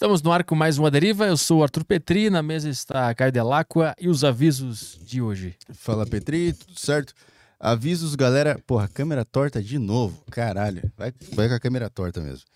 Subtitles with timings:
[0.00, 1.26] Estamos no ar com mais uma deriva.
[1.26, 5.54] Eu sou o Arthur Petri, na mesa está Caio Delacqua e os avisos de hoje.
[5.74, 7.12] Fala Petri, tudo certo?
[7.60, 8.58] Avisos, galera.
[8.66, 10.24] Porra, câmera torta de novo.
[10.30, 12.46] Caralho, vai, vai com a câmera torta mesmo.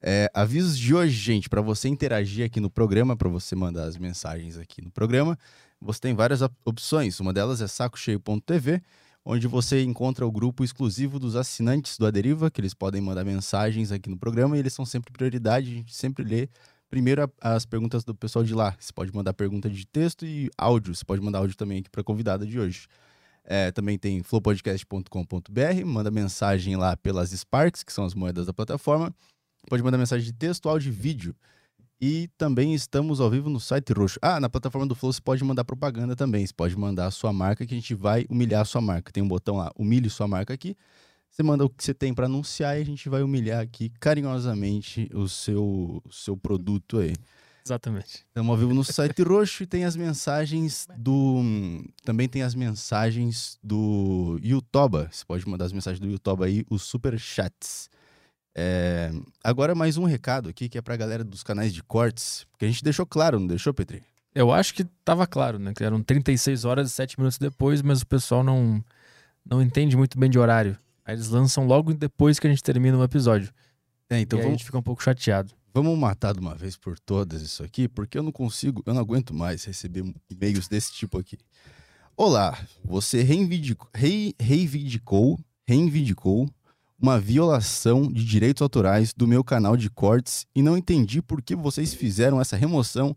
[0.00, 3.98] É, avisos de hoje, gente, para você interagir aqui no programa, para você mandar as
[3.98, 5.38] mensagens aqui no programa,
[5.78, 7.20] você tem várias opções.
[7.20, 8.80] Uma delas é sacocheio.tv,
[9.22, 13.92] onde você encontra o grupo exclusivo dos assinantes do Aderiva, que eles podem mandar mensagens
[13.92, 16.48] aqui no programa e eles são sempre prioridade, a gente sempre lê
[16.90, 18.76] primeiro as perguntas do pessoal de lá.
[18.78, 22.00] Você pode mandar pergunta de texto e áudio, você pode mandar áudio também aqui para
[22.00, 22.86] a convidada de hoje.
[23.44, 29.14] É, também tem flowpodcast.com.br, manda mensagem lá pelas Sparks, que são as moedas da plataforma.
[29.68, 31.34] Pode mandar mensagem de texto, áudio e vídeo.
[32.00, 34.18] E também estamos ao vivo no site Roxo.
[34.20, 36.46] Ah, na plataforma do Flow você pode mandar propaganda também.
[36.46, 39.10] Você pode mandar a sua marca que a gente vai humilhar a sua marca.
[39.10, 40.76] Tem um botão lá, humilhe sua marca aqui.
[41.36, 45.10] Você manda o que você tem para anunciar e a gente vai humilhar aqui carinhosamente
[45.12, 47.12] o seu, seu produto aí.
[47.62, 48.24] Exatamente.
[48.26, 51.42] Estamos ao vivo no site Roxo e tem as mensagens do.
[52.02, 55.10] Também tem as mensagens do Yutoba.
[55.12, 57.90] Você pode mandar as mensagens do Yutoba aí, os super chats.
[58.56, 59.12] É...
[59.44, 62.68] Agora mais um recado aqui que é pra galera dos canais de cortes, porque a
[62.68, 64.02] gente deixou claro, não deixou, Petri?
[64.34, 65.74] Eu acho que tava claro, né?
[65.74, 68.82] Que eram 36 horas e 7 minutos depois, mas o pessoal não,
[69.44, 70.78] não entende muito bem de horário.
[71.06, 73.52] Aí eles lançam logo depois que a gente termina o episódio.
[74.10, 75.54] É, então e vamos, a gente fica um pouco chateado.
[75.72, 79.00] vamos matar de uma vez por todas isso aqui, porque eu não consigo, eu não
[79.00, 81.38] aguento mais receber e-mails desse tipo aqui.
[82.16, 86.48] Olá, você reivindicou, rei, reivindicou, reivindicou
[87.00, 91.54] uma violação de direitos autorais do meu canal de cortes e não entendi por que
[91.54, 93.16] vocês fizeram essa remoção,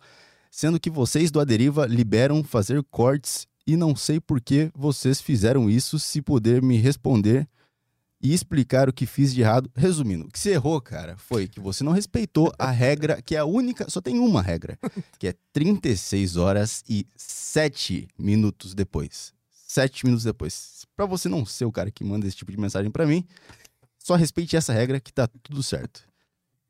[0.52, 5.70] sendo que vocês do Aderiva liberam fazer cortes e não sei por que vocês fizeram
[5.70, 7.48] isso, se puder me responder
[8.22, 9.72] e explicar o que fiz de errado.
[9.76, 13.40] Resumindo, o que você errou, cara, foi que você não respeitou a regra, que é
[13.40, 14.78] a única, só tem uma regra,
[15.18, 19.34] que é 36 horas e 7 minutos depois.
[19.52, 20.86] 7 minutos depois.
[20.96, 23.26] Pra você não ser o cara que manda esse tipo de mensagem pra mim,
[23.98, 26.02] só respeite essa regra que tá tudo certo.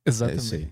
[0.05, 0.55] É isso Exatamente.
[0.55, 0.71] aí.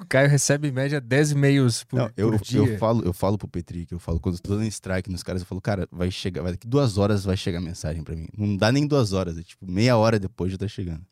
[0.00, 2.60] O Caio recebe em média 10 e-mails por, Não, eu, por dia.
[2.60, 5.22] eu falo, eu falo pro Petri, que eu falo quando eu tô dando strike nos
[5.22, 8.14] caras, eu falo, cara, vai chegar, vai daqui duas horas vai chegar a mensagem pra
[8.14, 8.28] mim.
[8.36, 11.04] Não dá nem duas horas, é tipo meia hora depois já tá chegando.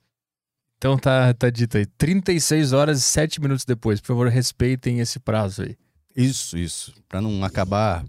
[0.79, 1.87] Então tá, tá dito aí.
[1.87, 4.01] 36 horas e 7 minutos depois.
[4.01, 5.77] Por favor, respeitem esse prazo aí.
[6.15, 6.93] Isso, isso.
[7.09, 8.05] Pra não acabar.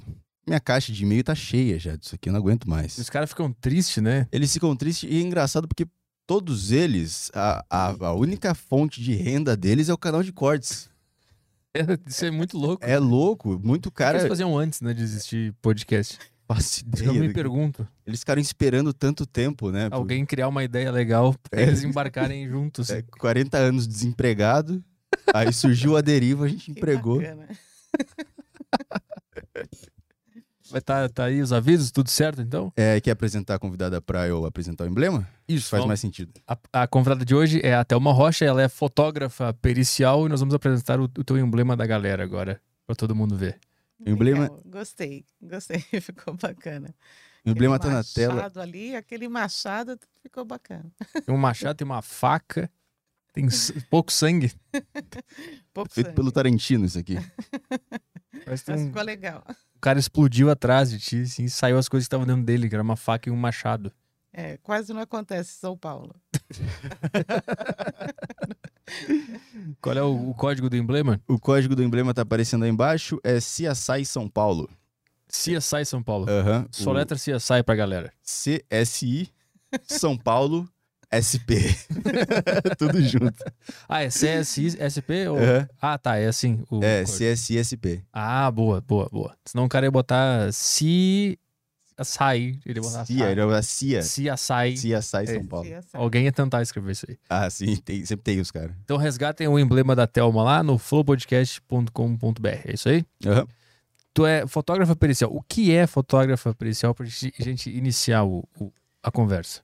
[0.46, 2.98] Minha caixa de e-mail tá cheia já disso aqui, eu não aguento mais.
[2.98, 4.28] Os caras ficam tristes, né?
[4.32, 5.86] Eles ficam tristes e é engraçado porque
[6.28, 10.90] todos eles, a, a, a única fonte de renda deles é o canal de cortes.
[11.74, 12.84] É, Isso é muito louco.
[12.86, 14.18] É louco, muito O que cara.
[14.18, 16.18] eles faziam antes, né, de existir podcast?
[16.48, 17.88] Faço Eu ideia me do que- pergunto.
[18.06, 19.90] Eles ficaram esperando tanto tempo, né?
[19.90, 21.68] por- Alguém criar uma ideia legal pra É.
[21.68, 22.90] eles embarcarem juntos.
[22.90, 24.84] É, 40 anos desempregado.
[25.34, 27.22] Aí surgiu a deriva, a gente Que empregou.
[30.72, 32.72] Vai tá, tá aí os avisos, tudo certo então?
[32.76, 35.28] É, quer apresentar a convidada pra eu apresentar o emblema?
[35.48, 36.32] Isso, Faz vamos- mais sentido.
[36.48, 40.40] A, a convidada de hoje é a Thelma Rocha, ela é fotógrafa pericial e nós
[40.40, 43.60] vamos apresentar o, o teu emblema da galera agora, pra todo mundo ver.
[44.00, 46.94] O emblema- Legal, Gostei, gostei, ficou bacana.
[47.46, 48.36] O emblema Aquele tá na tela.
[48.36, 50.92] machado ali, aquele machado ficou bacana.
[51.26, 52.70] Tem um machado, tem uma faca,
[53.34, 53.48] tem
[53.90, 54.52] pouco sangue.
[55.74, 57.16] Pouco Feito sangue, pelo Tarantino isso aqui.
[58.46, 59.44] Mas tem um, ficou legal.
[59.76, 62.70] o cara explodiu atrás de ti assim, e saiu as coisas que estavam dentro dele,
[62.70, 63.92] que era uma faca e um machado.
[64.34, 66.16] É, quase não acontece em São Paulo.
[69.82, 71.20] Qual é o, o código do emblema?
[71.28, 73.20] O código do emblema tá aparecendo aí embaixo.
[73.24, 74.70] É CSI São Paulo.
[75.28, 76.26] CSI São Paulo.
[76.30, 76.68] Aham.
[76.72, 78.14] Só O letra CSI pra galera.
[78.24, 79.30] CSI
[79.84, 80.70] São Paulo
[81.12, 81.74] SP.
[82.78, 83.44] Tudo junto.
[83.88, 85.28] Ah, é CSI SP?
[85.30, 85.38] Ou...
[85.38, 85.68] Aham.
[85.82, 86.64] Ah, tá, é assim.
[86.70, 87.18] O É, código.
[87.34, 87.86] CSI SP.
[88.12, 89.36] Ah, boa, boa, boa.
[89.46, 91.40] Senão o cara ia botar se
[91.98, 92.60] açaí.
[92.66, 93.32] Ele ia botar CIA, açaí.
[93.32, 94.02] era a CIA.
[94.04, 94.74] Se açaí.
[94.76, 95.44] CSI São É.
[95.44, 95.70] Paulo.
[95.94, 97.18] Alguém ia tentar escrever isso aí.
[97.30, 98.72] Ah, sim, tem- sempre tem os caras.
[98.84, 102.48] Então resgatem o emblema da Thelma lá no flowpodcast.com.br.
[102.66, 103.06] É isso aí?
[103.26, 103.48] Aham.
[104.14, 105.32] Tu é fotógrafa pericial.
[105.34, 108.72] O que é fotógrafa pericial pra gente, gente iniciar o- o-
[109.04, 109.62] a conversa?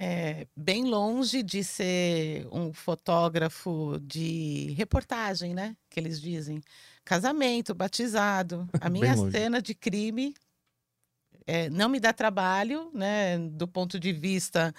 [0.00, 5.76] É, bem longe de ser um fotógrafo de reportagem, né?
[5.90, 6.60] Que eles dizem.
[7.04, 8.68] Casamento, batizado.
[8.80, 10.34] A minha cena de crime
[11.44, 13.38] é, não me dá trabalho, né?
[13.38, 14.72] Do ponto de vista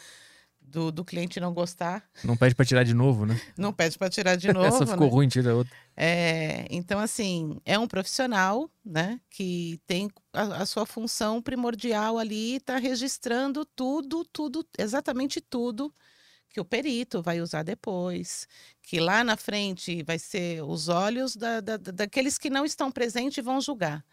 [0.69, 2.03] do, do cliente não gostar.
[2.23, 3.39] Não pede pra tirar de novo, né?
[3.57, 4.65] Não pede para tirar de novo.
[4.65, 5.13] Essa ficou né?
[5.13, 5.73] ruim, tira outra.
[5.95, 12.55] É, então, assim, é um profissional, né, que tem a, a sua função primordial ali,
[12.55, 15.93] está registrando tudo, tudo, exatamente tudo
[16.49, 18.47] que o perito vai usar depois,
[18.81, 23.37] que lá na frente vai ser os olhos da, da, daqueles que não estão presentes
[23.37, 24.03] e vão julgar.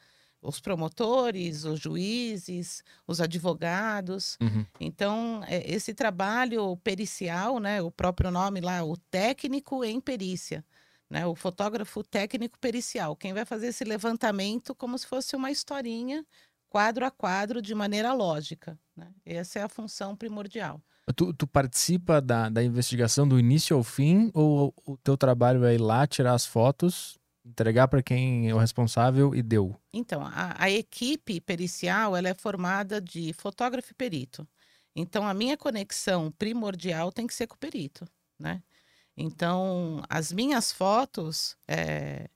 [0.46, 4.38] Os promotores, os juízes, os advogados.
[4.40, 4.64] Uhum.
[4.78, 10.64] Então, é, esse trabalho pericial, né, o próprio nome lá, o técnico em perícia,
[11.10, 16.24] né, o fotógrafo técnico pericial, quem vai fazer esse levantamento como se fosse uma historinha,
[16.68, 18.78] quadro a quadro, de maneira lógica.
[18.96, 19.08] Né?
[19.24, 20.80] Essa é a função primordial.
[21.14, 25.74] Tu, tu participa da, da investigação do início ao fim ou o teu trabalho é
[25.74, 27.16] ir lá, tirar as fotos,
[27.46, 29.74] entregar para quem é o responsável e deu?
[29.92, 34.46] Então, a, a equipe pericial ela é formada de fotógrafo e perito.
[34.94, 38.06] Então, a minha conexão primordial tem que ser com o perito,
[38.38, 38.62] né?
[39.16, 42.28] Então, as minhas fotos é,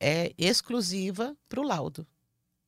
[0.00, 2.06] é exclusiva para o laudo.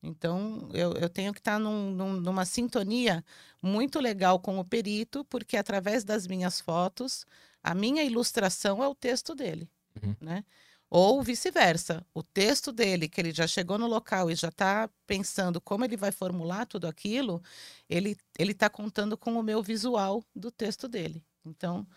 [0.03, 3.23] Então, eu, eu tenho que estar tá num, num, numa sintonia
[3.61, 7.25] muito legal com o perito, porque através das minhas fotos,
[7.63, 9.69] a minha ilustração é o texto dele,
[10.01, 10.15] Uhum.
[10.21, 10.45] né?
[10.93, 15.61] Ou vice-versa, o texto dele, que ele já chegou no local e já está pensando
[15.61, 17.41] como ele vai formular tudo aquilo,
[17.89, 21.23] ele ele está contando com o meu visual do texto dele.
[21.45, 21.87] Então,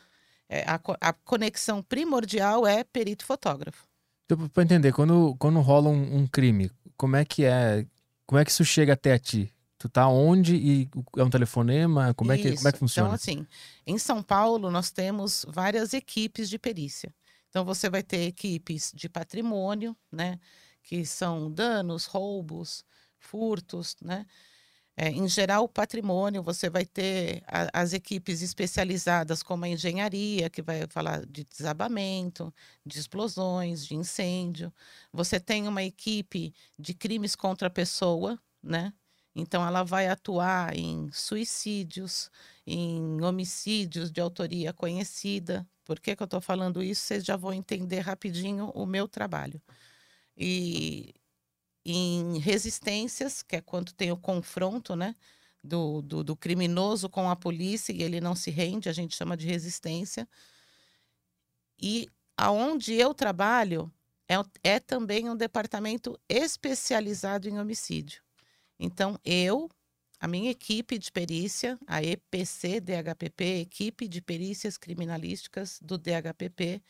[0.48, 3.84] é, a, a conexão primordial é perito-fotógrafo.
[4.26, 7.84] Então, pra entender, quando, quando rola um, um crime, como é que é?
[8.24, 9.52] Como é que isso chega até a ti?
[9.76, 10.88] Tu tá onde e
[11.18, 12.14] é um telefonema?
[12.14, 12.78] Como é que, como é que Isso.
[12.78, 13.08] funciona?
[13.08, 13.46] Então, assim,
[13.84, 17.12] em São Paulo, nós temos várias equipes de perícia.
[17.54, 20.40] Então, você vai ter equipes de patrimônio, né?
[20.82, 22.84] Que são danos, roubos,
[23.16, 24.26] furtos, né?
[24.96, 30.50] É, em geral, o patrimônio, você vai ter a- as equipes especializadas como a engenharia,
[30.50, 32.52] que vai falar de desabamento,
[32.86, 34.72] de explosões, de incêndio.
[35.12, 38.92] Você tem uma equipe de crimes contra a pessoa, né?
[39.34, 42.30] Então, ela vai atuar em suicídios,
[42.66, 45.66] em homicídios de autoria conhecida.
[45.84, 47.02] Por que, que eu estou falando isso?
[47.02, 49.60] Vocês já vão entender rapidinho o meu trabalho.
[50.36, 51.14] E
[51.84, 55.14] em resistências, que é quando tem o confronto, né?
[55.62, 59.36] Do, do, do criminoso com a polícia e ele não se rende, a gente chama
[59.36, 60.28] de resistência.
[61.78, 63.92] E aonde eu trabalho
[64.28, 68.23] é, é também um departamento especializado em homicídio.
[68.78, 69.70] Então, eu,
[70.20, 76.82] a minha equipe de perícia, a EPC DHPP, Equipe de Perícias Criminalísticas do DHPP,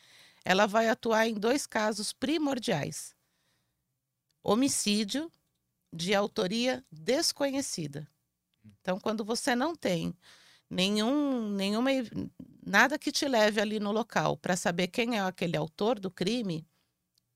[0.43, 3.15] ela vai atuar em dois casos primordiais:
[4.43, 5.31] homicídio
[5.93, 8.07] de autoria desconhecida.
[8.81, 10.15] Então, quando você não tem
[10.69, 11.91] nenhum, nenhuma,
[12.65, 16.67] nada que te leve ali no local para saber quem é aquele autor do crime,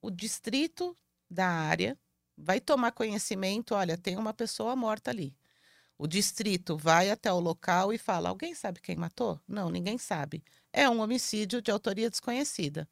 [0.01, 0.95] o distrito
[1.29, 1.97] da área
[2.39, 5.36] vai tomar conhecimento, olha, tem uma pessoa morta ali.
[5.97, 9.39] O distrito vai até o local e fala: alguém sabe quem matou?
[9.47, 10.44] Não, ninguém sabe.
[10.71, 12.88] É um homicídio de autoria desconhecida.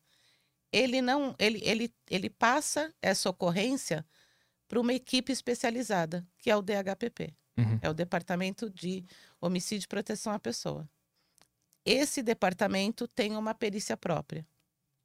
[0.72, 4.06] Ele não, ele, ele, ele passa essa ocorrência
[4.68, 7.80] para uma equipe especializada, que é o DHPP, Uhum.
[7.82, 9.04] é o Departamento de
[9.42, 10.88] Homicídio e Proteção à Pessoa.
[11.86, 14.46] Esse departamento tem uma perícia própria,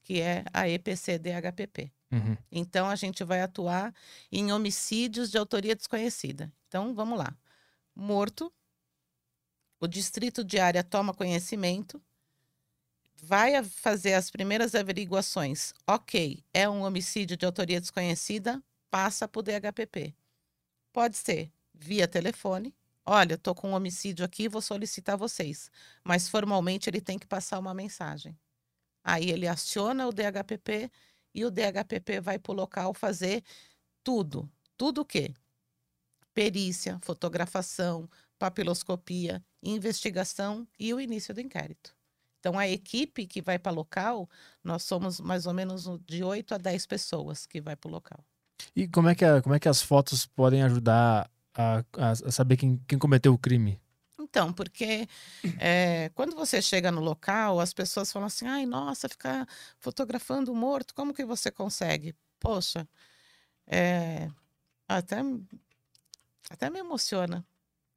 [0.03, 1.93] que é a EPC-DHPP.
[2.13, 2.37] Uhum.
[2.51, 3.95] Então, a gente vai atuar
[4.31, 6.53] em homicídios de autoria desconhecida.
[6.69, 7.35] Então, vamos lá.
[7.95, 8.53] Morto,
[9.81, 12.01] o distrito de área toma conhecimento,
[13.23, 15.73] vai fazer as primeiras averiguações.
[15.87, 20.15] Ok, é um homicídio de autoria desconhecida, passa para o DHPP.
[20.93, 22.75] Pode ser via telefone.
[23.05, 25.71] Olha, estou com um homicídio aqui, vou solicitar vocês.
[26.05, 28.39] Mas formalmente ele tem que passar uma mensagem.
[29.03, 30.91] Aí ele aciona o DHPP
[31.35, 33.43] e o DHPP vai para o local fazer
[34.05, 34.51] tudo.
[34.77, 35.33] Tudo o quê?
[36.35, 38.09] Perícia, fotografação,
[38.39, 41.95] papiloscopia, investigação e o início do inquérito.
[42.41, 44.29] Então, a equipe que vai para o local,
[44.65, 48.25] nós somos mais ou menos de 8 a 10 pessoas que vai para o local.
[48.75, 52.31] E como é, que a- como é que as fotos podem ajudar a, a- a
[52.33, 53.79] saber quem, quem cometeu o crime?
[54.33, 55.07] Então, porque
[55.61, 59.47] é, quando você chega no local, as pessoas falam assim: ai, nossa, ficar
[59.77, 62.17] fotografando morto, como que você consegue?
[62.41, 62.89] Poxa,
[63.67, 64.31] é,
[64.89, 65.17] até,
[66.49, 67.45] até me emociona.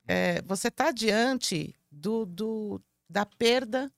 [0.05, 3.89] É, você está diante do, do, da perda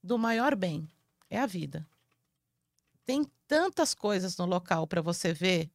[0.00, 0.88] do maior bem,
[1.28, 1.84] é a vida.
[3.04, 5.68] Tem tantas coisas no local para você ver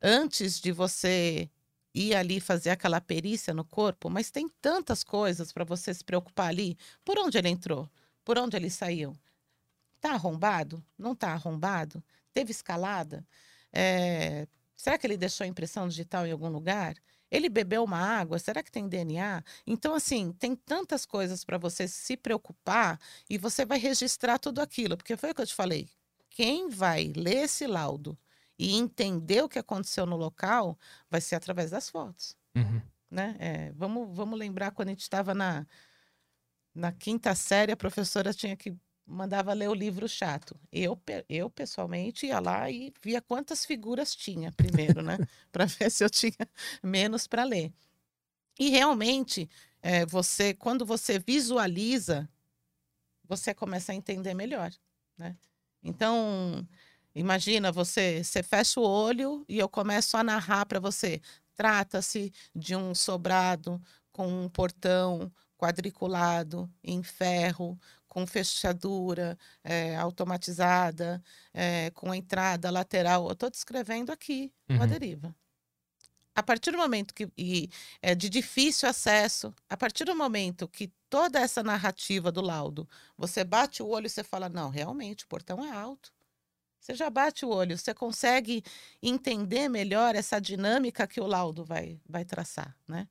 [0.00, 1.50] antes de você
[1.96, 6.48] ir ali fazer aquela perícia no corpo, mas tem tantas coisas para você se preocupar
[6.48, 6.76] ali.
[7.04, 7.90] Por onde ele entrou?
[8.24, 9.16] Por onde ele saiu?
[10.00, 10.84] Tá arrombado?
[10.98, 12.02] Não tá arrombado?
[12.32, 13.26] Teve escalada?
[13.72, 16.96] É, Será que ele deixou impressão digital em algum lugar?
[17.30, 18.38] Ele bebeu uma água?
[18.38, 19.42] Será que tem DNA?
[19.66, 24.96] Então, assim, tem tantas coisas para você se preocupar e você vai registrar tudo aquilo,
[24.96, 25.88] porque foi o que eu te falei.
[26.30, 28.16] Quem vai ler esse laudo
[28.58, 30.78] e entender o que aconteceu no local
[31.10, 32.36] vai ser através das fotos.
[32.54, 32.80] Uhum.
[33.10, 33.36] Né?
[33.38, 35.66] É, vamos, vamos lembrar quando a gente estava na,
[36.74, 40.58] na quinta série, a professora tinha que mandava ler o livro chato.
[40.72, 45.16] Eu, eu pessoalmente ia lá e via quantas figuras tinha primeiro, né?
[45.52, 46.36] para ver se eu tinha
[46.82, 47.72] menos para ler.
[48.58, 49.48] E realmente,
[49.80, 52.28] é, você, quando você visualiza,
[53.24, 54.72] você começa a entender melhor,
[55.16, 55.36] né?
[55.82, 56.66] Então,
[57.16, 61.20] imagina você, você fecha o olho e eu começo a narrar para você.
[61.54, 63.80] Trata-se de um sobrado
[64.12, 73.26] com um portão quadriculado em ferro, com fechadura é, automatizada, é, com entrada lateral.
[73.26, 74.76] Eu estou descrevendo aqui uhum.
[74.76, 75.34] uma deriva.
[76.34, 77.70] A partir do momento que e,
[78.02, 83.42] é de difícil acesso, a partir do momento que toda essa narrativa do laudo, você
[83.42, 86.12] bate o olho e você fala, não, realmente o portão é alto.
[86.86, 88.62] Você já bate o olho, você consegue
[89.02, 93.08] entender melhor essa dinâmica que o laudo vai, vai traçar, né?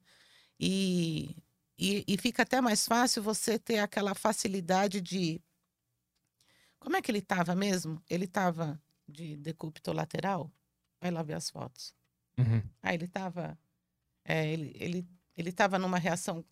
[0.58, 1.36] E
[1.78, 5.42] e, e fica até mais fácil você ter aquela facilidade de.
[6.80, 8.02] Como é que ele estava mesmo?
[8.10, 10.50] Ele estava de decúbito lateral?
[11.02, 11.94] Vai lá ver as fotos.
[12.38, 12.64] Uhum.
[12.82, 13.60] Ah, ele estava.
[14.24, 16.46] É, ele ele ele estava numa reação,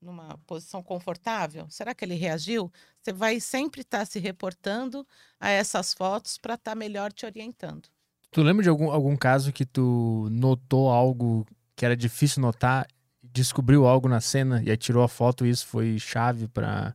[0.00, 1.66] numa posição confortável.
[1.68, 2.72] Será que ele reagiu?
[3.00, 5.06] Você vai sempre estar tá se reportando
[5.40, 7.88] a essas fotos para estar tá melhor te orientando.
[8.30, 12.86] Tu lembra de algum, algum caso que tu notou algo que era difícil notar
[13.22, 16.94] descobriu algo na cena e aí tirou a foto e isso foi chave para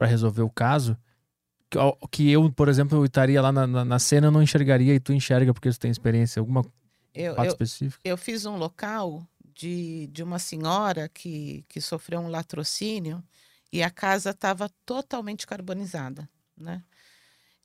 [0.00, 0.96] resolver o caso.
[1.70, 1.78] Que,
[2.10, 5.00] que eu, por exemplo, eu estaria lá na, na, na, cena, eu não enxergaria e
[5.00, 6.40] tu enxerga porque tu tem experiência.
[6.40, 6.64] Alguma
[7.14, 8.00] eu, fato eu, específico?
[8.04, 9.26] Eu fiz um local
[9.58, 13.22] de, de uma senhora que, que sofreu um latrocínio
[13.72, 16.82] e a casa estava totalmente carbonizada, né?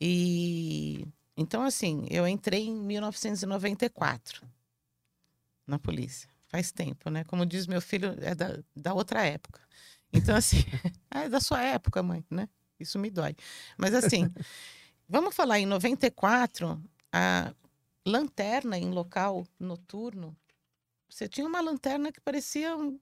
[0.02, 1.08] E
[1.38, 4.46] então assim, eu entrei em 1994
[5.68, 7.24] na polícia faz tempo, né?
[7.24, 9.60] Como diz meu filho, é da, da outra época.
[10.14, 10.58] Então, assim,
[11.10, 12.48] é da sua época, mãe, né?
[12.80, 13.36] Isso me dói.
[13.76, 14.32] Mas, assim,
[15.10, 16.80] vamos falar em 94,
[17.12, 17.52] a
[18.06, 20.38] lanterna em local noturno,
[21.14, 23.00] você tinha uma lanterna que parecia, um,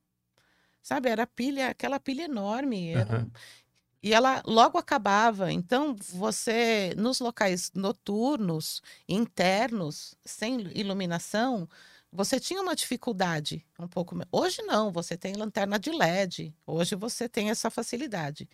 [0.81, 2.89] sabe, era pilha, aquela pilha enorme.
[2.89, 3.31] Era, uhum.
[4.03, 5.51] E ela logo acabava.
[5.51, 11.69] Então, você, nos locais noturnos, internos, sem iluminação,
[12.11, 14.15] você tinha uma dificuldade um pouco.
[14.31, 18.49] Hoje não, você tem lanterna de LED, hoje você tem essa facilidade.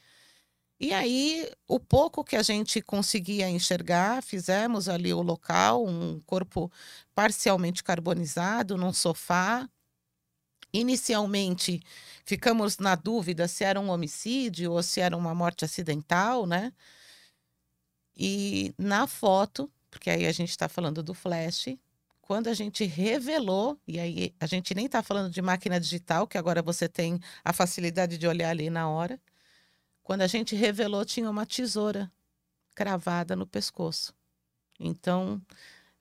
[0.80, 6.72] E aí, o pouco que a gente conseguia enxergar, fizemos ali o local, um corpo
[7.16, 9.68] parcialmente carbonizado, num sofá.
[10.74, 11.82] Inicialmente,
[12.26, 16.72] ficamos na dúvida se era um homicídio ou se era uma morte acidental, né?
[18.16, 21.78] E na foto, porque aí a gente está falando do flash,
[22.22, 26.38] quando a gente revelou, e aí a gente nem está falando de máquina digital, que
[26.38, 29.20] agora você tem a facilidade de olhar ali na hora.
[30.08, 32.10] Quando a gente revelou, tinha uma tesoura
[32.74, 34.14] cravada no pescoço.
[34.80, 35.42] Então,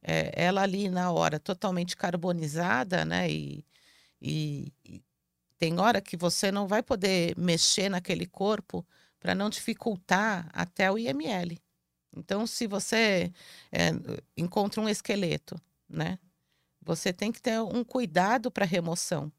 [0.01, 3.29] é, ela ali na hora, totalmente carbonizada, né?
[3.29, 3.65] E,
[4.23, 5.03] e, e
[5.59, 8.87] tem hora que você não vai poder mexer naquele corpo
[9.19, 11.61] para não dificultar até o IML.
[12.17, 13.33] Então, se você
[13.73, 13.91] é,
[14.37, 16.17] encontra um esqueleto né?
[16.81, 19.33] Você tem que ter um cuidado para remoção.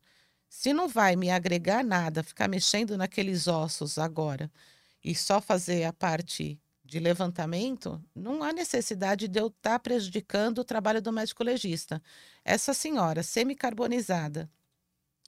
[0.50, 4.52] Se não vai me agregar nada, ficar mexendo naqueles ossos agora
[5.04, 10.60] e só fazer a parte de levantamento, não há necessidade de eu estar tá prejudicando
[10.60, 12.02] o trabalho do médico legista.
[12.46, 14.50] Essa senhora semicarbonizada,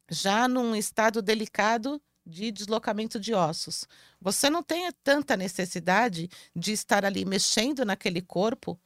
[0.09, 3.85] já num estado delicado de deslocamento de ossos,
[4.21, 8.79] você não tem tanta necessidade de estar ali mexendo naquele corpo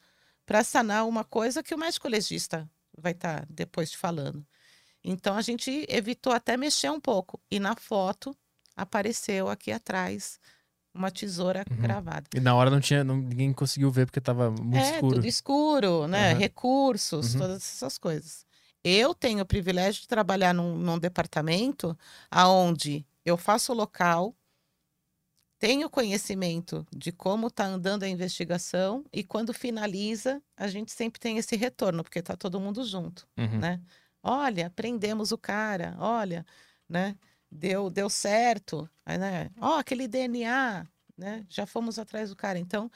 [0.45, 4.45] para sanar uma coisa que o médico legista vai estar tá depois te falando.
[5.03, 7.39] Então a gente evitou até mexer um pouco.
[7.51, 8.35] E na foto
[8.75, 10.39] apareceu aqui atrás
[10.93, 11.77] uma tesoura uhum.
[11.77, 12.25] cravada.
[12.33, 15.15] E na hora não tinha, não, ninguém conseguiu ver porque estava muito é, escuro.
[15.15, 16.33] Tudo escuro, né?
[16.33, 16.39] Uhum.
[16.39, 17.41] Recursos, uhum.
[17.41, 18.45] todas essas coisas.
[18.83, 21.97] Eu tenho o privilégio de trabalhar num, num departamento
[22.29, 24.35] aonde eu faço o local,
[25.57, 31.37] tenho conhecimento de como está andando a investigação e quando finaliza, a gente sempre tem
[31.37, 33.59] esse retorno, porque está todo mundo junto, uhum.
[33.59, 33.81] né?
[34.23, 36.45] Olha, prendemos o cara, olha,
[36.87, 37.17] né?
[37.51, 39.51] Deu, deu certo, né?
[39.59, 40.87] Ó, oh, aquele DNA,
[41.17, 41.45] né?
[41.49, 42.57] Já fomos atrás do cara.
[42.57, 42.89] Então,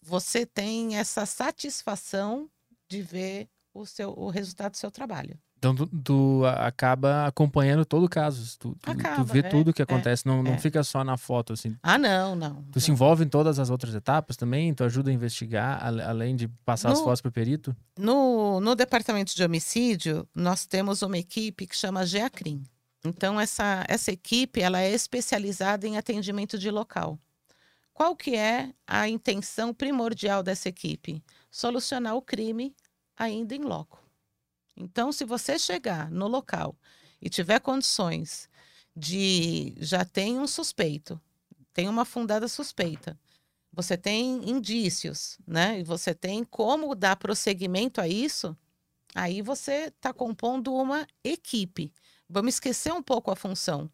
[0.00, 2.50] você tem essa satisfação
[2.88, 5.38] de ver o seu o resultado do seu trabalho.
[5.62, 8.58] Então tu, tu acaba acompanhando todo o caso.
[8.58, 10.58] Tu, tu, tu Acaba, vê é, tudo o que é, acontece, não, não é.
[10.58, 11.76] fica só na foto, assim.
[11.80, 12.64] Ah, não, não.
[12.72, 12.94] Tu se não.
[12.96, 14.74] envolve em todas as outras etapas também?
[14.74, 17.76] Tu ajuda a investigar, além de passar as No- fotos pro perito?
[17.96, 22.64] No, no departamento de homicídio, nós temos uma equipe que chama GEACRIM.
[23.04, 27.16] Então, essa, essa equipe ela é especializada em atendimento de local.
[27.94, 31.22] Qual que é a intenção primordial dessa equipe?
[31.52, 32.74] Solucionar o crime
[33.16, 34.01] ainda em loco.
[34.76, 36.76] Então, se você chegar no local
[37.20, 38.48] e tiver condições
[38.96, 41.20] de já tem um suspeito,
[41.72, 43.18] tem uma fundada suspeita,
[43.72, 45.80] você tem indícios, né?
[45.80, 48.56] E você tem como dar prosseguimento a isso,
[49.14, 51.92] aí você está compondo uma equipe.
[52.28, 53.90] Vamos esquecer um pouco a função.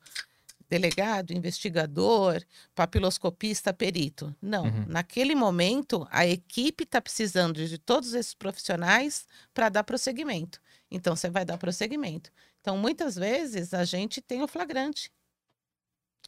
[0.69, 2.43] Delegado, investigador,
[2.75, 4.35] papiloscopista, perito.
[4.43, 4.65] Não.
[4.65, 4.85] Uhum.
[4.89, 10.61] Naquele momento, a equipe está precisando de todos esses profissionais para dar prosseguimento.
[10.91, 12.31] Então, você vai dar prosseguimento.
[12.61, 15.11] Então, muitas vezes, a gente tem o flagrante.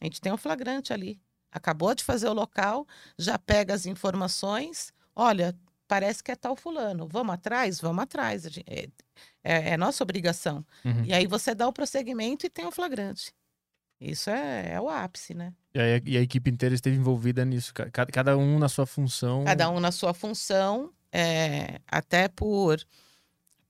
[0.00, 1.20] A gente tem o flagrante ali.
[1.52, 2.86] Acabou de fazer o local,
[3.18, 4.92] já pega as informações.
[5.16, 5.54] Olha,
[5.88, 7.08] parece que é tal fulano.
[7.08, 7.80] Vamos atrás?
[7.80, 8.46] Vamos atrás.
[8.66, 8.88] É,
[9.42, 10.64] é- é nossa obrigação.
[10.84, 11.04] Uhum.
[11.04, 13.32] E aí você dá o prosseguimento e tem o flagrante.
[14.00, 15.52] Isso é, é o ápice, né?
[15.74, 18.86] E, a- e a equipe inteira esteve envolvida nisso, ca- ca- cada, um na sua
[18.86, 19.44] função.
[19.44, 22.78] Cada um na sua função, é, até por,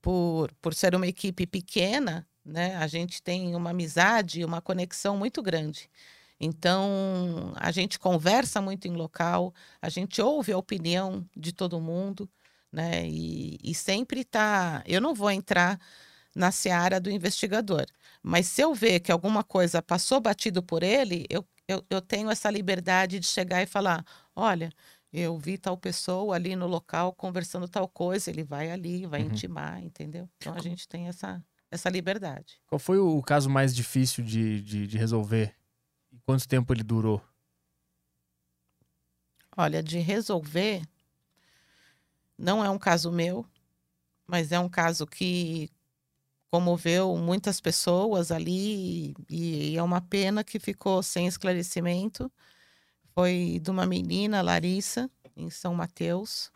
[0.02, 2.76] por, por ser uma equipe pequena, né?
[2.76, 5.90] A gente tem uma amizade, uma conexão muito grande.
[6.40, 12.28] Então, a gente conversa muito em local, a gente ouve a opinião de todo mundo,
[12.73, 13.07] né?
[13.07, 14.83] E, e sempre tá.
[14.87, 15.78] Eu não vou entrar
[16.35, 17.87] na seara do investigador,
[18.23, 22.30] mas se eu ver que alguma coisa passou batido por ele, eu, eu, eu tenho
[22.30, 24.04] essa liberdade de chegar e falar:
[24.35, 24.73] olha,
[25.12, 29.26] eu vi tal pessoa ali no local conversando tal coisa, ele vai ali, vai Uhum.
[29.26, 30.28] intimar, entendeu?
[30.38, 32.60] Então a gente tem essa, essa liberdade.
[32.66, 35.54] Qual foi o caso mais difícil de, de, de resolver?
[36.12, 37.22] E quanto tempo ele durou?
[39.56, 40.82] Olha, de resolver,
[42.38, 43.44] não é um caso meu,
[44.26, 45.70] mas é um caso que
[46.50, 52.32] comoveu muitas pessoas ali e, e é uma pena que ficou sem esclarecimento.
[53.14, 56.52] Foi de uma menina, Larissa, em São Mateus.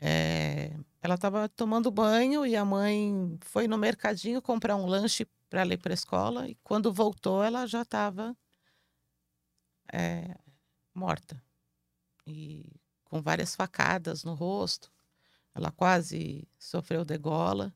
[0.00, 5.66] É, ela estava tomando banho e a mãe foi no mercadinho comprar um lanche para
[5.66, 8.36] ir para a escola e quando voltou ela já estava
[10.94, 11.42] morta
[12.26, 12.70] e
[13.04, 14.92] com várias facadas no rosto.
[15.54, 17.74] Ela quase sofreu degola.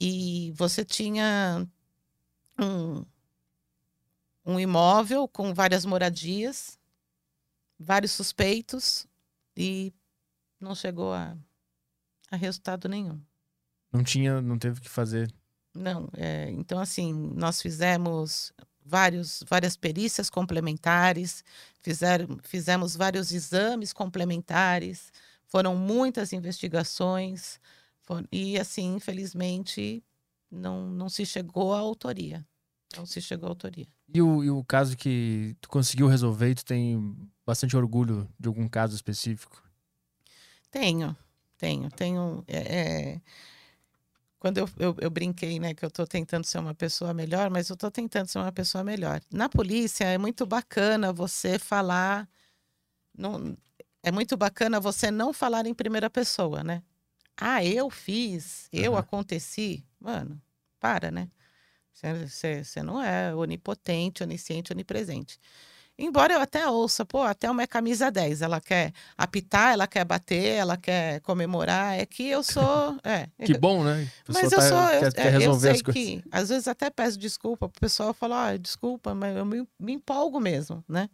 [0.00, 1.66] E você tinha
[2.58, 3.04] um,
[4.48, 6.78] um imóvel com várias moradias,
[7.78, 9.06] vários suspeitos
[9.54, 9.92] e
[10.58, 11.36] não chegou a,
[12.30, 13.20] a resultado nenhum.
[13.92, 15.30] Não tinha, não teve que fazer.
[15.74, 18.50] Não, é, então assim, nós fizemos
[18.82, 21.44] vários, várias perícias complementares,
[21.82, 25.12] fizeram, fizemos vários exames complementares,
[25.46, 27.60] foram muitas investigações,
[28.00, 30.02] for- e assim, infelizmente,
[30.50, 32.46] não, não se chegou à autoria.
[32.96, 33.86] Não se chegou à autoria.
[34.12, 38.68] E o, e o caso que tu conseguiu resolver tu tem bastante orgulho de algum
[38.68, 39.62] caso específico?
[40.70, 41.16] Tenho,
[41.56, 42.44] tenho, tenho.
[42.46, 43.20] é, é,
[44.38, 47.68] quando eu, eu, eu brinquei, né, que eu estou tentando ser uma pessoa melhor, mas
[47.68, 49.20] eu estou tentando ser uma pessoa melhor.
[49.32, 52.28] Na polícia é muito bacana você falar.
[53.16, 53.56] Não,
[54.02, 56.82] é muito bacana você não falar em primeira pessoa, né?
[57.36, 59.00] Ah, eu fiz, eu Aham.
[59.00, 59.84] aconteci.
[60.00, 60.40] Mano,
[60.78, 61.28] para, né?
[62.00, 65.38] Você não é onipotente, onisciente, onipresente.
[66.00, 68.40] Embora eu até ouça, pô, até uma é camisa 10.
[68.40, 71.98] Ela quer apitar, ela quer bater, ela quer comemorar.
[71.98, 72.96] É que eu sou.
[73.02, 74.08] É, Que bom, né?
[74.28, 74.78] Mas eu tá- sou.
[74.78, 76.02] Eu, quer, quer é, eu resolver sei as coisas.
[76.02, 79.92] que às vezes até peço desculpa pro pessoal falar, ah, desculpa, mas eu me, me
[79.94, 81.10] empolgo mesmo, né?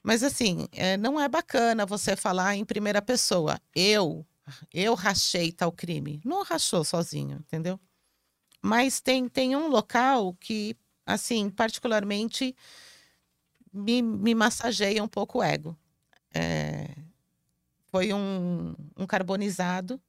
[0.00, 3.58] Mas assim, é, não é bacana você falar em primeira pessoa.
[3.74, 4.24] Eu,
[4.72, 6.20] eu rachei tal crime.
[6.24, 7.80] Não rachou sozinho, entendeu?
[8.62, 12.54] Mas tem, tem um local que, assim, particularmente
[13.72, 15.76] me, me massageia um pouco o ego.
[16.34, 16.88] É,
[17.90, 20.00] foi um, um carbonizado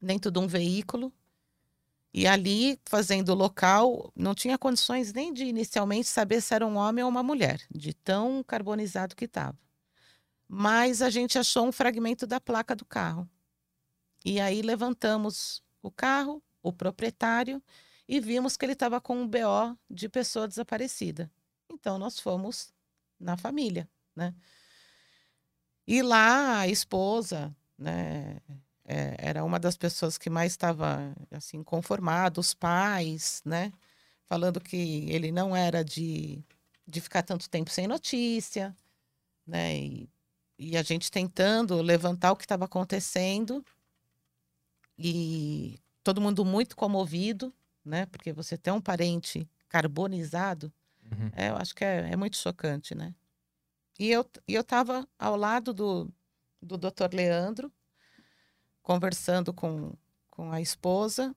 [0.00, 1.12] dentro de um veículo.
[2.12, 6.76] E ali, fazendo o local, não tinha condições nem de inicialmente saber se era um
[6.76, 9.58] homem ou uma mulher, de tão carbonizado que estava.
[10.48, 13.28] Mas a gente achou um fragmento da placa do carro.
[14.24, 17.62] E aí levantamos o carro, o proprietário,
[18.08, 21.30] e vimos que ele estava com um BO de pessoa desaparecida.
[21.70, 22.72] Então nós fomos
[23.18, 24.34] na família, né?
[25.86, 28.40] E lá a esposa, né,
[28.84, 33.72] é, era uma das pessoas que mais estava assim conformado, os pais, né?
[34.26, 36.44] Falando que ele não era de,
[36.86, 38.76] de ficar tanto tempo sem notícia,
[39.46, 39.76] né?
[39.78, 40.10] E,
[40.58, 43.64] e a gente tentando levantar o que estava acontecendo
[44.98, 47.52] e todo mundo muito comovido,
[47.84, 48.06] né?
[48.06, 51.30] Porque você tem um parente carbonizado, Uhum.
[51.36, 53.12] é, eu acho que é, é muito chocante, né?
[53.98, 56.08] E eu, e eu estava ao lado do,
[56.62, 57.12] do Dr.
[57.12, 57.72] Leandro,
[58.82, 59.94] conversando com,
[60.30, 61.34] com a esposa,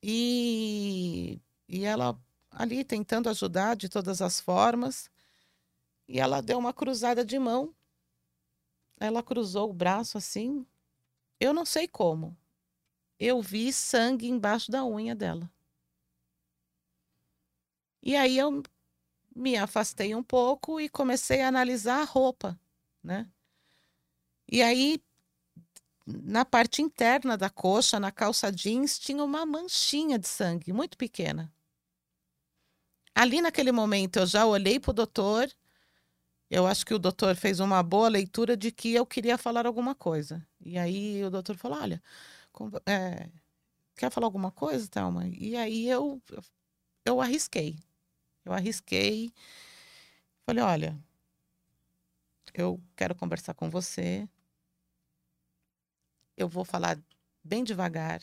[0.00, 2.16] e, e ela
[2.50, 5.10] ali tentando ajudar de todas as formas,
[6.08, 7.74] e ela deu uma cruzada de mão,
[9.00, 10.64] ela cruzou o braço assim,
[11.40, 12.36] eu não sei como,
[13.22, 15.48] eu vi sangue embaixo da unha dela.
[18.02, 18.62] E aí eu
[19.34, 22.58] me afastei um pouco e comecei a analisar a roupa,
[23.02, 23.30] né?
[24.50, 25.00] E aí,
[26.04, 31.50] na parte interna da coxa, na calça jeans, tinha uma manchinha de sangue muito pequena.
[33.14, 35.48] Ali naquele momento eu já olhei para o doutor.
[36.50, 39.94] Eu acho que o doutor fez uma boa leitura de que eu queria falar alguma
[39.94, 40.44] coisa.
[40.60, 42.02] E aí o doutor falou: Olha,
[42.86, 43.30] é,
[43.96, 45.26] quer falar alguma coisa, Thelma?
[45.28, 46.20] E aí eu,
[47.04, 47.78] eu arrisquei.
[48.44, 49.32] Eu arrisquei.
[50.44, 51.04] Falei: Olha,
[52.54, 54.28] eu quero conversar com você.
[56.36, 57.00] Eu vou falar
[57.42, 58.20] bem devagar.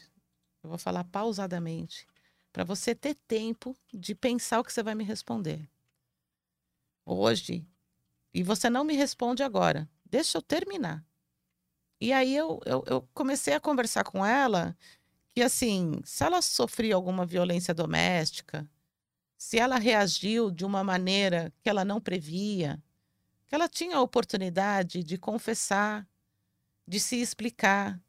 [0.64, 2.06] Eu vou falar pausadamente.
[2.52, 5.70] Para você ter tempo de pensar o que você vai me responder.
[7.06, 7.66] Hoje.
[8.34, 9.90] E você não me responde agora.
[10.06, 11.06] Deixa eu terminar.
[12.00, 14.76] E aí eu, eu, eu comecei a conversar com ela
[15.30, 18.70] que, assim, se ela sofria alguma violência doméstica,
[19.38, 22.82] se ela reagiu de uma maneira que ela não previa,
[23.48, 26.08] que ela tinha a oportunidade de confessar,
[26.88, 28.02] de se explicar,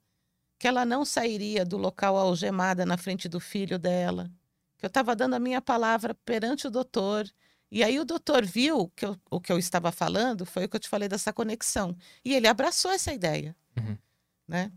[0.58, 4.30] que ela não sairia do local algemada na frente do filho dela,
[4.78, 7.28] que eu estava dando a minha palavra perante o doutor.
[7.70, 10.76] E aí o doutor viu que eu- o que eu estava falando, foi o que
[10.76, 11.96] eu te falei dessa conexão.
[12.24, 13.98] E ele abraçou essa ideia, Uhum.
[14.46, 14.72] né?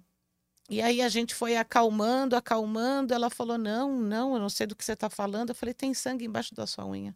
[0.69, 3.13] E aí a gente foi acalmando, acalmando.
[3.13, 5.49] Ela falou: Não, não, eu não sei do que você está falando.
[5.49, 7.15] Eu falei: Tem sangue embaixo da sua unha.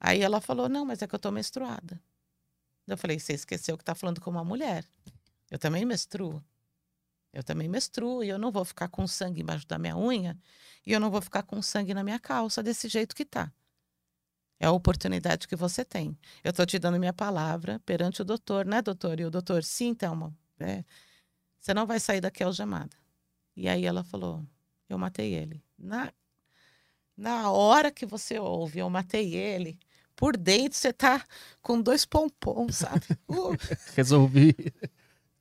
[0.00, 2.00] Aí ela falou: Não, mas é que eu estou menstruada.
[2.86, 4.84] Eu falei: Você esqueceu que está falando com uma mulher.
[5.50, 6.42] Eu também menstruo.
[7.32, 10.38] Eu também menstruo e eu não vou ficar com sangue embaixo da minha unha
[10.86, 13.52] e eu não vou ficar com sangue na minha calça desse jeito que tá.
[14.58, 16.16] É a oportunidade que você tem.
[16.42, 19.20] Eu estou te dando minha palavra perante o doutor, né, doutor?
[19.20, 20.84] E o doutor, sim, Thelma, é,
[21.58, 22.96] você não vai sair daqui algemada.
[23.56, 24.44] E aí ela falou,
[24.88, 25.62] eu matei ele.
[25.78, 26.12] Na,
[27.16, 29.78] na hora que você ouve, eu matei ele,
[30.14, 31.24] por dentro você tá
[31.60, 33.06] com dois pompons, sabe?
[33.28, 33.56] Uh,
[33.94, 34.54] Resolvi.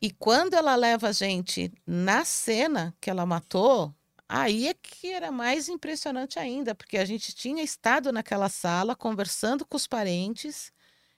[0.02, 3.94] e quando ela leva a gente na cena que ela matou,
[4.28, 9.66] aí é que era mais impressionante ainda, porque a gente tinha estado naquela sala conversando
[9.66, 10.72] com os parentes,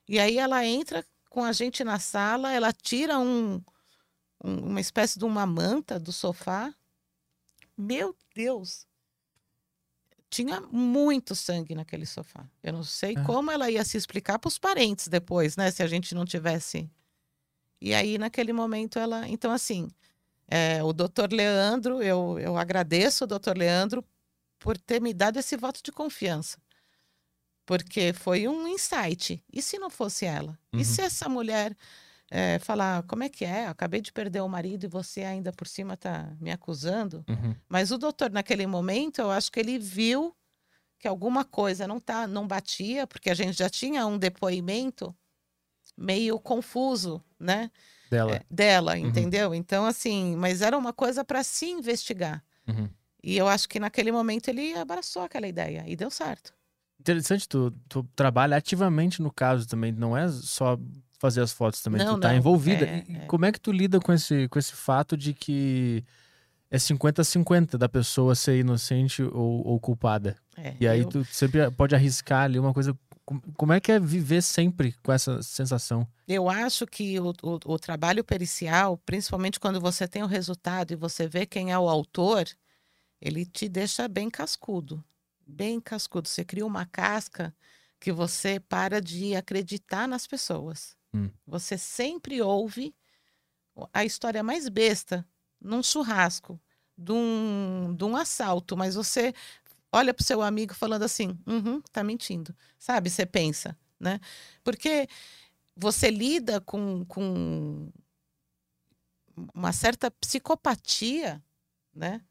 [0.08, 3.62] e aí ela entra com a gente na sala, ela tira um,
[4.44, 6.74] um- uma espécie de uma manta do sofá.
[7.78, 8.86] Meu Deus!
[10.30, 12.46] Tinha muito sangue naquele sofá.
[12.62, 13.24] Eu não sei Ah.
[13.24, 15.72] como ela ia se explicar para os parentes depois, né?
[15.72, 16.90] Se a gente não tivesse
[17.80, 19.28] e aí, naquele momento, ela.
[19.30, 19.88] Então, assim,
[20.48, 24.04] é, o doutor Leandro, eu, eu agradeço o doutor Leandro
[24.60, 26.58] por ter me dado esse voto de confiança.
[27.68, 29.44] Porque foi um insight.
[29.54, 30.58] E se não fosse ela?
[30.74, 30.80] Uhum.
[30.80, 31.78] E se essa mulher
[32.30, 33.68] é, falar: como é que é?
[33.68, 37.24] Acabei de perder o marido e você ainda por cima está me acusando?
[37.28, 37.56] Uhum.
[37.70, 40.36] Mas o doutor, naquele momento, eu acho que ele viu
[41.00, 45.16] que alguma coisa não, tá, não batia, porque a gente já tinha um depoimento
[45.96, 47.72] meio confuso, né?
[48.10, 48.36] Dela.
[48.38, 49.08] é, dela, Uhum.
[49.08, 49.54] entendeu?
[49.54, 52.44] Então, assim, mas era uma coisa para se investigar.
[52.68, 52.90] Uhum.
[53.22, 56.54] E eu acho que naquele momento ele abraçou aquela ideia e deu certo.
[57.00, 60.80] Interessante, tu, tu trabalha ativamente no caso também, não é só
[61.20, 62.86] fazer as fotos também, Não, tu tá não, envolvida.
[62.86, 63.26] é, é.
[63.28, 66.04] como é que tu lida com esse, com esse fato de que
[66.70, 70.36] é 50-50 da pessoa ser inocente ou, ou culpada?
[70.56, 72.98] É, E aí eu- tu sempre pode arriscar ali uma coisa.
[73.26, 76.08] Com- Como é que é viver sempre com essa sensação?
[76.28, 80.96] Eu acho que o, o, o trabalho pericial, principalmente quando você tem o resultado e
[80.96, 82.46] você vê quem é o autor,
[83.22, 85.04] ele te deixa bem cascudo.
[85.46, 86.28] Bem cascudo.
[86.28, 87.54] Você cria uma casca
[88.00, 90.97] que você para de acreditar nas pessoas.
[91.18, 91.32] Hum.
[91.46, 92.94] Você sempre ouve
[93.94, 95.28] a história mais besta
[95.60, 96.60] num churrasco,
[96.98, 99.34] de um, de um assalto, mas você
[99.92, 102.56] olha para o seu amigo falando assim: uhum, tá mentindo.
[102.78, 103.10] Sabe?
[103.10, 104.20] Você pensa, né?
[104.64, 105.08] Porque
[105.76, 107.92] você lida com, com
[109.54, 111.44] uma certa psicopatia,
[111.94, 112.22] né?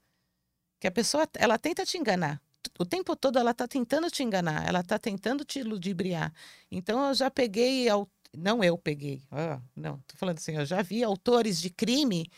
[0.81, 2.41] Que a pessoa ela tenta te enganar.
[2.79, 6.33] O tempo todo ela está tentando te enganar, ela está tentando te ludibriar.
[6.71, 7.89] Então eu já peguei,
[8.37, 12.31] não eu peguei, ah, não, tô falando assim, eu já vi autores de crime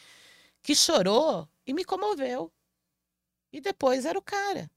[0.62, 2.52] que chorou e me comoveu.
[3.52, 4.70] E depois era o cara.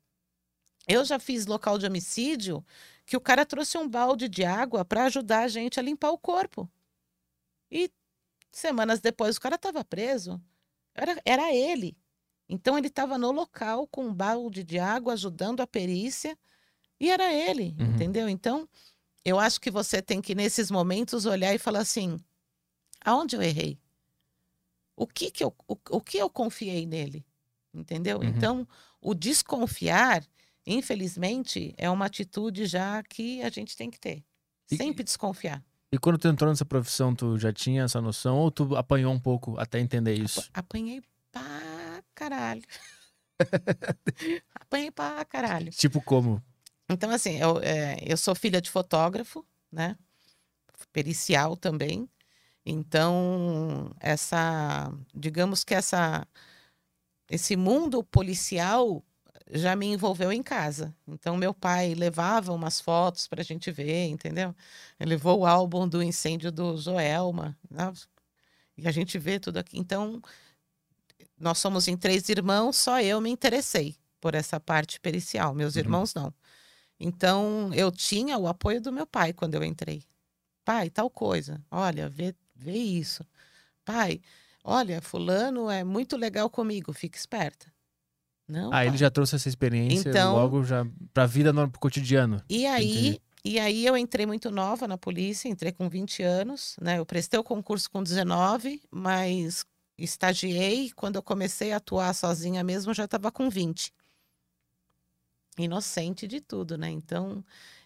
[0.88, 2.65] Eu já fiz local de homicídio
[3.05, 6.17] que o cara trouxe um balde de água para ajudar a gente a limpar o
[6.17, 6.69] corpo.
[7.69, 7.91] E
[8.51, 10.41] semanas depois o cara estava preso.
[10.95, 11.97] Era, era ele.
[12.49, 16.38] Então ele estava no local com um balde de água ajudando a perícia
[16.99, 17.93] e era ele, uhum.
[17.93, 18.29] entendeu?
[18.29, 18.67] Então
[19.23, 22.19] eu acho que você tem que nesses momentos olhar e falar assim:
[23.03, 23.79] aonde eu errei?
[24.95, 27.25] O que que eu, o, o que eu confiei nele?
[27.73, 28.17] Entendeu?
[28.17, 28.25] Uhum.
[28.25, 28.67] Então,
[29.01, 30.23] o desconfiar,
[30.65, 34.23] infelizmente, é uma atitude já que a gente tem que ter.
[34.67, 35.63] Sempre e, desconfiar.
[35.91, 39.19] E quando tu entrou nessa profissão, tu já tinha essa noção ou tu apanhou um
[39.19, 40.49] pouco até entender isso?
[40.53, 42.63] Apanhei pra caralho.
[44.53, 45.71] apanhei pra caralho.
[45.71, 46.41] Tipo como?
[46.91, 49.97] Então, assim, eu, é, eu sou filha de fotógrafo, né?
[50.91, 52.10] Pericial também.
[52.65, 56.27] Então, essa, digamos que essa
[57.30, 59.04] esse mundo policial
[59.51, 60.93] já me envolveu em casa.
[61.08, 64.56] Então, meu pai levava umas fotos para a gente ver, entendeu?
[64.99, 67.91] Ele levou o álbum do incêndio do Joelma, né?
[68.77, 69.77] e a gente vê tudo aqui.
[69.77, 70.21] Então,
[71.39, 75.80] nós somos em três irmãos, só eu me interessei por essa parte pericial, meus uhum.
[75.82, 76.34] irmãos não.
[77.02, 80.04] Então, eu tinha o apoio do meu pai quando eu entrei.
[80.64, 83.26] Pai, tal coisa, olha, vê, vê isso.
[83.84, 84.22] Pai,
[84.64, 87.72] Olha, fulano é muito legal comigo, fica esperta.
[88.48, 88.88] Não, ah, pai.
[88.88, 92.42] ele já trouxe essa experiência então, logo já para a vida no cotidiano.
[92.50, 97.00] E aí, e aí eu entrei muito nova na polícia, entrei com 20 anos, né?
[97.00, 99.66] Eu prestei o concurso com 19, mas
[99.98, 103.94] estagiei quando eu comecei a atuar sozinha mesmo, já estava com 20.
[105.58, 106.90] Inocente de tudo, né?
[106.90, 107.44] Então,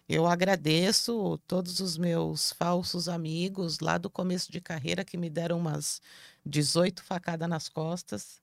[0.08, 5.58] eu agradeço todos os meus falsos amigos lá do começo de carreira que me deram
[5.58, 6.00] umas
[6.44, 8.40] 18 facadas nas costas.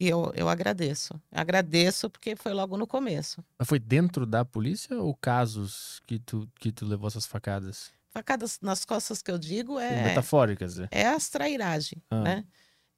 [0.00, 1.20] E eu, eu agradeço.
[1.32, 3.44] Agradeço porque foi logo no começo.
[3.58, 7.90] Mas foi dentro da polícia ou casos que tu, que tu levou essas facadas?
[8.10, 10.04] Facadas nas costas que eu digo é.
[10.04, 10.88] Metafóricas, é.
[10.92, 12.22] É as trairagem, ah.
[12.22, 12.44] né?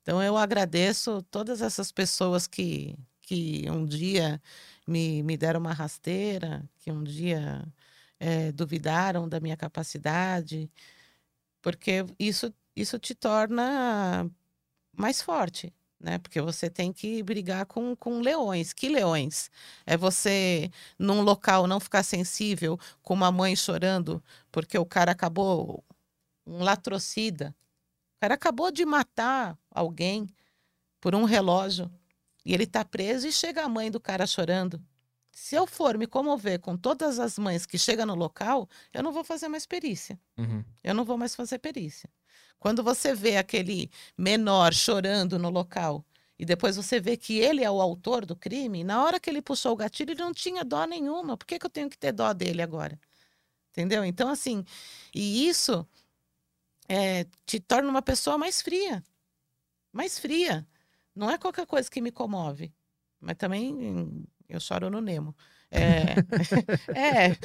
[0.02, 2.94] Então eu agradeço todas essas pessoas que,
[3.30, 4.42] que um dia
[4.84, 7.64] me, me deram uma rasteira, que um dia
[8.18, 10.68] é, duvidaram da minha capacidade,
[11.62, 14.28] porque isso, isso te torna
[14.96, 16.18] mais forte, né?
[16.18, 18.72] Porque você tem que brigar com, com leões.
[18.72, 19.50] Que leões?
[19.86, 25.84] É você, num local, não ficar sensível com uma mãe chorando porque o cara acabou,
[26.46, 27.54] um latrocida,
[28.18, 30.28] o cara acabou de matar alguém
[31.00, 31.90] por um relógio
[32.44, 34.82] e ele está preso e chega a mãe do cara chorando.
[35.32, 39.12] Se eu for me comover com todas as mães que chegam no local, eu não
[39.12, 40.18] vou fazer mais perícia.
[40.36, 40.64] Uhum.
[40.82, 42.10] Eu não vou mais fazer perícia.
[42.58, 46.04] Quando você vê aquele menor chorando no local
[46.38, 49.40] e depois você vê que ele é o autor do crime, na hora que ele
[49.40, 51.36] puxou o gatilho, ele não tinha dó nenhuma.
[51.36, 52.98] Por que, que eu tenho que ter dó dele agora?
[53.70, 54.04] Entendeu?
[54.04, 54.64] Então, assim,
[55.14, 55.86] e isso
[56.88, 59.02] é, te torna uma pessoa mais fria.
[59.92, 60.66] Mais fria.
[61.14, 62.72] Não é qualquer coisa que me comove.
[63.20, 65.34] Mas também eu choro no Nemo.
[65.70, 66.14] É,
[66.96, 67.36] é,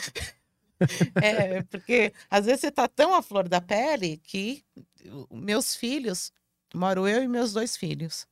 [1.21, 4.63] é, porque às vezes você tá tão à flor da pele que
[5.32, 6.32] meus filhos,
[6.73, 8.28] moro eu e meus dois filhos,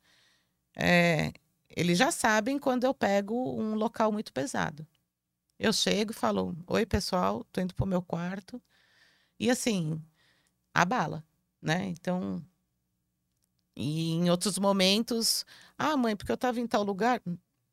[0.75, 1.31] é,
[1.69, 4.87] eles já sabem quando eu pego um local muito pesado.
[5.59, 8.61] Eu chego e falo: Oi, pessoal, tô indo pro meu quarto.
[9.39, 10.01] E assim,
[10.73, 11.23] abala,
[11.61, 11.85] né?
[11.87, 12.43] Então,
[13.75, 15.45] e em outros momentos,
[15.77, 17.21] ah, mãe, porque eu estava em tal lugar.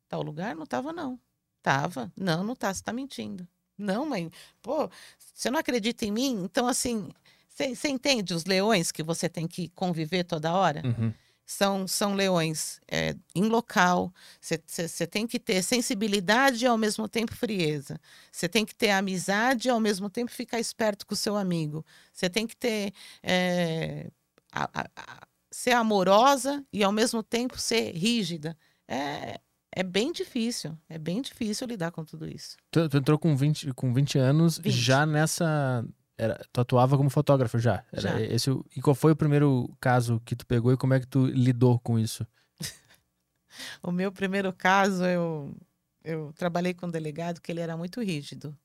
[0.08, 0.56] Tal lugar?
[0.56, 1.18] Não estava, não.
[1.62, 2.10] Tava.
[2.16, 3.46] Não, não tá, você tá mentindo.
[3.76, 4.30] Não, mãe,
[4.62, 4.90] pô,
[5.34, 6.42] você não acredita em mim?
[6.44, 7.10] Então, assim,
[7.48, 10.82] você entende os leões que você tem que conviver toda hora?
[10.84, 11.12] Uhum.
[11.44, 17.34] São, são leões é, em local, você tem que ter sensibilidade e ao mesmo tempo
[17.34, 18.00] frieza.
[18.30, 21.84] Você tem que ter amizade e ao mesmo tempo ficar esperto com o seu amigo.
[22.12, 24.08] Você tem que ter é,
[24.52, 25.26] a, a,
[25.60, 28.56] ser amorosa e ao mesmo tempo ser rígida.
[28.88, 29.38] É,
[29.70, 32.56] é bem difícil, é bem difícil lidar com tudo isso.
[32.70, 34.72] Tu, tu entrou com 20, com 20 anos, 20.
[34.72, 35.84] já nessa.
[36.16, 37.84] Era, tu atuava como fotógrafo já.
[37.92, 38.20] Era já.
[38.22, 41.26] Esse, e qual foi o primeiro caso que tu pegou e como é que tu
[41.26, 42.26] lidou com isso?
[43.82, 45.54] o meu primeiro caso, eu,
[46.02, 48.56] eu trabalhei com um delegado que ele era muito rígido.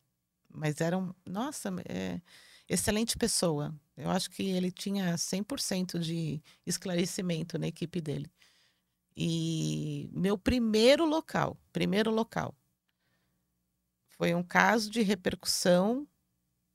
[0.49, 1.13] Mas era um.
[1.25, 2.21] Nossa, é,
[2.67, 3.73] excelente pessoa.
[3.95, 8.29] Eu acho que ele tinha 100% de esclarecimento na equipe dele.
[9.15, 12.53] E meu primeiro local, primeiro local,
[14.09, 16.07] foi um caso de repercussão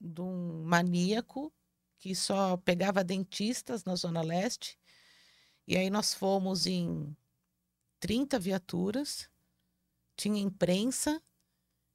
[0.01, 1.53] de um maníaco
[1.99, 4.79] que só pegava dentistas na Zona Leste.
[5.67, 7.15] E aí nós fomos em
[8.01, 9.29] 30 viaturas,
[10.17, 11.23] tinha imprensa,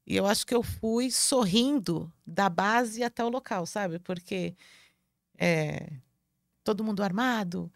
[0.06, 4.00] e eu acho que eu fui sorrindo da base até o local, sabe?
[4.00, 4.56] Porque
[5.38, 5.91] é,
[6.63, 7.72] todo mundo armado,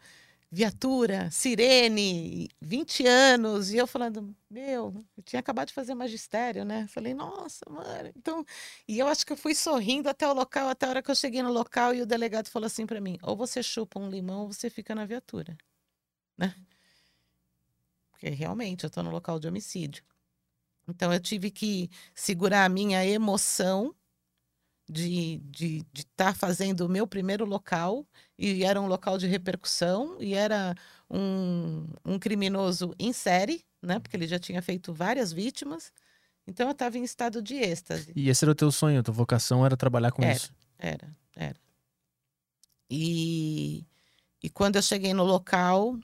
[0.50, 6.86] viatura, sirene, 20 anos, e eu falando, meu, eu tinha acabado de fazer magistério, né?
[6.88, 8.10] Falei, nossa, mano.
[8.16, 8.44] Então,
[8.88, 11.14] e eu acho que eu fui sorrindo até o local, até a hora que eu
[11.14, 14.42] cheguei no local e o delegado falou assim para mim: ou você chupa um limão
[14.42, 15.56] ou você fica na viatura,
[16.36, 16.54] né?
[18.10, 20.04] Porque realmente eu tô no local de homicídio.
[20.90, 23.94] Então eu tive que segurar a minha emoção
[24.88, 28.04] de estar de, de tá fazendo o meu primeiro local,
[28.36, 30.74] e era um local de repercussão, e era
[31.08, 34.00] um, um criminoso em série, né?
[34.00, 35.92] Porque ele já tinha feito várias vítimas.
[36.46, 38.12] Então eu estava em estado de êxtase.
[38.16, 40.52] E esse era o teu sonho, a tua vocação era trabalhar com era, isso.
[40.76, 41.56] Era, era.
[42.90, 43.86] E,
[44.42, 45.96] e quando eu cheguei no local,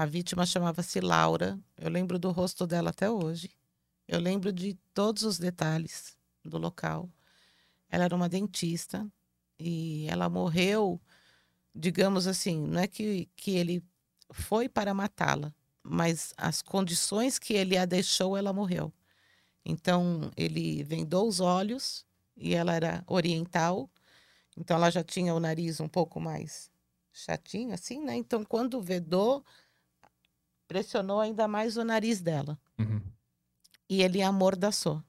[0.00, 1.60] a vítima chamava-se Laura.
[1.76, 3.50] Eu lembro do rosto dela até hoje.
[4.08, 7.06] Eu lembro de todos os detalhes do local.
[7.90, 9.06] Ela era uma dentista
[9.58, 10.98] e ela morreu,
[11.74, 13.84] digamos assim, não é que, que ele
[14.30, 18.90] foi para matá-la, mas as condições que ele a deixou, ela morreu.
[19.66, 22.06] Então, ele vendou os olhos
[22.38, 23.90] e ela era oriental,
[24.56, 26.70] então ela já tinha o nariz um pouco mais
[27.12, 28.16] chatinho, assim, né?
[28.16, 29.44] Então, quando vedou,
[30.70, 32.56] pressionou ainda mais o nariz dela.
[32.78, 33.02] Uhum.
[33.88, 35.02] E ele amordaçou.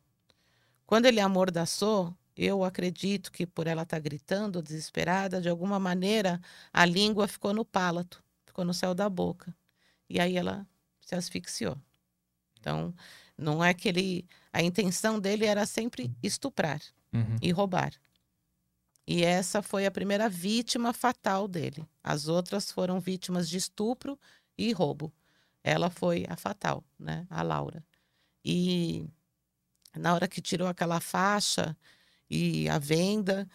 [0.87, 6.41] Quando ele amordaçou, eu acredito que por ela estar tá gritando, desesperada, de alguma maneira
[6.73, 9.55] a língua ficou no palato, ficou no céu da boca.
[10.09, 10.65] E aí ela
[10.99, 11.77] se asfixiou.
[12.59, 12.91] Então,
[13.37, 14.27] não é que ele.
[14.51, 16.81] A intenção dele era sempre estuprar
[17.13, 17.35] Uhum.
[17.39, 17.93] e roubar.
[19.05, 21.87] E essa foi a primeira vítima fatal dele.
[22.03, 24.17] As outras foram vítimas de estupro
[24.57, 25.13] e roubo.
[25.63, 27.27] Ela foi a fatal, né?
[27.29, 27.85] A Laura.
[28.43, 29.07] E
[29.95, 31.77] na hora que tirou aquela faixa
[32.29, 33.47] e a venda,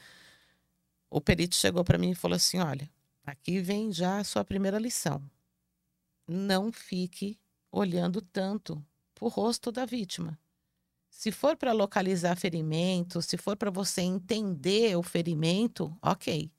[1.10, 2.90] o perito chegou para mim e falou assim: Olha,
[3.24, 5.22] aqui vem já a sua primeira lição.
[6.28, 7.38] Não fique
[7.70, 10.38] olhando tanto para o rosto da vítima.
[11.08, 16.52] Se for para localizar ferimento, se for para você entender o ferimento, ok.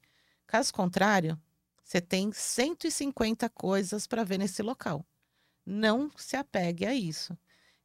[0.47, 1.39] Caso contrário,
[1.83, 5.05] você tem 150 coisas para ver nesse local.
[5.69, 7.37] Não se apegue a isso.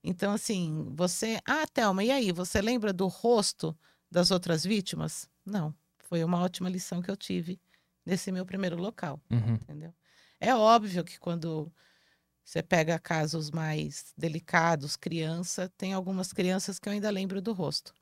[0.05, 1.40] Então, assim, você.
[1.45, 2.31] Ah, Thelma, e aí?
[2.31, 3.77] Você lembra do rosto
[4.09, 5.29] das outras vítimas?
[5.45, 5.75] Não.
[5.99, 7.61] Foi uma ótima lição que eu tive
[8.07, 9.21] nesse meu primeiro local.
[9.29, 9.55] Uhum.
[9.55, 9.92] Entendeu?
[10.38, 11.73] É óbvio que quando
[12.45, 17.92] você pega casos mais delicados, criança, tem algumas crianças que eu ainda lembro do rosto.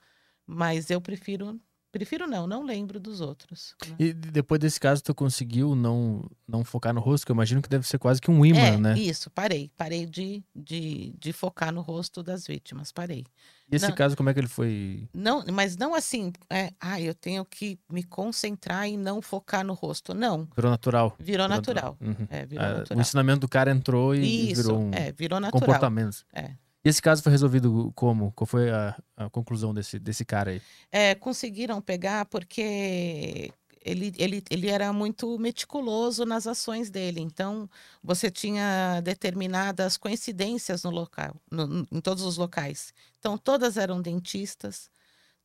[0.46, 1.58] Mas eu prefiro.
[1.92, 3.74] Prefiro não, não lembro dos outros.
[3.88, 3.96] né?
[3.98, 7.68] E depois desse caso, tu conseguiu não, não focar no rosto, que eu imagino que
[7.68, 8.98] deve ser quase que um imã, é, né?
[8.98, 9.70] isso, parei.
[9.76, 13.24] Parei de, de, de focar no rosto das vítimas, parei.
[13.72, 13.94] E esse não.
[13.94, 15.08] caso, como é que ele foi?
[15.12, 19.74] Não, mas não assim, é, ah, eu tenho que me concentrar e não focar no
[19.74, 20.14] rosto.
[20.14, 21.16] Não, Virou natural?
[21.18, 21.96] virou natural.
[22.00, 22.26] Uhum.
[22.30, 23.00] É, virou Ah, o natural.
[23.00, 25.60] ensinamento do cara entrou e, e Isso, virou um é, virou natural.
[25.60, 26.24] comportamento.
[26.32, 26.52] É.
[26.84, 28.32] E esse caso foi resolvido como?
[28.32, 30.62] Qual foi a, a conclusão desse, desse cara aí?
[30.90, 33.52] É, conseguiram pegar porque
[33.84, 37.20] ele, ele, ele era muito meticuloso nas ações dele.
[37.20, 37.68] Então,
[38.02, 42.94] você tinha determinadas coincidências no local, no- em todos os locais.
[43.18, 44.90] Então, todas eram dentistas,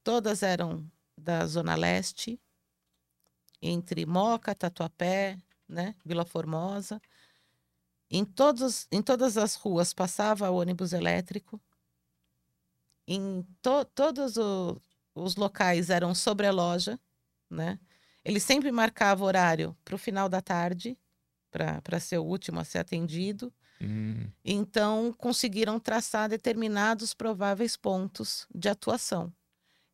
[0.03, 0.85] todas eram
[1.17, 2.39] da Zona Leste,
[3.61, 7.01] entre Moca, Tatuapé, né, Vila Formosa.
[8.09, 11.61] Em, todos, em todas as ruas passava ônibus elétrico.
[13.07, 14.81] Em to, todos o-
[15.13, 16.99] os locais eram sobre a loja,
[17.49, 17.79] né?
[18.23, 20.97] Ele sempre marcava horário para o final da tarde,
[21.51, 23.53] para ser o último a ser atendido.
[23.79, 29.33] Hum, Então, conseguiram traçar determinados prováveis pontos de atuação.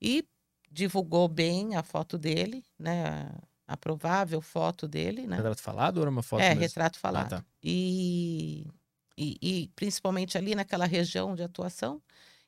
[0.02, 0.28] E
[0.72, 3.30] divulgou bem a foto dele, né?
[3.74, 5.38] A, provável foto dele, né?
[5.38, 6.62] Retrato falado ou era uma foto é, mesmo?
[6.62, 7.30] retrato Ah, falado.
[7.30, 7.46] tá.
[7.64, 8.68] e,
[9.18, 12.02] e, e principalmente ali naquela região de atuação.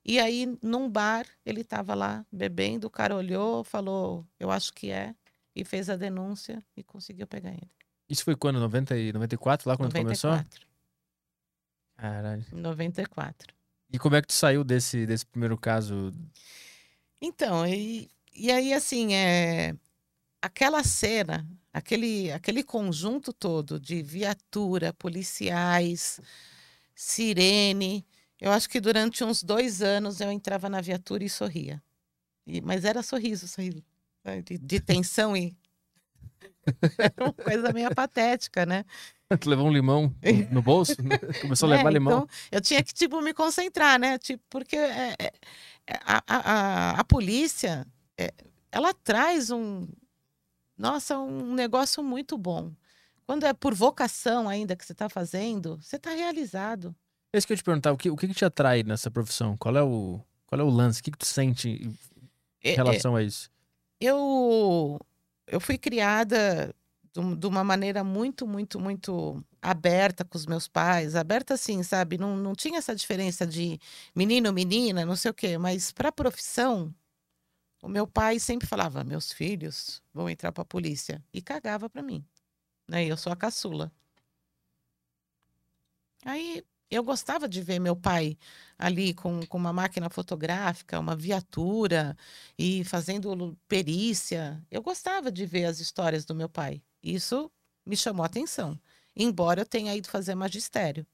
[0.05, 4.91] E aí, num bar, ele estava lá bebendo, o cara olhou, falou, eu acho que
[4.91, 5.15] é,
[5.55, 7.71] e fez a denúncia e conseguiu pegar ele.
[8.09, 8.59] Isso foi quando?
[8.59, 10.32] 90 e 94, lá quando começou?
[10.32, 10.67] 94.
[11.95, 12.45] Caralho.
[12.51, 13.53] 94.
[13.91, 16.11] E como é que tu saiu desse, desse primeiro caso?
[17.21, 19.76] Então, e e aí, assim, é,
[20.44, 26.20] aquela cena, aquele, aquele conjunto todo de viatura, policiais,
[26.94, 28.06] sirene.
[28.41, 31.82] Eu acho que durante uns dois anos eu entrava na viatura e sorria.
[32.46, 33.82] E, mas era sorriso, sorriso.
[34.26, 35.56] né, De, de tensão e.
[37.00, 38.84] Era uma coisa meio patética, né?
[39.39, 40.14] Tu levou um limão
[40.52, 40.96] no, bolso?
[41.41, 42.26] Começou a É, levar limão?
[42.26, 44.18] Então, eu tinha que, tipo, me concentrar, né?
[44.20, 45.32] Tipo, porque é, é,
[45.88, 47.88] é, a, a, a, a polícia,
[48.18, 48.32] é,
[48.72, 49.88] ela traz um,
[50.84, 52.72] nossa, um negócio muito bom.
[53.26, 56.94] Quando é por vocação ainda que você está fazendo, você está realizado.
[57.34, 59.56] É isso que eu te perguntar, o que, o que te atrai nessa profissão?
[59.58, 61.00] Qual é o, qual é o lance?
[61.00, 61.98] O que, que tu sente em
[62.64, 63.50] É, é, relação a isso?
[64.00, 65.00] eu,
[65.48, 66.68] eu fui criada
[67.14, 71.16] de de uma maneira muito, muito, muito aberta com os meus pais.
[71.16, 72.18] Aberta assim, sabe?
[72.18, 73.80] Não, não tinha essa diferença de
[74.16, 75.58] menino, menina, não sei o quê.
[75.60, 76.94] Mas para a profissão,
[77.84, 81.24] o meu pai sempre falava: meus filhos vão entrar para a polícia.
[81.34, 82.26] E cagava para mim.
[82.88, 83.06] Né?
[83.06, 83.92] Eu sou a caçula.
[86.26, 88.38] Aí eu gostava de ver meu pai
[88.78, 92.18] ali com, com uma máquina fotográfica, uma viatura
[92.58, 94.66] e fazendo perícia.
[94.72, 96.82] Eu gostava de ver as histórias do meu pai.
[97.04, 97.52] Isso
[97.86, 98.80] me chamou a atenção,
[99.16, 101.06] embora eu tenha ido fazer magistério.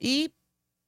[0.00, 0.32] E,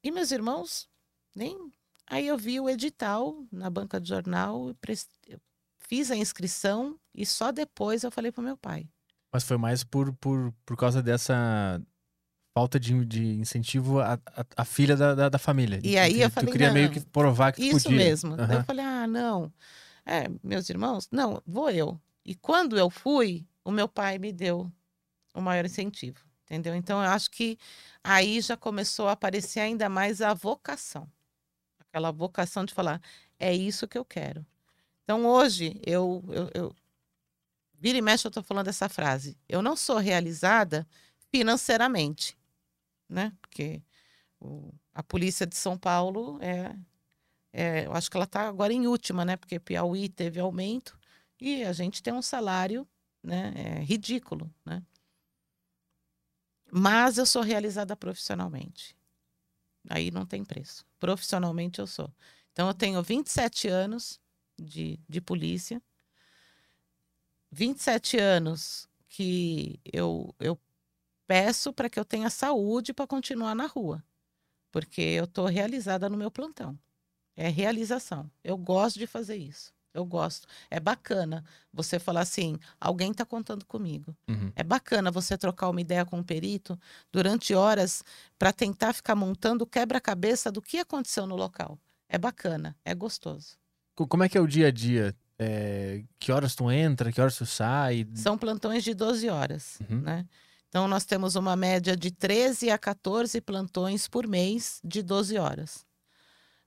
[0.02, 0.88] e meus irmãos,
[1.34, 1.70] nem.
[2.10, 4.74] Aí eu vi o edital na banca de jornal,
[5.78, 8.88] fiz a inscrição e só depois eu falei para meu pai.
[9.32, 11.80] Mas foi mais por, por, por causa dessa
[12.52, 15.78] falta de, de incentivo à, à, à filha da, da, da família.
[15.84, 18.04] E aí tu, eu tu falei, queria meio que provar que tu Isso podia.
[18.04, 18.34] mesmo.
[18.34, 18.54] Aham.
[18.54, 19.52] eu falei, ah, não.
[20.04, 21.08] É, meus irmãos?
[21.12, 22.00] Não, vou eu.
[22.24, 24.68] E quando eu fui, o meu pai me deu
[25.32, 26.74] o maior incentivo, entendeu?
[26.74, 27.56] Então eu acho que
[28.02, 31.08] aí já começou a aparecer ainda mais a vocação.
[31.90, 33.00] Aquela vocação de falar,
[33.38, 34.46] é isso que eu quero.
[35.04, 36.76] Então hoje, eu, eu, eu
[37.74, 39.36] vira e mexe, eu estou falando essa frase.
[39.48, 40.86] Eu não sou realizada
[41.30, 42.36] financeiramente,
[43.08, 43.32] né?
[43.40, 43.82] Porque
[44.40, 46.76] o- a polícia de São Paulo é,
[47.52, 49.36] é, eu acho que ela está agora em última, né?
[49.36, 50.98] Porque Piauí teve aumento
[51.40, 52.88] e a gente tem um salário,
[53.22, 53.52] né?
[53.56, 54.82] é, ridículo, né?
[56.72, 58.96] Mas eu sou realizada profissionalmente.
[59.88, 60.84] Aí não tem preço.
[60.98, 62.12] Profissionalmente eu sou.
[62.52, 64.20] Então eu tenho 27 anos
[64.58, 65.82] de, de polícia.
[67.50, 70.58] 27 anos que eu, eu
[71.26, 74.04] peço para que eu tenha saúde para continuar na rua.
[74.70, 76.78] Porque eu estou realizada no meu plantão.
[77.36, 78.30] É realização.
[78.44, 79.72] Eu gosto de fazer isso.
[79.92, 80.46] Eu gosto.
[80.70, 84.14] É bacana você falar assim: alguém está contando comigo.
[84.28, 84.52] Uhum.
[84.54, 86.78] É bacana você trocar uma ideia com um perito
[87.12, 88.04] durante horas
[88.38, 91.78] para tentar ficar montando o quebra-cabeça do que aconteceu no local.
[92.08, 93.56] É bacana, é gostoso.
[93.94, 95.14] Co- Como é que é o dia a dia?
[95.38, 98.06] É, que horas tu entra, que horas tu sai?
[98.14, 100.00] São plantões de 12 horas, Uhum.
[100.02, 100.26] né?
[100.68, 105.84] Então nós temos uma média de 13 a 14 plantões por mês de 12 horas.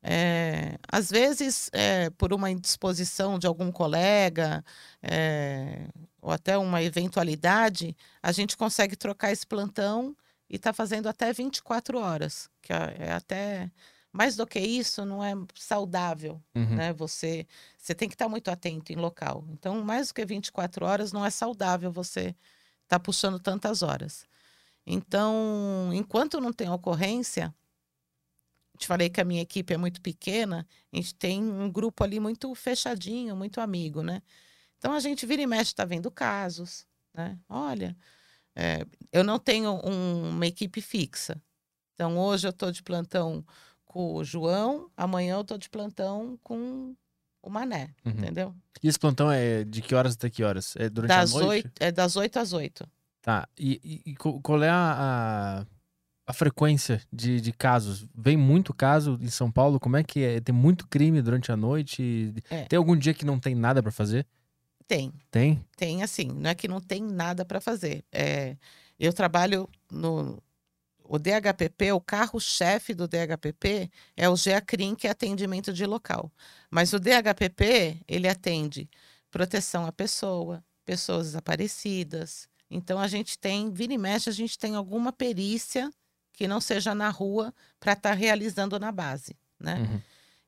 [0.03, 4.63] É, às vezes, é, por uma indisposição de algum colega,
[5.01, 5.87] é,
[6.21, 10.15] ou até uma eventualidade, a gente consegue trocar esse plantão
[10.49, 13.71] e está fazendo até 24 horas, que é é até
[14.11, 16.75] mais do que isso, não é saudável Uhum.
[16.75, 16.93] né?
[16.93, 17.47] Você,
[17.77, 19.43] você tem que estar muito atento em local.
[19.49, 22.35] Então, mais do que 24 horas, não é saudável você
[22.83, 24.27] estar puxando tantas horas.
[24.85, 27.53] Então, enquanto não tem ocorrência,
[28.83, 32.19] te falei que a minha equipe é muito pequena, a gente tem um grupo ali
[32.19, 34.21] muito fechadinho, muito amigo, né?
[34.77, 37.39] Então, a gente vira e mexe, está vendo casos, né?
[37.47, 37.95] Olha,
[38.55, 41.41] é, eu não tenho um- uma equipe fixa.
[41.93, 43.45] Então, hoje eu estou de plantão
[43.85, 46.95] com o João, amanhã eu estou de plantão com
[47.41, 48.11] o Mané, Uhum.
[48.11, 48.55] entendeu?
[48.81, 50.75] E esse plantão é de que horas até que horas?
[50.75, 51.65] É durante Das a noite?
[51.67, 52.85] oito, é das 8 às 8.
[53.21, 53.47] Tá.
[53.57, 55.65] E, e- e qual é a, a,
[56.25, 58.05] a frequência de, de casos?
[58.15, 59.79] Vem muito caso em São Paulo?
[59.79, 60.39] Como é que é?
[60.39, 62.33] Tem muito crime durante a noite?
[62.49, 62.63] É.
[62.65, 64.25] Tem algum dia que não tem nada pra fazer?
[64.87, 65.65] Tem, Tem?
[65.77, 68.03] tem assim, não é que não tem nada para fazer.
[68.11, 68.57] É,
[68.99, 70.41] eu trabalho no
[71.05, 76.31] o DHPP, o carro-chefe do DHPP é o GEACRIM, que é atendimento de local.
[76.71, 78.89] Mas o DHPP, ele atende
[79.29, 82.47] proteção à pessoa, pessoas desaparecidas.
[82.69, 85.91] Então a gente tem, vira e mexe, a gente tem alguma perícia
[86.33, 89.77] que não seja na rua para estar realizando na base, né?
[89.79, 90.01] Uhum.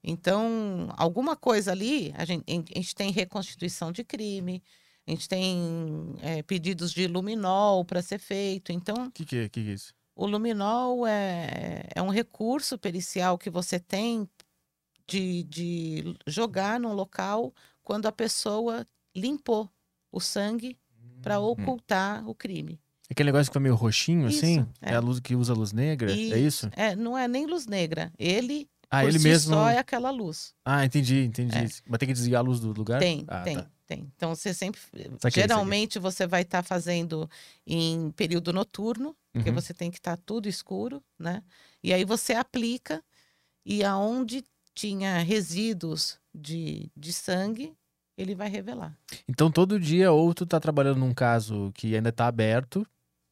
[0.04, 4.62] Então, alguma coisa ali, a gente, a gente tem reconstituição de crime,
[5.08, 8.72] a gente tem é, pedidos de luminol para ser feito.
[8.72, 9.94] Então, O que, que, é- que que é isso?
[10.16, 14.30] o luminol é, é um recurso pericial que você tem
[15.08, 19.70] de, de jogar num local quando a pessoa limpou
[20.12, 20.78] o sangue
[21.22, 21.46] para Hum.
[21.46, 22.80] ocultar o crime.
[23.10, 24.66] Aquele negócio que fica meio roxinho, Isso, assim?
[24.82, 24.92] é.
[24.92, 24.96] É.
[24.96, 26.12] a luz que usa luz negra?
[26.12, 26.70] É isso?
[26.76, 28.12] É, não é nem luz negra.
[28.18, 29.54] Ele, Ah, ele si mesmo.
[29.54, 30.54] só, é aquela luz.
[30.66, 31.56] Ah, entendi, entendi.
[31.58, 31.68] É.
[31.88, 33.00] Vai ter que desligar a luz do lugar?
[33.00, 33.68] Tem, Ah, tem, tá.
[33.86, 34.12] tem.
[34.16, 34.80] Então você sempre.
[35.20, 35.44] saquei.
[35.44, 37.30] geralmente você vai estar fazendo
[37.68, 39.56] em período noturno, porque Uhum.
[39.56, 41.44] você tem que estar tudo escuro, né?
[41.84, 43.04] E aí você aplica
[43.66, 44.44] e aonde
[44.74, 47.74] tinha resíduos de, de sangue,
[48.18, 48.98] ele vai revelar.
[49.28, 52.86] Então todo dia ou tu tá trabalhando num caso que ainda tá aberto,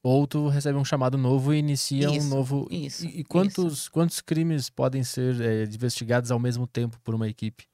[0.03, 2.67] ou tu recebe um chamado novo e inicia um Isso, novo.
[2.69, 7.27] isso, E, e quantos, quantos crimes podem ser é, investigados ao mesmo tempo por uma
[7.27, 7.65] equipe?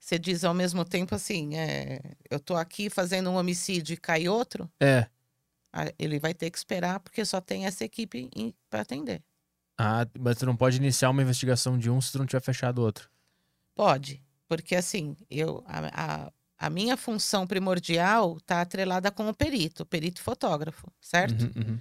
[0.00, 4.28] Você diz ao mesmo tempo assim: é, eu tô aqui fazendo um homicídio e cai
[4.28, 5.06] outro, É.
[5.72, 8.28] ah, ele vai ter que esperar, porque só tem essa equipe
[8.70, 9.22] para atender.
[9.78, 12.80] Ah, mas tu não pode iniciar uma investigação de um se tu não tiver fechado
[12.80, 13.10] outro.
[13.74, 19.82] Pode, porque assim, eu, a, a, a minha função primordial está atrelada com o perito,
[19.82, 21.42] o perito fotógrafo, certo?
[21.44, 21.78] Uhum, uhum.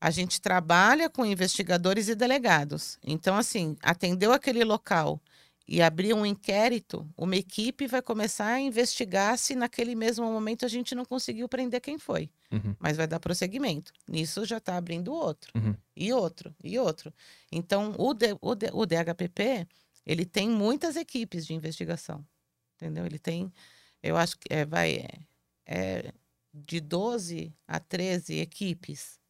[0.00, 2.98] A gente trabalha com investigadores e delegados.
[3.04, 5.20] Então, assim, atendeu aquele local
[5.68, 10.68] e abriu um inquérito, uma equipe vai começar a investigar se naquele mesmo momento a
[10.68, 12.28] gente não conseguiu prender quem foi.
[12.50, 12.74] Uhum.
[12.80, 13.92] Mas vai dar prosseguimento.
[14.08, 15.76] Nisso já está abrindo outro, Uhum.
[15.96, 17.14] e outro, e outro.
[17.52, 19.68] Então, o, D- o, D- o DHPP,
[20.04, 22.26] ele tem muitas equipes de investigação.
[22.74, 23.06] Entendeu?
[23.06, 23.52] Ele tem,
[24.02, 25.06] eu acho que é, vai,
[25.66, 26.12] é, é
[26.52, 29.20] de 12 a 13 equipes.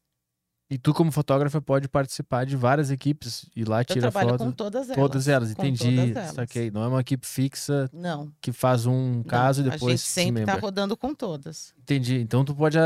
[0.70, 4.44] E tu, como fotógrafa, pode participar de várias equipes e lá Eu tira trabalho foto.
[4.44, 4.96] com todas elas.
[4.96, 5.84] Todas elas, entendi.
[5.96, 6.34] todas elas.
[6.34, 6.70] Saquei.
[6.70, 8.32] Não é uma equipe fixa Não.
[8.40, 9.22] que faz um não.
[9.22, 10.60] caso e depois A gente se sempre está membra.
[10.66, 11.74] rodando com todas.
[11.78, 12.20] Entendi.
[12.20, 12.78] Então tu pode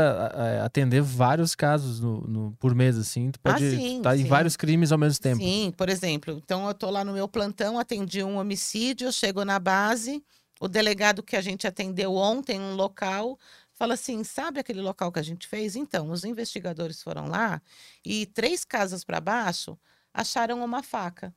[0.63, 3.31] atender vários casos no, no- por mês, assim.
[3.31, 4.27] Tu Ah, pode sim, estar em sim.
[4.27, 5.41] vários crimes ao mesmo tempo.
[5.41, 9.59] Sim, por exemplo, então eu tô lá no meu plantão, atendi um homicídio, chego na
[9.59, 10.21] base,
[10.59, 13.37] o delegado que a gente atendeu ontem, um local,
[13.73, 15.75] fala assim: sabe aquele local que a gente fez?
[15.75, 17.61] Então, os investigadores foram lá
[18.03, 19.77] e três casas para baixo
[20.13, 21.33] acharam uma faca.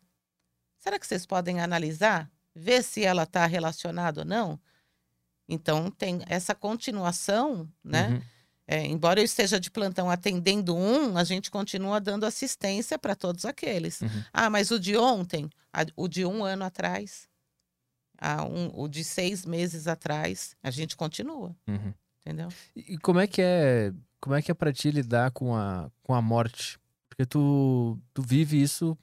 [0.78, 2.30] Será que vocês podem analisar?
[2.54, 4.58] Ver se ela está relacionada ou não?
[5.48, 8.08] Então, tem essa continuação, né?
[8.08, 8.22] Uhum.
[8.66, 13.44] É, embora eu esteja de plantão atendendo um, a gente continua dando assistência para todos
[13.44, 14.00] aqueles.
[14.00, 14.24] Uhum.
[14.32, 15.50] Ah, mas o de ontem,
[15.96, 17.28] o de um ano atrás,
[18.20, 21.92] ah, um- o de seis meses atrás, a gente continua, Uhum.
[22.20, 22.48] entendeu?
[22.76, 26.14] E como é que é, como é que é para ti lidar com a, com
[26.14, 26.78] a morte?
[27.08, 28.96] Porque tu, tu vive isso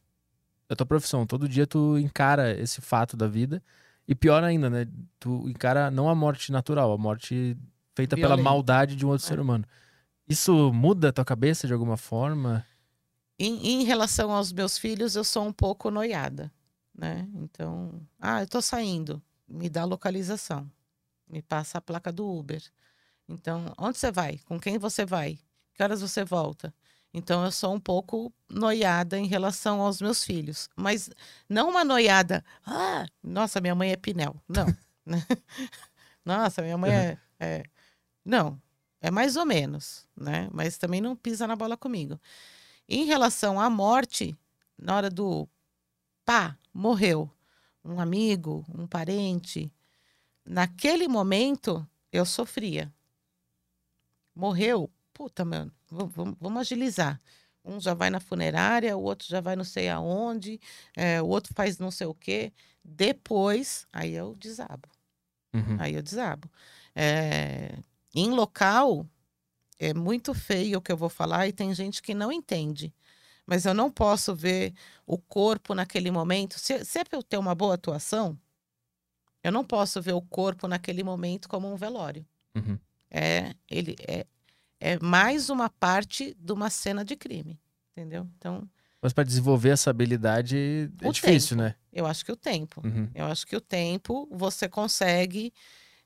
[0.69, 3.61] da tua profissão, todo dia tu encara esse fato da vida
[4.07, 4.87] e pior ainda, né?
[5.19, 7.57] Tu encara não a morte natural, a morte
[7.95, 9.29] feita pela maldade de um outro É.
[9.29, 9.65] ser humano.
[10.29, 12.65] Isso muda a tua cabeça de alguma forma?
[13.39, 16.51] Em, em relação aos meus filhos, eu sou um pouco noiada,
[16.97, 17.29] né?
[17.35, 20.69] Então, ah, eu tô saindo, me dá a localização,
[21.27, 22.61] me passa a placa do Uber.
[23.29, 24.39] Então, onde você vai?
[24.39, 25.37] Com quem você vai?
[25.73, 26.73] Que horas você volta?
[27.13, 31.09] Então, eu sou um pouco noiada em relação aos meus filhos, mas
[31.47, 34.35] não uma noiada, ah, nossa, minha mãe é Pinel.
[34.47, 34.65] Não.
[35.05, 35.25] né?
[36.25, 37.63] nossa, minha mãe é, é.
[38.25, 38.61] Não,
[39.01, 40.49] é mais ou menos, né?
[40.51, 42.19] Mas também não pisa na bola comigo.
[42.89, 44.37] Em relação à morte,
[44.77, 45.47] na hora do
[46.27, 47.31] pá, morreu
[47.85, 49.71] um amigo, um parente,
[50.45, 52.93] naquele momento eu sofria.
[54.35, 57.21] Morreu, puta, mano, vamos, agilizar.
[57.63, 60.59] Um já vai na funerária, o outro já vai não sei aonde,
[60.97, 62.51] é, o outro faz não sei o quê.
[62.83, 64.89] Depois, aí eu desabo.
[65.53, 65.77] Uhum.
[65.79, 66.51] Aí eu desabo.
[66.93, 67.79] É,
[68.13, 69.07] em local,
[69.79, 72.93] é muito feio o que eu vou falar e tem gente que não entende.
[73.47, 74.73] Mas eu não posso ver
[75.05, 76.59] o corpo naquele momento.
[76.59, 78.37] Se, se é para eu ter uma boa atuação,
[79.41, 82.25] eu não posso ver o corpo naquele momento como um velório.
[82.53, 82.77] Uhum.
[83.09, 84.27] É, ele é,
[84.79, 87.57] é mais uma parte de uma cena de crime.
[87.93, 88.29] Entendeu?
[88.37, 88.69] Então,
[89.01, 91.69] Mas para desenvolver essa habilidade é difícil, tempo.
[91.69, 91.75] né?
[91.91, 92.81] eu acho que o tempo.
[92.85, 93.09] Uhum.
[93.15, 95.51] Eu acho que o tempo você consegue.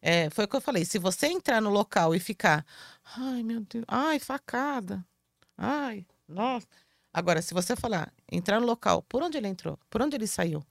[0.02, 0.86] é, foi o que eu falei.
[0.86, 2.66] Se você entrar no local e ficar,
[3.18, 5.04] ai meu Deus, ai facada,
[5.58, 6.68] ai, nossa.
[7.14, 10.64] Agora, se você falar, entrar no local, por onde ele entrou, por onde ele saiu,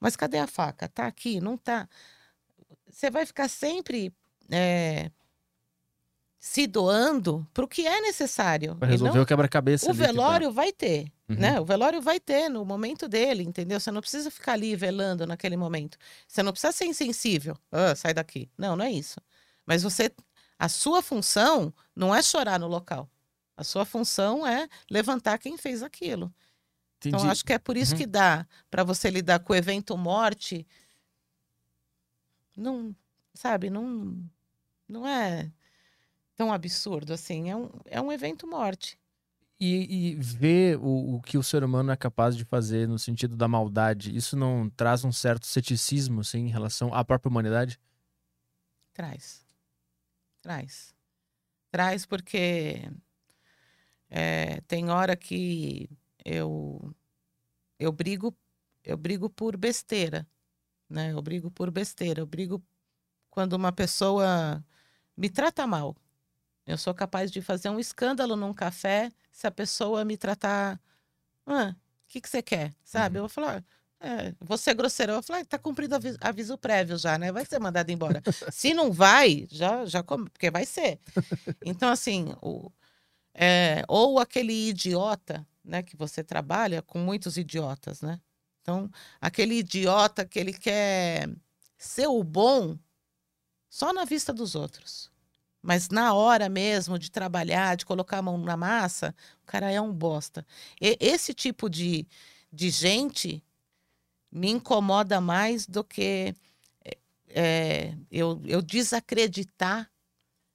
[0.00, 0.88] mas cadê a faca?
[0.88, 1.40] Tá aqui?
[1.40, 1.88] Não tá?
[2.88, 4.12] Você vai ficar sempre
[4.50, 5.10] é,
[6.38, 8.74] se doando para o que é necessário.
[8.76, 9.84] Pra e resolver não o quebra-cabeça.
[9.84, 9.92] o tá.
[9.92, 11.36] velório vai ter, Uhum.
[11.36, 11.60] né?
[11.60, 13.78] O velório vai ter no momento dele, entendeu?
[13.78, 15.96] Você não precisa ficar ali velando naquele momento.
[16.26, 17.56] Você não precisa ser insensível.
[17.70, 18.50] Ah, sai daqui.
[18.58, 19.20] Não, não é isso.
[19.64, 20.10] Mas você,
[20.58, 23.08] a sua função não é chorar no local.
[23.60, 26.32] A sua função é levantar quem fez aquilo.
[26.98, 27.30] Então, Entendi.
[27.30, 27.98] acho que é por isso Uhum.
[27.98, 30.66] que dá para você lidar com o evento morte.
[32.56, 32.96] Não,
[33.34, 34.18] sabe, não,
[34.88, 35.52] não é
[36.34, 37.50] tão absurdo assim.
[37.50, 38.98] É um, é um evento morte.
[39.60, 43.36] E, e ver o, o que o ser humano é capaz de fazer no sentido
[43.36, 47.78] da maldade, isso não traz um certo ceticismo, assim, em relação à própria humanidade?
[48.94, 49.44] Traz.
[50.40, 50.94] Traz.
[51.70, 52.90] Traz porque
[54.10, 55.88] é, tem hora que
[56.24, 56.94] eu
[57.78, 58.36] eu brigo
[58.84, 60.26] eu brigo por besteira,
[60.88, 61.12] né?
[61.12, 62.20] Eu brigo por besteira.
[62.20, 62.62] Eu brigo
[63.30, 64.64] quando uma pessoa
[65.16, 65.96] me trata mal.
[66.66, 70.80] Eu sou capaz de fazer um escândalo num café se a pessoa me tratar.
[71.46, 72.74] Ah, o que, que você quer?
[72.84, 73.18] Sabe?
[73.18, 73.24] Uhum.
[73.24, 73.64] Eu vou falar.
[74.00, 75.12] É, você é grosseiro.
[75.12, 77.32] Eu vou falar, "Ah, tá cumprido aviso, aviso prévio já, né?
[77.32, 78.22] Vai ser mandado embora.
[78.52, 80.98] Se não vai, já, já come, porque vai ser.
[81.64, 82.70] Então, assim, o,
[83.34, 88.20] é, ou aquele idiota, né, que você trabalha com muitos idiotas, né?
[88.62, 91.28] Então, aquele idiota que ele quer
[91.78, 92.78] ser o bom
[93.68, 95.10] só na vista dos outros.
[95.62, 99.80] Mas na hora mesmo de trabalhar, de colocar a mão na massa, o cara é
[99.80, 100.46] um bosta.
[100.80, 102.06] E- esse tipo de,
[102.52, 103.42] de gente
[104.32, 106.34] me incomoda mais do que
[107.28, 109.90] é, eu, eu desacreditar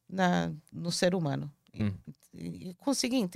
[0.10, 1.52] na, no ser humano.
[1.80, 2.74] Hum.
[2.78, 3.28] Consegui,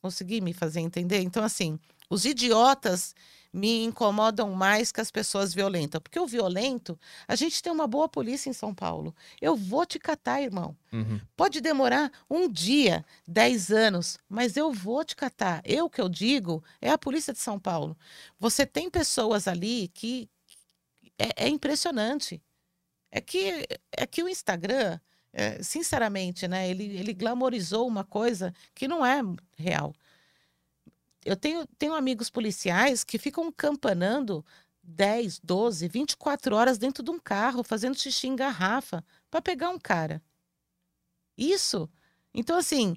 [0.00, 1.20] consegui me fazer entender?
[1.20, 3.14] Então, assim, os idiotas
[3.56, 6.00] me incomodam mais que as pessoas violentas.
[6.00, 9.14] Porque o violento, a gente tem uma boa polícia em São Paulo.
[9.40, 10.76] Eu vou te catar, irmão.
[10.92, 11.18] Uhum.
[11.34, 15.62] Pode demorar um dia, dez anos, mas eu vou te catar.
[15.64, 17.96] Eu que eu digo é a polícia de São Paulo.
[18.38, 20.28] Você tem pessoas ali que
[21.18, 22.42] é, é impressionante.
[23.10, 25.00] É que é que o Instagram,
[25.38, 26.66] é, sinceramente, né?
[26.66, 29.20] Ele, ele glamorizou uma coisa que não é
[29.54, 29.94] real.
[31.22, 34.42] Eu tenho, tenho amigos policiais que ficam campanando
[34.82, 39.78] 10, 12, 24 horas dentro de um carro, fazendo xixi em garrafa, para pegar um
[39.78, 40.22] cara.
[41.36, 41.86] Isso.
[42.32, 42.96] Então, assim,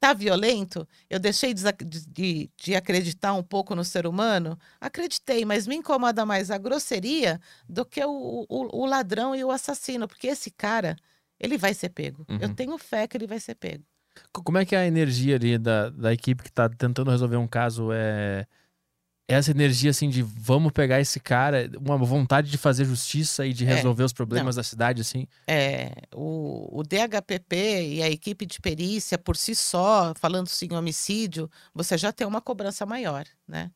[0.00, 0.88] tá violento?
[1.08, 1.62] Eu deixei de,
[2.08, 4.58] de, de acreditar um pouco no ser humano?
[4.80, 9.52] Acreditei, mas me incomoda mais a grosseria do que o, o, o ladrão e o
[9.52, 10.96] assassino, porque esse cara,
[11.40, 12.24] ele vai ser pego.
[12.40, 12.54] Eu Uhum.
[12.54, 13.84] tenho fé que ele vai ser pego.
[14.32, 17.36] Co- Como é que é a energia ali da, da equipe que tá tentando resolver
[17.36, 17.90] um caso?
[17.92, 18.46] É
[19.30, 23.52] é essa energia assim de vamos pegar esse cara, uma vontade de fazer justiça e
[23.52, 25.26] de É, resolver os problemas da cidade, assim?
[25.46, 27.54] É, o, o DHPP
[27.96, 32.40] e a equipe de perícia, por si só, falando-se em homicídio, você já tem uma
[32.40, 33.70] cobrança maior, né?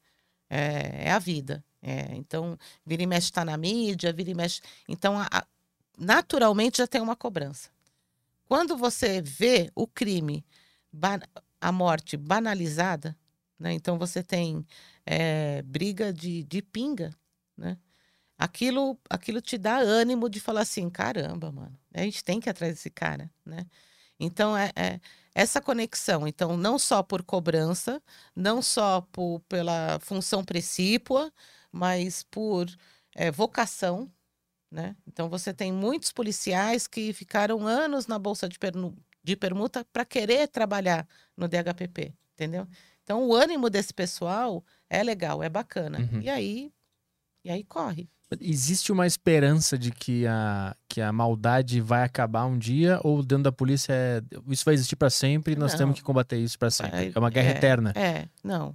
[0.48, 1.62] É, é a vida.
[1.82, 2.56] É, então,
[2.86, 4.62] vira e mexe está na mídia, vira e mexe.
[4.88, 5.46] Então, a- a-
[5.98, 7.70] naturalmente já tem uma cobrança.
[8.46, 10.44] Quando você vê o crime,
[11.60, 13.16] a morte banalizada,
[13.58, 13.72] né?
[13.72, 14.66] Então você tem
[15.06, 17.14] é, briga de, de pinga,
[17.56, 17.78] né?
[18.36, 22.50] Aquilo, aquilo te dá ânimo de falar assim, caramba, mano, a gente tem que ir
[22.50, 23.66] atrás desse cara, né?
[24.18, 25.00] Então é, é
[25.34, 28.02] essa conexão, então não só por cobrança,
[28.34, 31.32] não só por, pela função precípua,
[31.70, 32.66] mas por
[33.14, 34.10] é, vocação,
[34.72, 34.96] né?
[35.06, 40.04] Então você tem muitos policiais que ficaram anos na bolsa de, pernu- de permuta para
[40.04, 41.06] querer trabalhar
[41.36, 42.66] no DHPP, entendeu?
[43.04, 45.98] Então o ânimo desse pessoal é legal, é bacana.
[45.98, 46.20] Uhum.
[46.22, 46.72] E aí,
[47.44, 48.08] e aí corre.
[48.40, 53.44] Existe uma esperança de que a, que a maldade vai acabar um dia ou dentro
[53.44, 55.78] da polícia é, isso vai existir para sempre e nós Não.
[55.78, 56.92] temos que combater isso para sempre?
[56.92, 57.92] Vai- é uma guerra é, eterna.
[57.94, 58.74] É, não.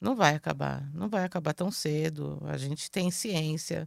[0.00, 0.88] Não vai acabar.
[0.94, 2.40] Não vai acabar tão cedo.
[2.44, 3.86] A gente tem ciência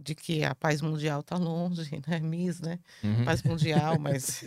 [0.00, 2.20] de que a paz mundial está longe, né?
[2.20, 2.78] Miss, né?
[3.02, 3.24] Uhum.
[3.24, 4.44] Paz mundial, mas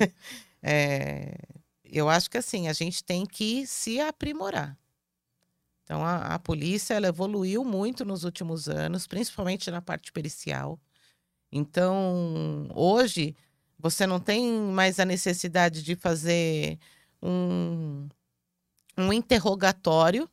[0.62, 1.38] é,
[1.84, 4.78] eu acho que assim, a gente tem que se aprimorar.
[5.84, 10.80] Então, a, a polícia ela evoluiu muito nos últimos anos, principalmente na parte pericial.
[11.52, 13.36] Então, hoje,
[13.78, 16.80] você não tem mais a necessidade de fazer
[17.22, 18.08] um,
[18.98, 20.28] um interrogatório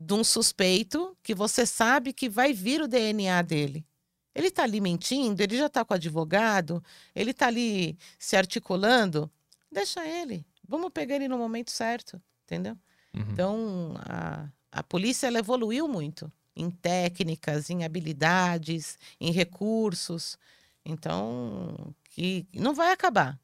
[0.00, 3.86] de um suspeito que você sabe que vai vir o DNA dele.
[4.34, 6.82] Ele está ali mentindo, ele já está com o advogado,
[7.14, 9.30] ele está ali se articulando.
[9.70, 10.44] Deixa ele.
[10.66, 12.76] Vamos pegar ele no momento certo, entendeu?
[13.14, 13.22] Uhum.
[13.30, 20.36] Então, a, a polícia ela evoluiu muito em técnicas, em habilidades, em recursos.
[20.84, 23.38] Então, que não vai acabar.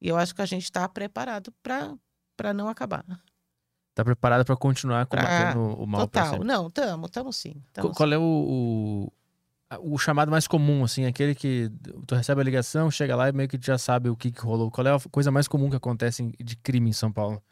[0.00, 3.04] E eu acho que a gente está preparado para não acabar.
[3.94, 6.44] Tá preparado para continuar combatendo o mal pra Total.
[6.44, 7.62] Não, estamos, estamos sim.
[7.72, 9.10] Tamo Qual é o,
[9.70, 11.70] o, o chamado mais comum, assim, aquele que
[12.06, 14.70] tu recebe a ligação, chega lá e meio que já sabe o que, que rolou.
[14.70, 17.42] Qual é a coisa mais comum que acontece de crime em São Paulo?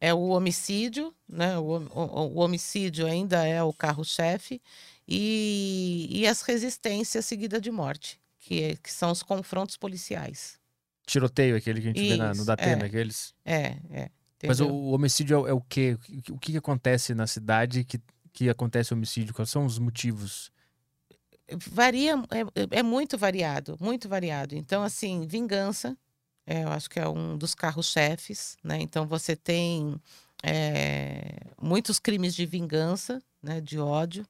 [0.00, 1.58] é o homicídio, né?
[1.58, 4.60] O, o, o homicídio ainda é o carro-chefe
[5.06, 10.58] e, e as resistências seguidas de morte, que, é, que são os confrontos policiais.
[11.06, 12.86] Tiroteio, aquele que a gente vê na, no Isso, Datena, é.
[12.86, 13.34] aqueles.
[13.44, 14.10] É, é.
[14.42, 14.74] Mas o, entendeu?
[14.74, 15.94] o homicídio é, é o quê?
[15.94, 18.00] O que, o que acontece na cidade que,
[18.32, 19.34] que acontece homicídio?
[19.34, 20.50] Quais são os motivos?
[21.56, 24.54] varia, é, é muito variado, muito variado.
[24.54, 25.96] Então, assim, vingança,
[26.46, 28.78] é, eu acho que é um dos carros-chefes, né?
[28.80, 30.00] Então, você tem
[30.42, 33.60] é, muitos crimes de vingança, né?
[33.60, 34.26] De ódio.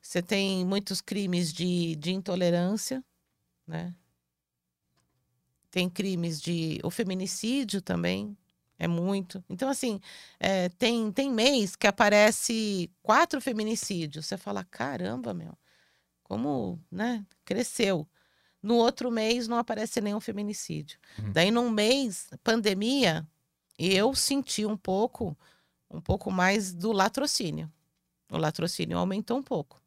[0.00, 3.04] Você tem muitos crimes de, de intolerância,
[3.66, 3.94] né?
[5.70, 6.80] Tem crimes de...
[6.82, 8.36] O feminicídio também
[8.80, 9.44] é muito.
[9.48, 10.00] Então, assim,
[10.40, 14.26] é, tem, tem mês que aparece quatro feminicídios.
[14.26, 15.56] Você fala, caramba, meu
[16.30, 18.08] como, né, cresceu.
[18.62, 20.96] No outro mês não aparece nenhum feminicídio.
[21.18, 21.32] Uhum.
[21.32, 23.26] Daí num mês, pandemia,
[23.76, 25.36] eu senti um pouco,
[25.90, 27.68] um pouco mais do latrocínio.
[28.30, 29.82] O latrocínio aumentou um pouco.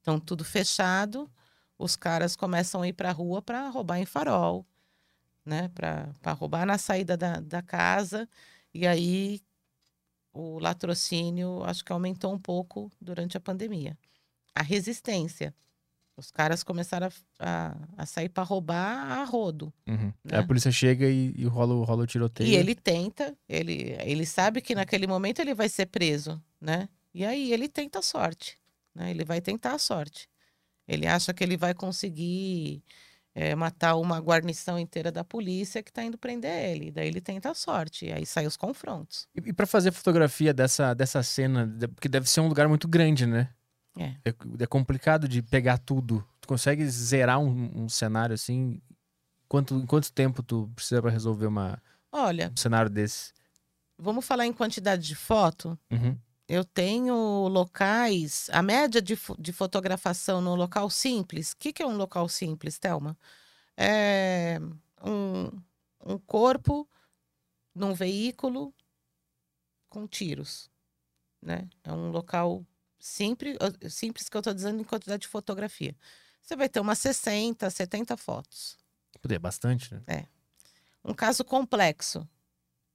[0.00, 1.28] Então tudo fechado,
[1.76, 4.64] os caras começam a ir para a rua para roubar em farol,
[5.44, 8.28] né, para roubar na saída da, da casa
[8.72, 9.40] e aí
[10.32, 13.96] o latrocínio acho que aumentou um pouco durante a pandemia.
[14.54, 15.54] A resistência
[16.16, 19.72] os caras começaram a, a, a sair para roubar a rodo.
[19.86, 20.12] Uhum.
[20.24, 20.38] Né?
[20.38, 22.50] A polícia chega e, e rola, o- rola o tiroteio.
[22.50, 26.88] E ele tenta, ele, ele sabe que naquele momento ele vai ser preso, né?
[27.14, 28.58] E aí ele tenta a sorte,
[28.92, 29.12] né?
[29.12, 30.28] Ele vai tentar a sorte.
[30.88, 32.82] Ele acha que ele vai conseguir
[33.38, 36.90] é, matar uma guarnição inteira da polícia que está indo prender ele.
[36.90, 38.06] Daí ele tenta a sorte.
[38.06, 39.28] E aí saem os confrontos.
[39.32, 43.26] E, e para fazer fotografia dessa, dessa cena, porque deve ser um lugar muito grande,
[43.26, 43.48] né?
[43.96, 44.06] É.
[44.24, 46.26] É, é complicado de pegar tudo.
[46.40, 48.80] Tu consegue zerar um, um cenário assim?
[49.48, 51.80] Quanto, em quanto tempo tu precisa para resolver uma,
[52.10, 53.32] Olha, um cenário desse?
[53.96, 55.78] vamos falar em quantidade de foto?
[55.90, 56.18] Uhum.
[56.48, 57.14] Eu tenho
[57.48, 61.52] locais, a média de, de fotografação no local simples.
[61.52, 63.18] O que, que é um local simples, Thelma?
[63.76, 64.58] É
[65.04, 65.50] um,
[66.06, 66.88] um corpo
[67.74, 68.74] num veículo
[69.90, 70.70] com tiros,
[71.42, 71.68] né?
[71.84, 72.66] É um local
[72.98, 75.94] simples, eh, simples que eu estou dizendo em quantidade de fotografia.
[76.40, 78.78] Você vai ter umas 60, 70 fotos.
[79.20, 80.26] Pô, É bastante, né?
[81.04, 82.26] Um caso complexo,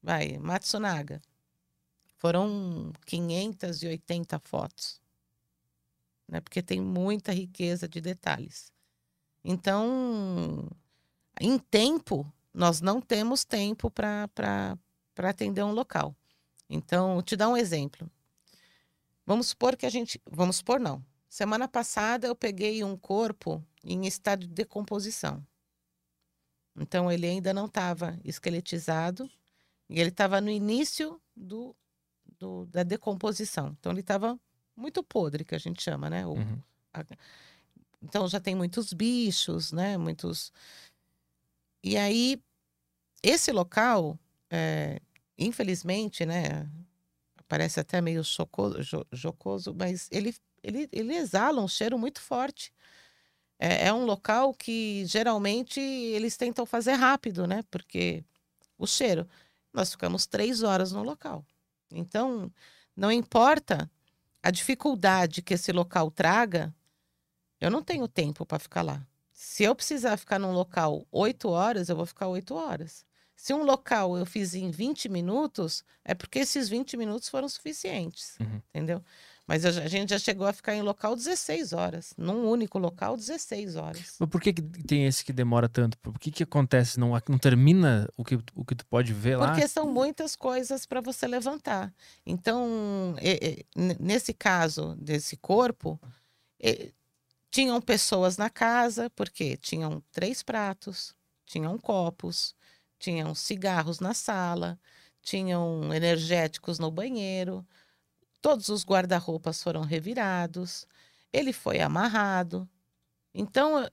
[0.01, 1.21] vai, Matsunaga.
[2.23, 5.01] Foram 580 fotos,
[6.25, 6.39] né?
[6.39, 8.71] Porque tem muita riqueza de detalhes.
[9.43, 10.69] Então,
[11.37, 14.77] em tempo, nós não temos tempo para
[15.17, 16.15] atender um local.
[16.69, 18.09] Então, te dar um exemplo.
[19.25, 20.17] Vamos supor que a gente.
[20.31, 21.05] Vamos supor, não.
[21.27, 25.45] Semana passada eu peguei um corpo em estado de decomposição.
[26.73, 29.29] Então, ele ainda não estava esqueletizado
[29.89, 31.75] e ele estava no início do,
[32.43, 33.75] do- da decomposição.
[33.79, 34.37] Então, ele estava
[34.75, 36.25] muito podre, que a gente chama, né?
[36.27, 36.61] O- Uhum.
[38.01, 39.97] então já tem muitos bichos, né?
[39.97, 40.51] Muitos.
[41.81, 42.41] E aí,
[43.21, 44.19] esse local,
[44.49, 44.99] é,
[45.37, 46.69] infelizmente, né?
[47.47, 52.73] Parece até meio chocoso, jo- jocoso, mas ele, ele, ele exala um cheiro muito forte.
[53.59, 57.63] É, é um local que geralmente eles tentam fazer rápido, né?
[57.71, 58.23] Porque
[58.77, 59.27] o cheiro.
[59.71, 61.43] Nós ficamos três horas no local.
[61.93, 62.51] Então,
[62.95, 63.89] não importa
[64.41, 66.73] a dificuldade que esse local traga,
[67.61, 69.07] eu não tenho tempo para ficar lá.
[69.31, 73.05] Se eu precisar ficar num local oito horas, eu vou ficar oito horas.
[73.35, 78.37] Se um local eu fiz em 20 minutos, é porque esses 20 minutos foram suficientes,
[78.39, 78.61] Uhum.
[78.73, 79.03] entendeu?
[79.45, 82.13] Mas a gente já chegou a ficar em local 16 horas.
[82.17, 84.15] Num único local, 16 horas.
[84.17, 85.97] Mas por que, que tem esse que demora tanto?
[85.97, 86.97] Por que, que acontece?
[86.97, 89.47] Não, não termina o que, o que tu pode ver lá?
[89.51, 91.93] Porque são muitas coisas para você levantar.
[92.25, 93.15] Então,
[93.99, 95.99] nesse caso desse corpo,
[96.57, 96.93] e,
[97.51, 101.13] tinham pessoas na casa, porque tinham três pratos,
[101.45, 102.55] tinham copos,
[103.03, 104.79] tinham cigarros na sala,
[105.21, 107.67] tinham energéticos no banheiro,
[108.41, 110.87] todos os guarda-roupas foram revirados,
[111.33, 112.69] ele foi amarrado.
[113.33, 113.85] Então,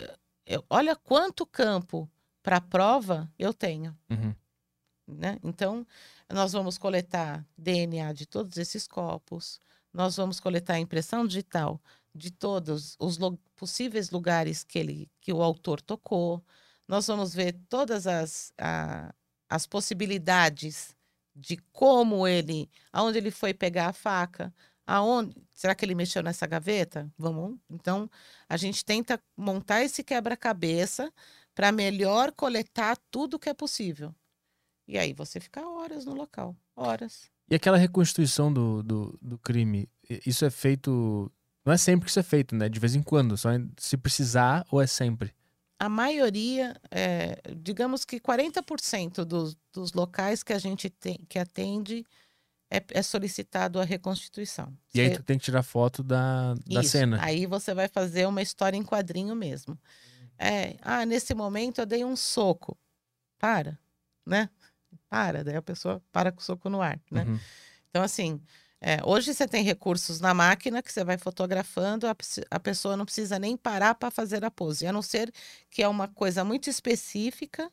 [0.47, 2.09] eu- olha quanto campo
[2.43, 4.35] para prova eu tenho Uhum.
[5.07, 5.39] né?
[5.43, 5.87] Então,
[6.33, 9.61] nós vamos coletar DNA de todos esses copos,
[9.93, 11.81] nós vamos coletar a impressão digital
[12.15, 16.45] de todos os lu- possíveis lugares que, ele, que o autor tocou,
[16.91, 19.14] nós vamos ver todas as, a-
[19.49, 20.95] as possibilidades
[21.34, 24.53] de como ele, aonde ele foi pegar a faca,
[24.84, 27.09] aonde, será que ele mexeu nessa gaveta?
[27.16, 28.11] Vamos, então,
[28.49, 31.12] a gente tenta montar esse quebra-cabeça
[31.55, 34.12] para melhor coletar tudo que é possível.
[34.88, 37.30] E aí você fica horas no local, horas.
[37.49, 39.88] E aquela reconstituição do, do, do crime,
[40.26, 41.30] isso é feito.
[41.64, 42.68] Não é sempre que isso é feito, né?
[42.68, 45.32] De vez em quando, só se precisar ou é sempre.
[45.81, 52.05] A maioria, é, digamos que 40% dos, dos locais que a gente tem, que atende
[52.70, 54.76] é, é solicitado a reconstituição.
[54.95, 57.18] E aí Cê- tu tem que tirar foto da, da Isso, cena.
[57.22, 59.78] Aí você vai fazer uma história em quadrinho mesmo.
[60.39, 62.76] É, ah, nesse momento eu dei um soco.
[63.39, 63.78] Para,
[64.26, 64.51] né?
[65.09, 67.24] Para, daí a pessoa para com o soco no ar, né?
[67.24, 67.39] Uhum.
[67.89, 68.39] Então, assim,
[68.81, 72.16] é, hoje você tem recursos na máquina que você vai fotografando, a,
[72.51, 75.33] a pessoa não precisa nem parar para fazer a pose, a não ser
[75.68, 77.70] que é uma coisa muito específica,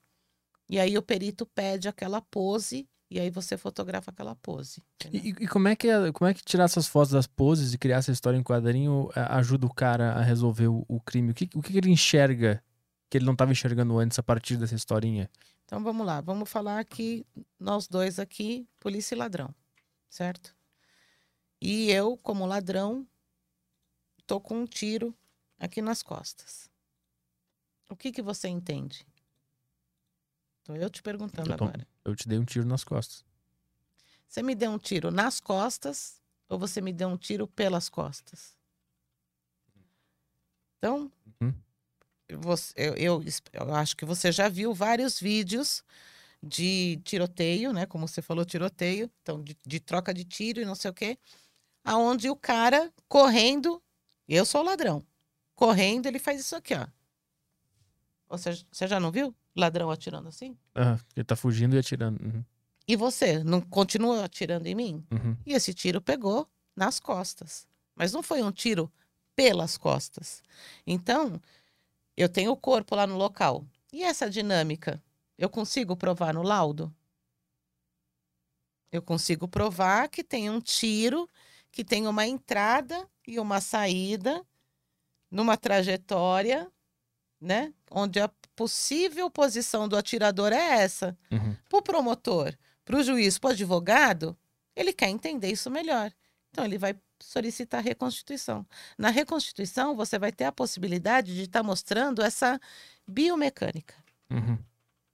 [0.70, 4.84] e aí o perito pede aquela pose, e aí você fotografa aquela pose.
[5.14, 7.78] E, e como, é que, é- como é que tirar essas fotos das poses e
[7.78, 11.32] criar essa história em quadrinho é, ajuda o cara a resolver o, o crime?
[11.32, 12.62] O que, o que que ele enxerga
[13.10, 15.30] que ele não estava enxergando antes a partir dessa historinha?
[15.64, 17.26] Então vamos lá, vamos falar aqui,
[17.58, 19.56] nós dois aqui, polícia e ladrão,
[20.10, 20.57] certo?
[21.62, 23.08] E eu, como ladrão,
[24.26, 25.16] tô com um tiro
[25.58, 26.70] aqui nas costas.
[27.90, 29.06] O que que você entende?
[30.64, 31.88] Tô eu te perguntando Eu tô- agora.
[32.06, 33.26] Eu te dei um tiro nas costas.
[34.28, 38.56] Você me deu um tiro nas costas ou você me deu um tiro pelas costas?
[40.78, 41.54] Então, Uhum.
[42.40, 45.84] você- eu, eu eu acho que você já viu vários vídeos
[46.44, 47.86] de tiroteio, né?
[47.86, 51.18] Como você falou, tiroteio, então de, de troca de tiro e não sei o quê,
[51.88, 53.82] aonde o cara correndo,
[54.28, 55.06] eu sou o ladrão,
[55.56, 56.88] correndo, ele faz isso aqui, ó.
[58.30, 59.34] Você, você já não viu?
[59.56, 60.58] Ladrão atirando assim?
[60.76, 62.22] Ah, ele tá fugindo e atirando.
[62.22, 62.44] Uhum,
[62.88, 65.06] E você não continua atirando em mim?
[65.12, 65.36] uhum.
[65.46, 67.66] E esse tiro pegou nas costas.
[67.96, 68.92] Mas não foi um tiro
[69.36, 70.44] pelas costas.
[70.86, 71.42] Então,
[72.18, 73.66] eu tenho o corpo lá no local.
[73.94, 75.02] E essa dinâmica?
[75.38, 76.94] Eu consigo provar no laudo?
[78.92, 81.30] Eu consigo provar que tem um tiro,
[81.78, 84.44] que tem uma entrada e uma saída
[85.30, 86.68] numa trajetória,
[87.40, 87.72] né?
[87.92, 91.16] Onde a possível posição do atirador é essa.
[91.32, 91.56] Uhum.
[91.70, 94.36] Para o promotor, para o juiz, para o advogado,
[94.76, 96.12] ele quer entender isso melhor.
[96.50, 98.66] Então, ele vai solicitar reconstituição.
[98.98, 102.60] Na reconstituição, você vai ter a possibilidade de estar mostrando essa
[103.08, 103.94] biomecânica.
[104.32, 104.58] Uhum.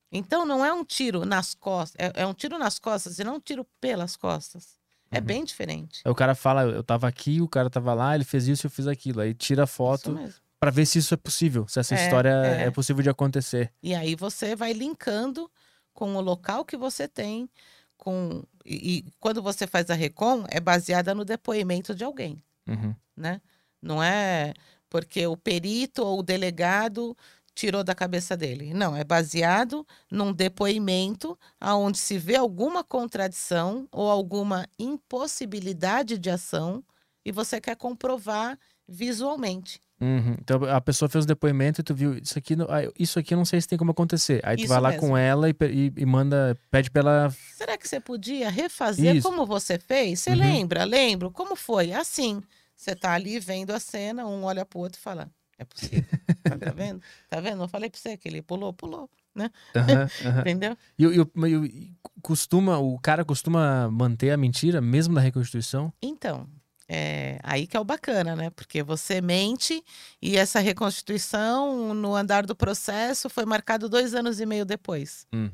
[0.10, 3.36] Então, não é um tiro nas costas, é, é um tiro nas costas e não
[3.36, 4.82] um tiro pelas costas.
[5.14, 5.26] É Uhum.
[5.26, 6.02] bem diferente.
[6.04, 8.72] Aí o cara fala, eu tava aqui, o cara tava lá, ele fez isso, eu
[8.72, 9.22] fiz aquilo.
[9.22, 10.18] Aí tira a foto
[10.60, 12.64] pra ver se isso é possível, se essa É, história é.
[12.66, 13.72] é possível de acontecer.
[13.82, 15.50] E aí você vai linkando
[15.94, 17.50] com o local que você tem,
[17.98, 22.42] com e, e quando você faz a recon, é baseada no depoimento de alguém.
[22.68, 22.96] Uhum.
[23.16, 23.42] né?
[23.82, 24.54] Não é
[24.90, 27.16] porque o perito ou o delegado
[27.56, 28.74] tirou da cabeça dele.
[28.74, 36.84] Não, é baseado num depoimento aonde se vê alguma contradição ou alguma impossibilidade de ação
[37.26, 39.80] e você quer comprovar visualmente.
[40.02, 40.36] Uhum.
[40.42, 42.56] Então a pessoa fez o depoimento e tu viu, isso aqui,
[43.00, 44.42] isso aqui eu não sei se tem como acontecer.
[44.44, 45.08] Aí tu Isso vai lá mesmo.
[45.08, 47.36] com ela e, e- e manda, pede pra ela.
[47.56, 49.28] Será que você podia refazer Isso.
[49.30, 50.20] como você fez?
[50.20, 50.38] Você Uhum.
[50.38, 50.84] lembra?
[50.84, 51.32] Lembro.
[51.32, 51.94] Como foi?
[51.94, 52.42] Assim.
[52.76, 56.06] Você tá ali vendo a cena, um olha pro outro e fala: É possível.
[56.44, 57.02] tá, tá vendo?
[57.30, 57.64] Tá vendo?
[57.64, 59.10] Eu falei pra você que ele pulou, pulou.
[59.76, 60.08] Aham.
[60.42, 60.78] Entendeu?
[60.98, 61.14] E, o-
[61.48, 65.92] e e costuma, o cara costuma manter a mentira mesmo na reconstituição?
[66.02, 66.48] Então,
[66.88, 68.50] é aí que é o bacana, né?
[68.52, 69.84] Porque você mente
[70.22, 75.26] e essa reconstituição no andar do processo foi marcado dois anos e meio depois.
[75.34, 75.50] Hum.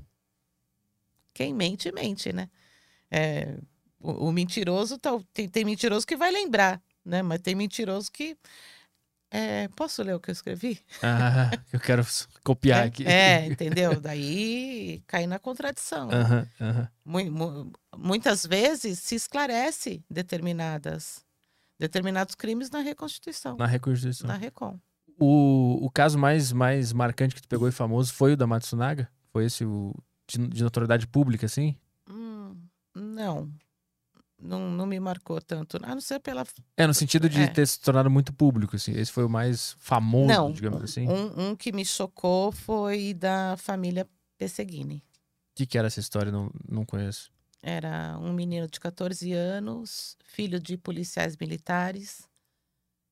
[1.33, 2.49] Quem mente, mente, né?
[3.09, 3.57] É,
[3.99, 7.21] o, o mentiroso, tal- tem, tem mentiroso que vai lembrar, né?
[7.21, 8.37] Mas tem mentiroso que.
[9.31, 10.79] É, posso ler o que eu escrevi?
[11.03, 12.03] Ah, eu quero
[12.43, 13.07] copiar é, aqui.
[13.07, 13.99] é, entendeu?
[13.99, 16.09] Daí cai na contradição.
[17.97, 21.25] Muitas vezes se esclarece determinadas
[21.79, 24.27] determinados crimes na reconstituição, Na reconstituição.
[24.27, 24.77] na recon.
[25.17, 29.09] O, o caso mais, mais marcante que tu pegou e famoso foi o da Matsunaga?
[29.31, 29.93] Foi esse o
[30.27, 31.77] de, de notoriedade pública, assim?
[32.09, 32.55] Hum,
[32.93, 33.03] não.
[33.45, 33.53] não,
[34.41, 36.45] não me marcou tanto, a não ser pela
[36.77, 37.47] É, no sentido de É.
[37.47, 38.91] ter se tornado muito público, assim.
[38.93, 40.51] Esse foi o mais famoso, Não.
[40.51, 41.07] digamos assim.
[41.07, 45.03] O um, um que me chocou foi da família Pesseguini.
[45.55, 46.31] que, que era essa história?
[46.31, 47.29] Não, não conheço.
[47.61, 52.25] Era um menino de 14 anos, filho de policiais militares.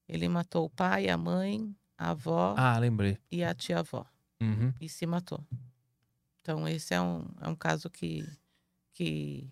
[0.08, 3.18] Ele matou o pai, a mãe, a avó Ah, lembrei.
[3.30, 4.06] e a tia-avó.
[4.42, 4.72] Uhum.
[4.80, 5.44] e se matou.
[6.42, 8.26] Então, esse é um, é um caso que,
[8.94, 9.52] que,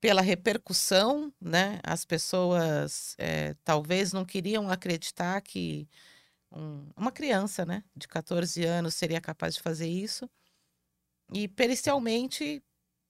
[0.00, 5.88] pela repercussão, né, as pessoas eh, talvez não queriam acreditar que
[6.52, 10.28] um- uma criança né, de 14 anos seria capaz de fazer isso.
[11.32, 12.62] E pericialmente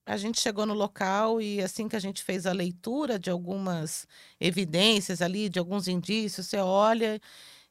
[0.05, 4.07] a gente chegou no local e assim que a gente fez a leitura de algumas
[4.39, 7.19] evidências ali, de alguns indícios, você olha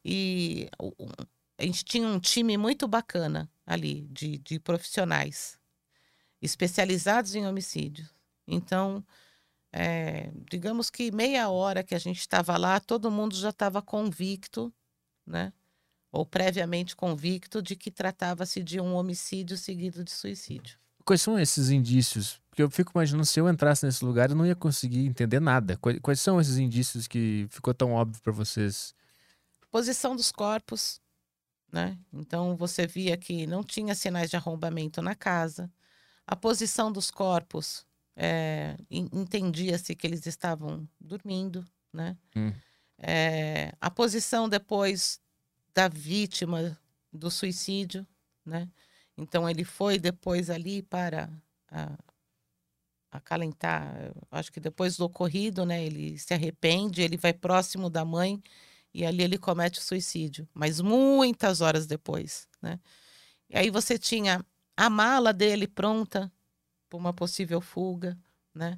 [0.04, 0.68] e
[1.58, 5.58] a gente tinha um time muito bacana ali de, de profissionais
[6.42, 8.08] especializados em homicídio.
[8.46, 9.04] Então,
[9.72, 14.72] é, digamos que meia hora que a gente estava lá, todo mundo já estava convicto,
[15.26, 15.52] né?
[16.10, 20.78] Ou previamente convicto de que tratava-se de um homicídio seguido de suicídio.
[21.04, 22.40] Quais são esses indícios?
[22.48, 25.76] Porque eu fico imaginando se eu entrasse nesse lugar eu não ia conseguir entender nada.
[25.76, 28.94] Quais, quais são esses indícios que ficou tão óbvio para vocês?
[29.70, 31.00] Posição dos corpos,
[31.70, 31.98] né?
[32.12, 35.70] Então você via que não tinha sinais de arrombamento na casa.
[36.26, 37.86] A posição dos corpos
[38.16, 42.16] é, entendia-se que eles estavam dormindo, né?
[42.34, 42.52] Hum.
[42.98, 45.20] É, a posição depois
[45.74, 46.78] da vítima
[47.12, 48.06] do suicídio,
[48.44, 48.70] né?
[49.18, 51.30] Então ele foi depois ali para
[51.70, 51.98] a,
[53.10, 55.84] acalentar, acho que depois do ocorrido, né?
[55.84, 58.42] Ele se arrepende, ele vai próximo da mãe
[58.94, 62.80] e ali ele comete o suicídio, mas muitas horas depois, né?
[63.50, 64.44] E aí você tinha
[64.74, 66.32] a mala dele pronta
[66.96, 68.16] uma possível fuga,
[68.54, 68.76] né?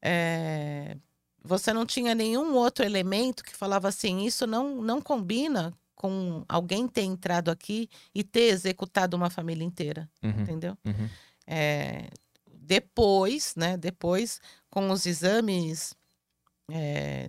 [0.00, 0.96] É,
[1.44, 6.88] você não tinha nenhum outro elemento que falava assim, isso não não combina com alguém
[6.88, 10.76] ter entrado aqui e ter executado uma família inteira, uhum, entendeu?
[10.84, 11.08] Uhum.
[11.46, 12.08] É,
[12.52, 13.76] depois, né?
[13.76, 14.40] Depois,
[14.70, 15.94] com os exames
[16.70, 17.28] é,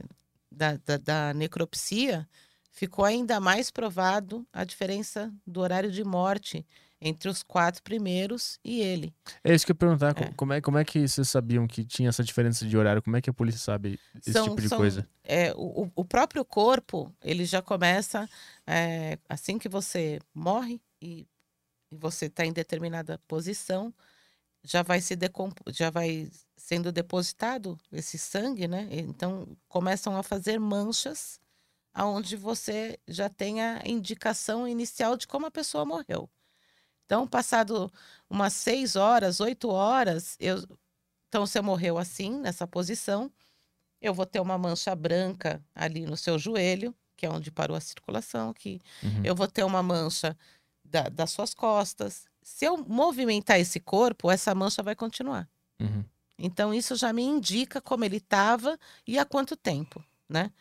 [0.52, 2.28] da, da, da, necropsia,
[2.72, 6.66] ficou ainda mais provado a diferença do horário de morte
[7.04, 9.14] entre os quatro primeiros e ele.
[9.44, 10.16] É isso que eu ia perguntar.
[10.18, 10.32] É.
[10.36, 13.02] Como, é, como é que vocês sabiam que tinha essa diferença de horário?
[13.02, 15.08] Como é que a polícia sabe esse são, tipo de são, coisa?
[15.24, 18.28] É, o, o próprio corpo, ele já começa
[18.66, 21.28] é, assim que você morre e,
[21.92, 23.94] e você está em determinada posição,
[24.64, 25.60] já vai se decomp...
[25.68, 28.88] já vai sendo depositado esse sangue, né?
[28.92, 31.38] Então começam a fazer manchas
[31.94, 36.30] aonde você já tem a indicação inicial de como a pessoa morreu.
[37.14, 37.94] Então, passado
[38.28, 40.68] umas seis horas, oito horas, eu...
[41.28, 43.32] então você morreu assim, nessa posição.
[44.02, 47.80] Eu vou ter uma mancha branca ali no seu joelho, que é onde parou a
[47.80, 48.82] circulação aqui.
[49.04, 49.22] Uhum.
[49.24, 50.36] Eu vou ter uma mancha
[50.84, 52.26] da, das suas costas.
[52.42, 55.48] Se eu movimentar esse corpo, essa mancha vai continuar.
[55.80, 56.04] Uhum.
[56.40, 60.52] Então, isso já me indica como ele estava e há quanto tempo, né?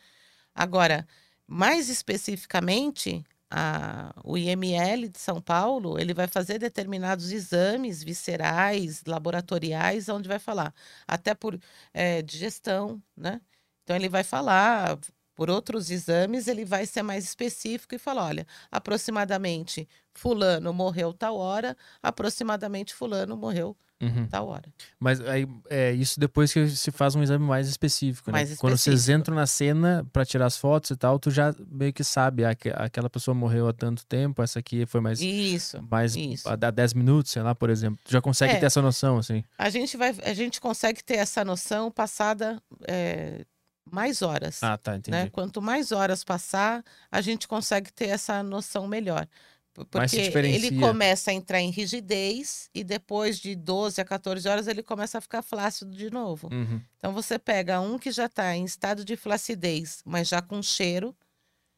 [0.53, 1.07] Agora,
[1.47, 3.25] mais especificamente,
[3.55, 10.39] a, o IML de São Paulo, ele vai fazer determinados exames viscerais, laboratoriais, onde vai
[10.39, 10.73] falar,
[11.07, 11.59] até por
[11.93, 13.39] é, digestão, né?
[13.83, 14.97] Então, ele vai falar,
[15.35, 21.35] por outros exames, ele vai ser mais específico e falar, olha, aproximadamente fulano morreu tal
[21.37, 24.27] hora, aproximadamente fulano morreu uhum.
[24.27, 24.71] tal hora.
[24.99, 28.33] Mas aí, é isso depois que se faz um exame mais específico, né?
[28.33, 28.67] Mais específico.
[28.67, 32.03] Quando vocês entram na cena para tirar as fotos e tal, tu já meio que
[32.03, 35.21] sabe, ah, aquela pessoa morreu há tanto tempo, essa aqui foi mais...
[35.21, 36.47] Isso, mais isso.
[36.47, 37.99] Há 10 minutos, sei lá, por exemplo.
[38.03, 39.43] Tu já consegue é, ter essa noção, assim?
[39.57, 42.61] A gente, vai, a gente consegue ter essa noção passada...
[42.87, 43.45] É,
[43.91, 44.63] mais horas.
[44.63, 45.11] Ah, tá, entendi.
[45.11, 45.29] Né?
[45.29, 49.27] Quanto mais horas passar, a gente consegue ter essa noção melhor.
[49.73, 54.83] Porque ele começa a entrar em rigidez e depois de 12 a 14 horas ele
[54.83, 56.47] começa a ficar flácido de novo.
[56.51, 56.79] Uhum.
[56.99, 61.15] Então você pega um que já está em estado de flacidez, mas já com cheiro,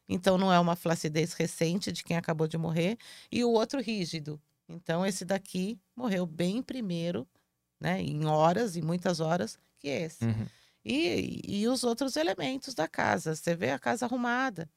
[0.06, 2.98] então não é uma flacidez recente de quem acabou de morrer,
[3.32, 4.38] e o outro rígido.
[4.68, 7.26] Então esse daqui morreu bem primeiro,
[7.80, 10.24] né, em horas e muitas horas, que esse.
[10.24, 10.46] Uhum.
[10.84, 13.34] E, e os outros elementos da casa.
[13.34, 14.70] Você vê a casa arrumada.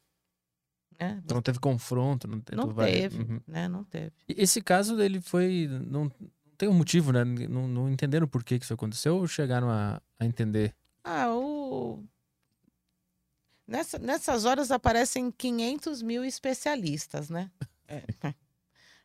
[1.00, 1.22] Né?
[1.24, 3.40] Então não teve confronto, não, não teve, uhum.
[3.48, 3.68] né?
[3.68, 4.12] Não teve.
[4.28, 6.12] Esse caso dele foi não,
[6.58, 7.24] tem um motivo, né?
[7.24, 10.76] Não, não entenderam por que, que isso aconteceu ou chegaram a, a entender?
[11.04, 12.04] Ah, o
[13.70, 17.52] Nessa, nessas horas aparecem 500 mil especialistas, né?
[17.88, 18.02] É.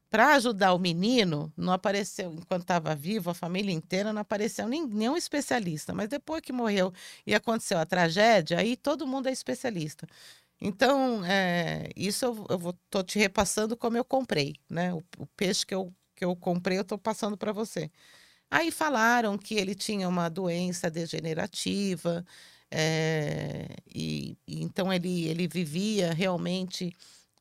[0.08, 4.86] Para ajudar o menino, não apareceu, enquanto estava vivo, a família inteira, não apareceu nem,
[4.86, 5.92] nenhum especialista.
[5.92, 6.94] Mas depois que morreu
[7.26, 10.06] e aconteceu a tragédia, aí todo mundo é especialista.
[10.60, 14.94] Então, é, isso eu, eu tô te repassando como eu comprei, né?
[14.94, 17.90] O, o peixe que eu, que eu comprei, eu estou passando para você.
[18.50, 22.24] Aí falaram que ele tinha uma doença degenerativa,
[22.70, 26.92] é, e, e, então ele, ele vivia realmente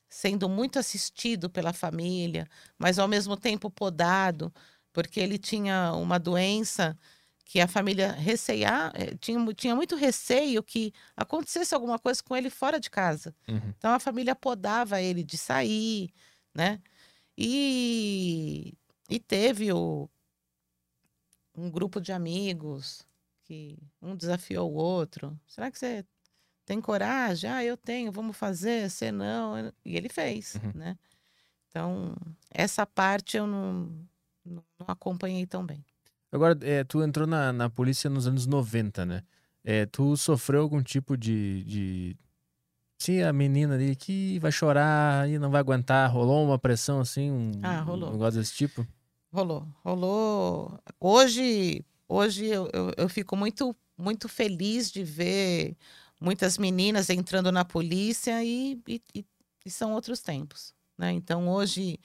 [0.09, 2.47] sendo muito assistido pela família,
[2.77, 4.53] mas ao mesmo tempo podado,
[4.93, 6.97] porque ele tinha uma doença
[7.45, 12.49] que a família receia, eh, tinha, tinha muito receio que acontecesse alguma coisa com ele
[12.49, 13.35] fora de casa.
[13.47, 13.73] Uhum.
[13.77, 16.11] Então a família podava ele de sair,
[16.53, 16.81] né?
[17.37, 18.73] E,
[19.09, 20.09] e teve o
[21.55, 23.05] um grupo de amigos
[23.43, 25.39] que um desafiou o outro.
[25.47, 26.05] Será que você
[26.65, 27.49] tem coragem?
[27.49, 28.89] Ah, eu tenho, vamos fazer.
[28.89, 29.71] Você não.
[29.85, 30.71] E ele fez, Uhum.
[30.75, 30.97] né?
[31.69, 32.15] Então,
[32.51, 34.07] essa parte eu não,
[34.45, 35.83] não, não acompanhei tão bem.
[36.33, 39.21] Agora, é, tu entrou na, na polícia nos anos 90, né?
[39.63, 42.17] É, tu sofreu algum tipo de, de.
[42.97, 46.11] Sim, a menina ali que vai chorar e não vai aguentar.
[46.11, 47.29] Rolou uma pressão assim?
[47.29, 48.09] Um, Ah, rolou.
[48.09, 48.85] Um negócio desse tipo?
[49.31, 50.79] Rolou, rolou.
[50.99, 55.77] Hoje, hoje eu, eu, eu fico muito, muito feliz de ver
[56.19, 61.11] muitas meninas entrando na polícia e, e, e- são outros tempos, né?
[61.11, 61.99] Então hoje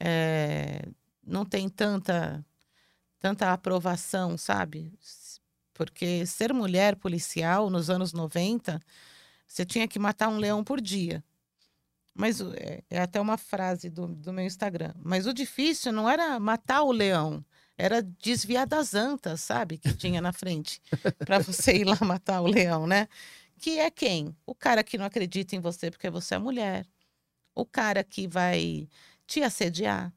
[0.00, 0.82] eh,
[1.26, 2.44] não tem tanta,
[3.22, 4.92] tanta aprovação, sabe?
[5.72, 8.82] Porque ser mulher policial nos anos 90,
[9.46, 11.24] você tinha que matar um leão por dia.
[12.12, 14.92] Mas é, é até uma frase do, do meu Instagram.
[14.96, 17.44] Mas o difícil não era matar o leão,
[17.78, 19.78] era desviar das antas, sabe?
[19.78, 20.82] Que tinha na frente,
[21.24, 23.08] para você ir lá matar o leão, né?
[23.56, 24.36] Que é quem?
[24.44, 26.84] O cara que não acredita em você porque você é mulher.
[27.54, 28.88] O cara que vai
[29.28, 30.12] te assediar.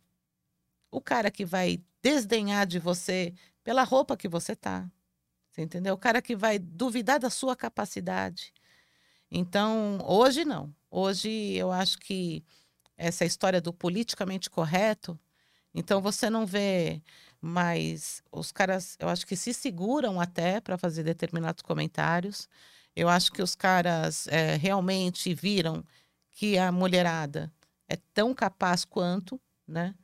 [0.90, 3.34] O cara que vai desdenhar de você
[3.64, 4.88] pela roupa que você tá.
[5.50, 5.96] Você entendeu?
[5.96, 8.54] O cara que vai duvidar da sua capacidade.
[9.32, 10.72] Então, hoje não.
[10.92, 12.46] Hoje eu acho que
[12.96, 15.20] essa história do politicamente correto,
[15.74, 17.02] então você não vê
[17.42, 22.48] mais os caras, eu acho que se seguram até para fazer determinados comentários.
[22.96, 25.84] Eu acho que os caras eh, realmente viram
[26.32, 27.52] que a mulherada
[27.90, 29.96] é tão capaz quanto, né?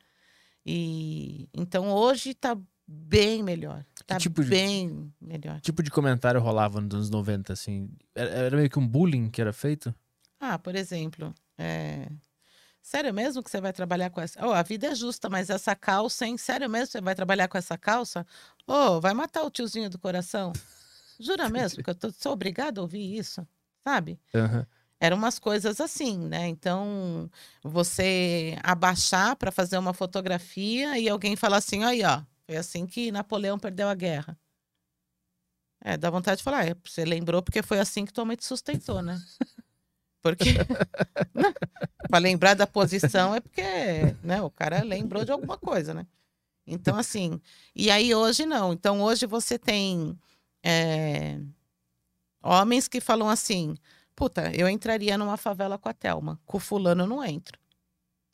[0.66, 2.58] E então hoje está
[2.88, 3.86] bem melhor.
[4.06, 5.56] Tá tipo de- bem melhor.
[5.56, 7.90] Que tipo de comentário rolava nos anos 90, assim?
[8.14, 9.94] Era, era meio que um bullying que era feito?
[10.40, 12.08] Ah, por exemplo, é...
[12.82, 14.44] sério mesmo que você vai trabalhar com essa?
[14.46, 16.38] Oh, a vida é justa, mas essa calça, hein?
[16.38, 18.26] Sério mesmo que você vai trabalhar com essa calça?
[18.68, 20.52] Oh, vai matar o tiozinho do coração?
[21.20, 23.48] Jura mesmo que eu tô, sou obrigada a ouvir isso?
[23.84, 24.20] Sabe?
[24.34, 24.66] Aham.
[25.04, 26.48] Eram umas coisas assim, né?
[26.48, 27.28] Então,
[27.64, 33.12] você abaixar para fazer uma fotografia e alguém falar assim: aí, ó, foi assim que
[33.12, 34.38] Napoleão perdeu a guerra.
[35.84, 38.46] É, dá vontade de falar, é, você lembrou porque foi assim que tua mãe te
[38.46, 39.20] sustentou, né?
[40.22, 40.54] Porque
[42.08, 43.64] para lembrar da posição é porque,
[44.22, 46.06] né, o cara lembrou de alguma coisa, né?
[46.68, 47.42] Então, assim,
[47.76, 48.72] e aí hoje não.
[48.72, 50.16] Então, hoje você tem
[50.64, 51.40] é,
[52.44, 53.76] homens que falam assim:
[54.22, 57.58] puta, eu entraria numa favela com a Thelma, com o fulano eu não entro.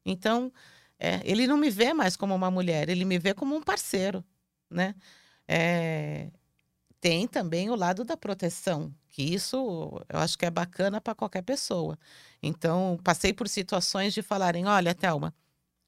[0.06, 0.52] Então,
[1.00, 4.22] é, ele não me vê mais como uma mulher, ele me vê como um parceiro,
[4.70, 4.94] né?
[5.48, 6.30] É,
[7.00, 9.56] tem também o lado da proteção, que isso
[10.10, 11.98] eu acho que é bacana para qualquer pessoa.
[12.44, 15.34] Então, passei por situações de falarem: olha, Thelma,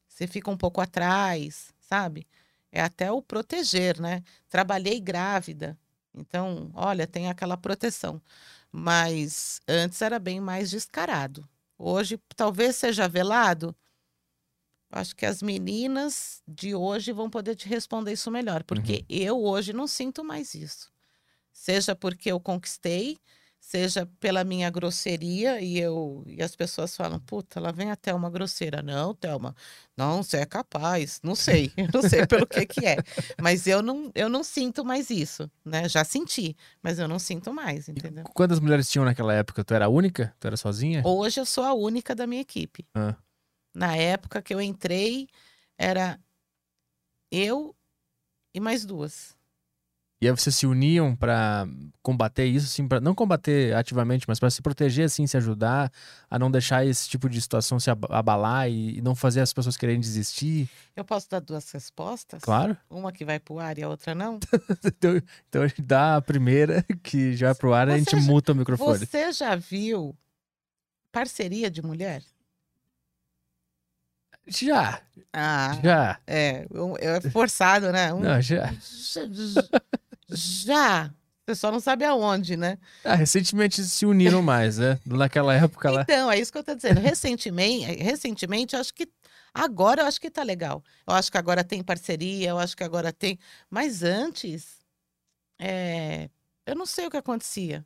[0.07, 2.25] você fica um pouco atrás, sabe?
[2.71, 4.23] É até o proteger, né?
[4.47, 5.77] Trabalhei grávida,
[6.13, 8.21] então, olha, tem aquela proteção.
[8.71, 11.47] Mas antes era bem mais descarado.
[11.77, 13.75] Hoje, talvez seja velado.
[14.91, 19.71] Acho que as meninas de hoje vão poder te responder isso melhor, porque eu hoje
[19.71, 20.91] não sinto mais isso.
[21.51, 23.17] Seja porque eu conquistei,
[23.69, 28.27] seja pela minha grosseria e eu e as pessoas falam: "Puta, lá vem até uma
[28.27, 28.81] grosseira".
[28.81, 29.55] Não, Thelma.
[29.95, 31.19] Não, você é capaz.
[31.23, 31.71] Não sei.
[31.77, 32.97] Eu não sei pelo que que é.
[33.39, 35.87] Mas eu não eu não sinto mais isso, né?
[35.87, 38.23] Já senti, mas eu não sinto mais, entendeu?
[38.33, 39.63] Quantas mulheres tinham naquela época?
[39.63, 40.33] Tu era a única?
[40.39, 41.03] Tu era sozinha?
[41.05, 42.87] Hoje eu sou a única da minha equipe.
[42.95, 43.15] Ah.
[43.75, 45.27] Na época que eu entrei,
[45.77, 46.19] era
[47.31, 47.75] eu
[48.53, 49.37] e mais duas.
[50.21, 51.65] E aí vocês se uniam pra
[52.03, 55.89] combater isso, assim, para não combater ativamente, mas pra se proteger, assim, se ajudar
[56.29, 59.53] a não deixar esse tipo de situação se ab- abalar e, e não fazer as
[59.53, 60.69] pessoas quererem desistir.
[60.93, 62.41] Eu posso dar duas respostas?
[62.43, 62.75] Claro.
[62.89, 64.39] Uma que vai pro ar e a outra não?
[64.83, 68.11] Então, então a gente dá a primeira que já vai pro ar e a gente
[68.11, 68.99] já- muta o microfone.
[69.05, 70.13] Você já viu
[71.13, 72.21] parceria de mulher?
[74.47, 74.99] Já,
[75.31, 76.19] Ah, já.
[76.25, 76.65] é,
[76.99, 78.11] é forçado, né?
[78.13, 78.73] Um- Não, já.
[80.29, 81.11] já.
[81.45, 82.77] Você só não sabe aonde, né?
[83.03, 84.99] Ah, recentemente se uniram mais, né?
[85.03, 86.01] Naquela época lá.
[86.03, 86.99] Então, é isso que eu tô dizendo.
[87.01, 89.09] Recentemente, recentemente, eu acho que
[89.51, 90.83] agora eu acho que tá legal.
[91.07, 93.39] Eu acho que agora tem parceria, eu acho que agora tem.
[93.67, 94.77] Mas antes,
[95.57, 96.29] é,
[96.67, 97.83] eu não sei o que acontecia.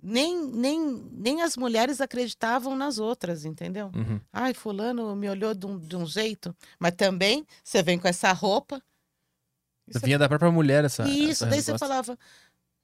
[0.00, 0.80] Nem, nem,
[1.12, 3.90] nem as mulheres acreditavam nas outras, entendeu?
[3.94, 4.20] Uhum.
[4.32, 8.32] Ai, fulano me olhou de um, de um jeito, mas também você vem com essa
[8.32, 8.80] roupa.
[9.90, 11.08] Você Vinha da própria mulher essa.
[11.08, 11.86] Isso, essa daí você resposta.
[11.86, 12.18] falava,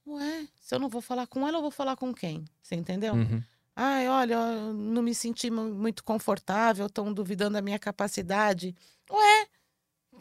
[0.07, 2.45] ué, se eu não vou falar com ela, eu vou falar com quem?
[2.61, 3.13] Você entendeu?
[3.13, 3.41] Uhum.
[3.75, 8.73] Ai, olha, eu não me senti mu- muito confortável, estão duvidando da minha capacidade.
[9.11, 9.47] Ué,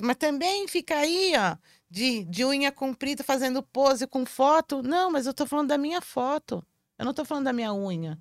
[0.03, 1.57] mas também fica aí, ó,
[1.89, 4.83] de, de unha comprida, fazendo pose com foto.
[4.83, 6.65] Não, mas eu tô falando da minha foto.
[6.99, 8.19] Eu não tô falando da minha unha.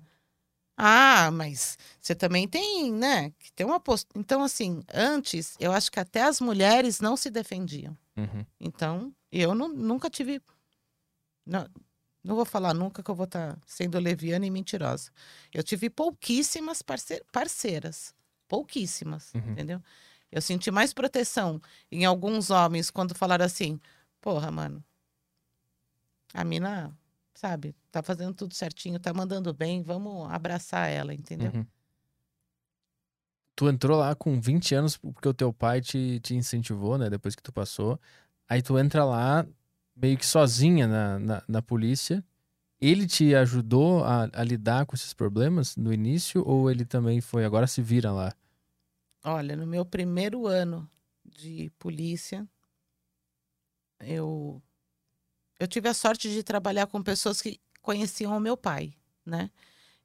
[0.76, 3.30] Ah, mas você também tem, né?
[3.38, 4.08] Que tem uma post...
[4.14, 7.96] Então, assim, antes, eu acho que até as mulheres não se defendiam.
[8.16, 8.46] Uhum.
[8.60, 10.40] Então, eu não, nunca tive.
[11.46, 11.68] Não,
[12.22, 15.10] não vou falar nunca que eu vou estar sendo leviana e mentirosa.
[15.52, 18.14] Eu tive pouquíssimas parce- parceiras.
[18.48, 19.52] Pouquíssimas, Uhum.
[19.52, 19.82] entendeu?
[20.30, 21.60] Eu senti mais proteção
[21.90, 23.80] em alguns homens quando falaram assim:
[24.20, 24.82] porra, mano,
[26.32, 26.96] a mina,
[27.34, 31.52] sabe, tá fazendo tudo certinho, tá mandando bem, vamos abraçar ela, entendeu?
[31.52, 31.66] Uhum.
[33.56, 37.08] Tu entrou lá com 20 anos porque o teu pai te, te incentivou, né?
[37.08, 38.00] Depois que tu passou.
[38.48, 39.46] Aí tu entra lá
[39.96, 42.24] meio que sozinha na, na, na polícia.
[42.80, 47.44] Ele te ajudou a, a lidar com esses problemas no início ou ele também foi,
[47.44, 48.34] agora se vira lá?
[49.22, 50.90] Olha, no meu primeiro ano
[51.24, 52.46] de polícia,
[54.00, 54.62] eu
[55.58, 58.92] eu tive a sorte de trabalhar com pessoas que conheciam o meu pai,
[59.24, 59.50] né?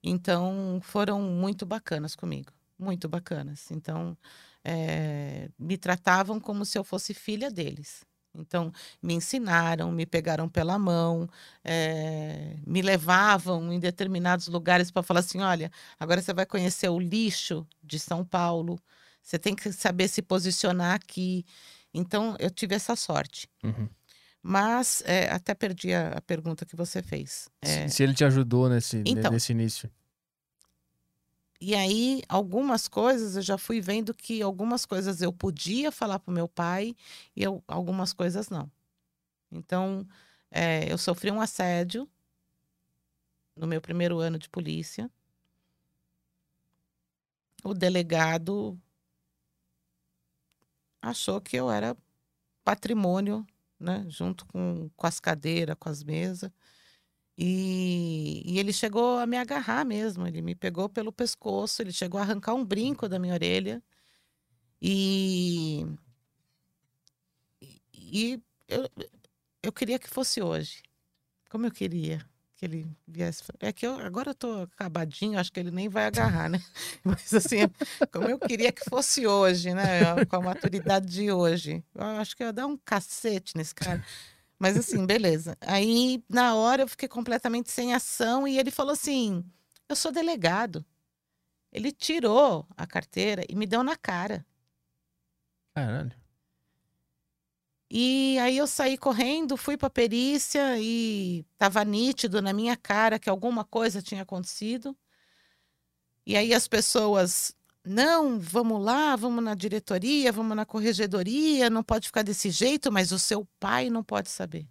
[0.01, 3.69] Então foram muito bacanas comigo, muito bacanas.
[3.71, 4.17] Então
[4.63, 8.03] eh, me tratavam como se eu fosse filha deles.
[8.35, 11.27] Então me ensinaram, me pegaram pela mão,
[11.63, 16.99] eh, me levavam em determinados lugares para falar assim, olha, agora você vai conhecer o
[16.99, 18.79] lixo de São Paulo.
[19.21, 21.43] Você tem que saber se posicionar aqui.
[21.93, 23.49] Então, eu tive essa sorte.
[23.63, 23.89] Uhum.
[24.41, 27.49] Mas, é, até perdi a, a pergunta que você fez.
[27.61, 29.31] É, Se, se ele te ajudou nesse, ne- Então.
[29.31, 29.89] nesse início.
[31.61, 36.31] E aí, algumas coisas, eu já fui vendo que algumas coisas eu podia falar para
[36.31, 36.95] o meu pai
[37.35, 38.71] e eu- algumas coisas não.
[39.51, 40.07] Então,
[40.51, 42.09] é, eu sofri um assédio
[43.55, 45.09] no meu primeiro ano de polícia.
[47.63, 48.77] O delegado
[51.01, 51.95] achou que eu era
[52.63, 53.45] patrimônio,
[53.79, 54.05] né?
[54.09, 56.51] Junto com, com as cadeiras, com as mesas.
[57.41, 60.27] E, e ele chegou a me agarrar mesmo.
[60.27, 63.81] Ele me pegou pelo pescoço, ele chegou a arrancar um brinco da minha orelha.
[64.81, 65.85] E,
[67.93, 68.89] e eu,
[69.63, 70.83] eu queria que fosse hoje.
[71.49, 72.25] Como eu queria
[72.57, 73.41] que ele viesse.
[73.61, 76.61] É que eu, agora eu tô acabadinho, acho que ele nem vai agarrar, né?
[77.05, 77.59] Mas assim,
[78.11, 80.25] como eu queria que fosse hoje, né?
[80.25, 81.81] Com a maturidade de hoje.
[81.95, 84.03] Eu acho que eu ia dar um cacete nesse cara.
[84.59, 85.57] Mas assim, beleza.
[85.61, 89.43] Aí, na hora, eu fiquei completamente sem ação e ele falou assim:
[89.87, 90.85] Eu sou delegado.
[91.71, 94.45] Ele tirou a carteira e me deu na cara.
[95.73, 96.11] Caralho.
[97.91, 103.29] E aí eu saí correndo, fui para perícia e tava nítido na minha cara que
[103.29, 104.95] alguma coisa tinha acontecido.
[106.25, 112.07] E aí as pessoas, não, vamos lá, vamos na diretoria, vamos na corregedoria, não pode
[112.07, 114.67] ficar desse jeito, mas o seu pai não pode saber.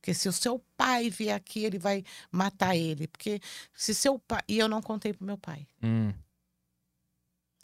[0.00, 3.08] Porque se o seu pai vier aqui, ele vai matar ele.
[3.08, 3.40] Porque
[3.74, 4.40] se seu pai.
[4.48, 5.66] E eu não contei pro meu pai.
[5.82, 6.14] Hum.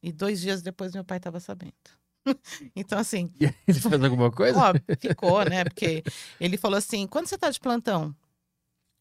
[0.03, 1.73] E dois dias depois meu pai estava sabendo.
[2.75, 4.59] então, assim, E ele fez alguma coisa?
[4.59, 5.65] Ó, ficou, né?
[5.65, 6.03] Porque
[6.41, 8.15] ele falou assim: quando você tá de plantão?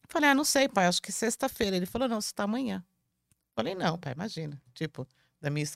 [0.02, 1.76] Eu falei, ah, não sei, pai, acho que sexta-feira.
[1.76, 2.84] Ele falou, não, você tá amanhã.
[3.30, 4.60] Eu falei, não, pai, imagina.
[4.72, 5.08] Tipo,
[5.44, 5.66] da minha,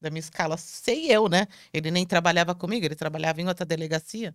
[0.00, 1.46] da minha escala, sei eu, né?
[1.72, 4.34] Ele nem trabalhava comigo, ele trabalhava em outra delegacia.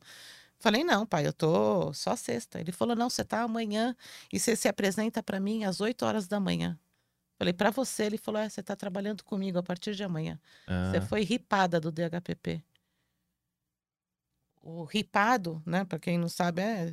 [0.59, 2.59] Falei, não, pai, eu tô só sexta.
[2.59, 3.95] Ele falou, não, você tá amanhã
[4.31, 6.79] e você se apresenta para mim às 8 horas da manhã.
[7.39, 10.39] Falei, para você, ele falou, é, você tá trabalhando comigo a partir de amanhã.
[10.83, 12.63] Você Ah, foi ripada do DHPP.
[14.61, 16.91] O ripado, né, para quem não sabe, é,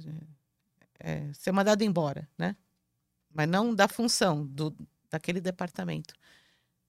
[0.99, 2.57] é ser mandado embora, né?
[3.35, 4.77] Mas não da função do,
[5.11, 6.15] daquele departamento.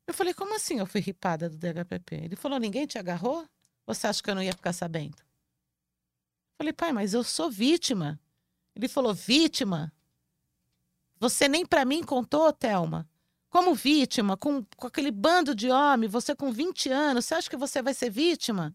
[0.07, 2.15] Eu falei, como assim eu fui ripada do DHPP?
[2.15, 3.47] Ele falou, ninguém te agarrou?
[3.85, 5.17] Você acha que eu não ia ficar sabendo?
[6.57, 8.19] Falei, pai, mas eu sou vítima.
[8.75, 9.91] Ele falou, vítima?
[11.19, 13.07] Você nem para mim contou, Thelma?
[13.49, 17.57] Como vítima, com, com aquele bando de homem, você com 20 anos, você acha que
[17.57, 18.73] você vai ser vítima?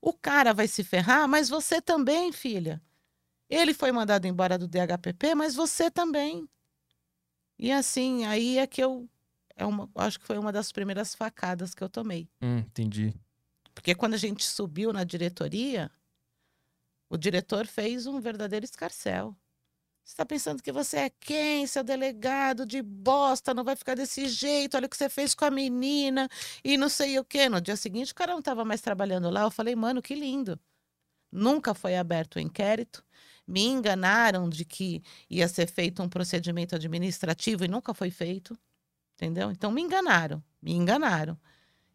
[0.00, 2.80] O cara vai se ferrar, mas você também, filha.
[3.50, 6.48] Ele foi mandado embora do DHPP, mas você também.
[7.58, 9.08] E assim, aí é que eu.
[9.56, 12.28] É uma, acho que foi uma das primeiras facadas que eu tomei.
[12.42, 13.14] hum, entendi.
[13.74, 15.90] Porque quando a gente subiu na diretoria,
[17.08, 19.36] o diretor fez um verdadeiro escarcel.
[20.04, 21.66] Você está pensando que você é quem?
[21.66, 24.76] Seu delegado de bosta, não vai ficar desse jeito.
[24.76, 26.28] Olha o que você fez com a menina
[26.62, 27.48] e não sei o quê.
[27.48, 29.42] No dia seguinte, o cara não estava mais trabalhando lá.
[29.42, 30.60] Eu falei, mano, que lindo.
[31.32, 33.04] Nunca foi aberto o inquérito.
[33.46, 38.56] Me enganaram de que ia ser feito um procedimento administrativo e nunca foi feito.
[39.16, 39.50] Entendeu?
[39.50, 41.38] Então me enganaram, me enganaram.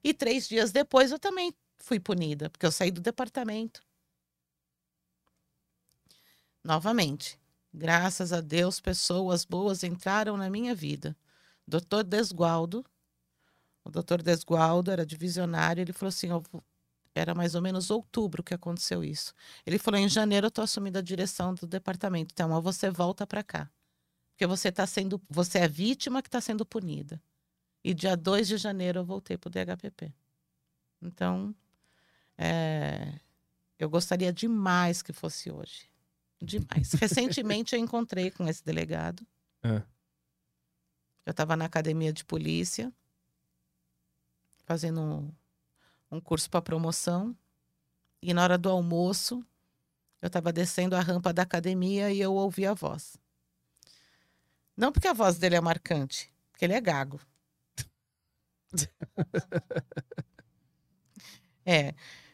[0.03, 3.81] E três dias depois eu também fui punida, porque eu saí do departamento.
[6.63, 7.39] Novamente,
[7.73, 11.15] graças a Deus, pessoas boas entraram na minha vida.
[11.67, 12.83] Doutor Desgualdo,
[13.83, 16.29] o doutor Desgualdo era divisionário, ele falou assim:
[17.13, 19.33] era mais ou menos outubro que aconteceu isso.
[19.65, 23.43] Ele falou: em janeiro eu estou assumindo a direção do departamento, então você volta para
[23.43, 23.69] cá.
[24.41, 27.21] Porque você está sendo, você é vítima que está sendo punida.
[27.83, 30.11] E dia 2 de janeiro eu voltei para o DHPP.
[30.99, 31.53] Então,
[32.35, 33.19] é,
[33.77, 35.87] eu gostaria demais que fosse hoje.
[36.41, 36.91] Demais.
[36.99, 39.23] Recentemente eu encontrei com esse delegado.
[39.61, 39.83] É.
[41.23, 42.91] Eu estava na academia de polícia,
[44.65, 45.31] fazendo um,
[46.09, 47.37] um curso para promoção.
[48.23, 49.45] E na hora do almoço,
[50.19, 53.20] eu estava descendo a rampa da academia e eu ouvi a voz.
[54.75, 57.19] Não porque a voz dele é marcante, porque ele é gago.
[61.65, 61.93] é.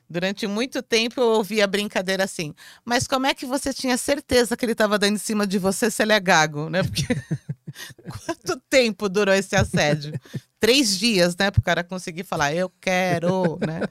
[0.09, 2.53] Durante muito tempo eu ouvi a brincadeira assim.
[2.85, 5.91] Mas como é que você tinha certeza que ele estava dando em cima de você
[5.91, 6.81] se ele é gago, né?
[6.81, 7.03] Porque
[8.26, 10.18] quanto tempo durou esse assédio?
[10.59, 11.51] Três dias, né?
[11.51, 13.81] Para o cara conseguir falar, eu quero, né?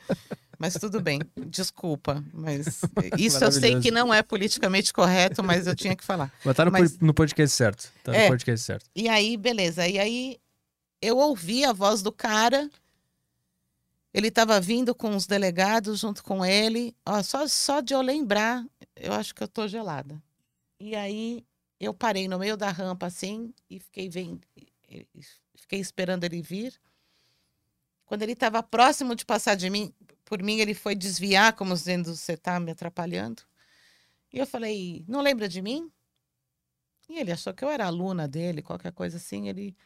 [0.59, 2.25] Mas tudo bem, desculpa.
[2.33, 2.81] Mas
[3.19, 6.33] isso eu sei que não é politicamente correto, mas eu tinha que falar.
[6.45, 6.99] Mas tá no, mas...
[6.99, 7.93] no podcast certo.
[8.03, 8.91] Tá no é, podcast certo.
[8.95, 9.87] E aí, beleza.
[9.87, 10.39] E aí
[11.01, 12.71] eu ouvi a voz do cara.
[14.13, 16.97] Ele estava vindo com os delegados junto com ele.
[17.05, 18.65] Ó, só, só de eu lembrar,
[18.97, 20.23] eu acho que eu tô gelada.
[20.81, 21.45] E aí
[21.79, 24.41] eu parei no meio da rampa assim e fiquei vendo,
[25.55, 26.75] fiquei esperando ele vir.
[28.07, 29.93] Quando ele estava próximo de passar de mim,
[30.27, 33.43] por mim, ele foi desviar, como dizendo, você está me atrapalhando.
[34.33, 35.91] E eu falei, não lembra de mim?
[37.09, 39.49] E ele achou que eu era aluna dele, qualquer coisa assim.
[39.49, 39.77] Ele,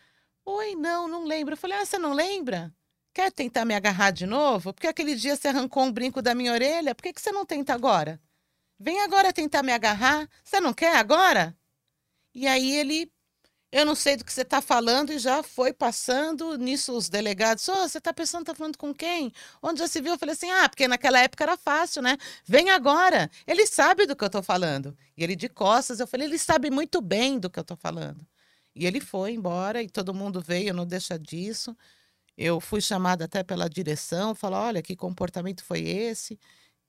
[0.44, 1.52] Oi, não, não lembro.
[1.54, 2.74] Eu falei, ah, você não lembra?
[3.12, 4.72] Quer tentar me agarrar de novo?
[4.72, 6.94] Porque aquele dia você arrancou um brinco da minha orelha.
[6.94, 8.20] Por que, que você não tenta agora?
[8.78, 10.28] Vem agora tentar me agarrar.
[10.42, 11.56] Você não quer agora?
[12.34, 13.12] E aí ele
[13.72, 17.68] eu não sei do que você está falando e já foi passando nisso os delegados.
[17.68, 19.32] Oh, você está pensando, está falando com quem?
[19.62, 20.12] Onde já se viu?
[20.12, 22.18] Eu falei assim, ah, porque naquela época era fácil, né?
[22.44, 23.30] Vem agora.
[23.46, 24.96] Ele sabe do que eu estou falando.
[25.16, 28.26] E ele de costas, eu falei, ele sabe muito bem do que eu estou falando.
[28.74, 31.76] E ele foi embora e todo mundo veio, não deixa disso.
[32.36, 36.40] Eu fui chamada até pela direção, falou, olha, que comportamento foi esse?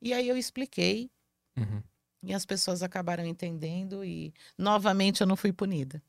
[0.01, 1.11] E aí eu expliquei.
[1.55, 1.83] Uhum.
[2.23, 6.01] E as pessoas acabaram entendendo e novamente eu não fui punida.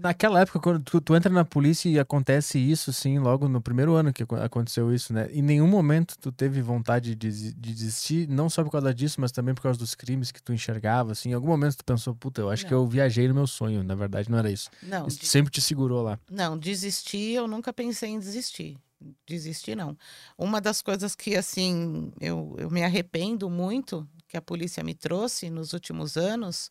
[0.00, 3.94] Naquela época, quando tu, tu, entra na polícia e acontece isso, sim, logo no primeiro
[3.94, 5.28] ano que aconteceu isso, né?
[5.32, 9.30] Em nenhum momento tu teve vontade de, de desistir, não só por causa disso, mas
[9.30, 11.30] também por causa dos crimes que tu enxergava, assim.
[11.30, 12.68] Em algum momento tu pensou, puta, eu acho não.
[12.68, 13.84] que eu viajei no meu sonho.
[13.84, 14.70] Na verdade, não era isso.
[14.82, 15.06] Não.
[15.06, 15.26] Isso de...
[15.26, 16.18] sempre te segurou lá.
[16.28, 18.76] Não, desistir, eu nunca pensei em desistir.
[19.24, 19.96] Desistir, não.
[20.36, 25.48] Uma das coisas que, assim, eu, eu me arrependo muito que a polícia me trouxe
[25.48, 26.68] nos últimos anos,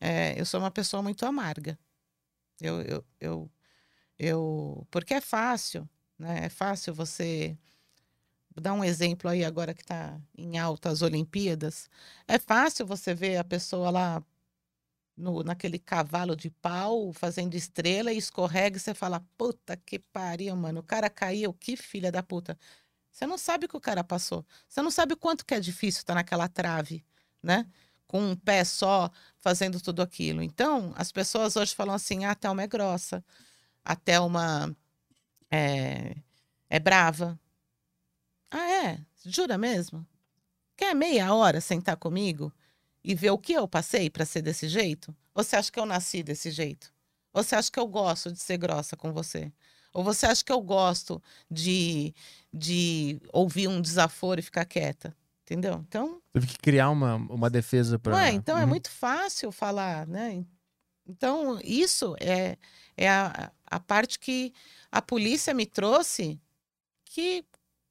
[0.00, 1.76] é, eu sou uma pessoa muito amarga.
[2.60, 3.50] Eu, eu, eu,
[4.18, 5.88] eu, porque é fácil,
[6.18, 6.46] né?
[6.46, 7.56] É fácil você
[8.60, 11.88] dar um exemplo aí agora que está em alta as Olimpíadas.
[12.26, 14.24] É fácil você ver a pessoa lá
[15.16, 20.54] no, naquele cavalo de pau fazendo estrela e escorrega e você fala, puta que pariu,
[20.56, 20.80] mano.
[20.80, 22.58] O cara caiu, que filha da puta.
[23.10, 24.44] Você não sabe o que o cara passou.
[24.68, 27.04] Você não sabe o quanto que é difícil estar tá naquela trave,
[27.42, 27.66] né?
[28.06, 30.42] Com um pé só fazendo tudo aquilo.
[30.42, 33.24] Então, as pessoas hoje falam assim: ah, a Thelma é grossa,
[33.84, 34.76] a Thelma
[35.50, 36.16] é,
[36.68, 37.38] é brava.
[38.50, 39.00] Ah, é?
[39.24, 40.06] Jura mesmo?
[40.76, 42.52] Quer meia hora sentar comigo
[43.02, 45.14] e ver o que eu passei para ser desse jeito?
[45.34, 46.92] Ou você acha que eu nasci desse jeito?
[47.32, 49.52] Ou você acha que eu gosto de ser grossa com você?
[49.92, 52.14] Ou você acha que eu gosto de,
[52.52, 55.16] de ouvir um desaforo e ficar quieta?
[55.46, 55.84] Entendeu?
[55.86, 56.20] Então.
[56.32, 58.16] Teve que criar uma, uma defesa para.
[58.16, 58.64] Ué, então é uhum.
[58.64, 60.44] é muito fácil falar, né?
[61.06, 62.58] Então, isso é,
[62.96, 64.52] é a, a parte que
[64.90, 66.40] a polícia me trouxe
[67.04, 67.44] que,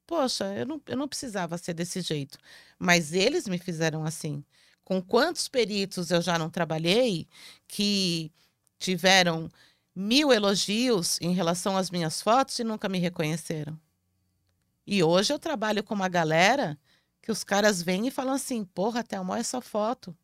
[0.05, 2.37] poxa, eu não, eu não precisava ser desse jeito.
[2.77, 4.43] Mas eles me fizeram assim.
[4.83, 7.25] Com quantos peritos eu já não trabalhei
[7.69, 8.33] que
[8.77, 9.49] tiveram
[9.95, 13.79] mil elogios em relação às minhas fotos e nunca me reconheceram?
[14.85, 16.77] E hoje eu trabalho com uma galera
[17.25, 20.15] que os caras vêm e falam assim: porra, Thelma, essa foto.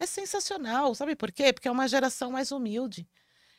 [0.00, 1.52] É sensacional, sabe por quê?
[1.52, 3.08] Porque é uma geração mais humilde,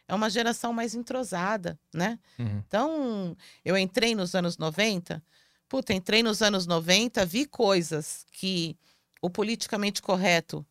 [0.08, 2.18] é uma geração mais entrosada, né?
[2.38, 2.64] Uhum.
[2.66, 5.22] Então, eu entrei nos anos 90,
[5.68, 8.78] puta, entrei nos anos 90, vi coisas que
[9.22, 10.66] o politicamente correto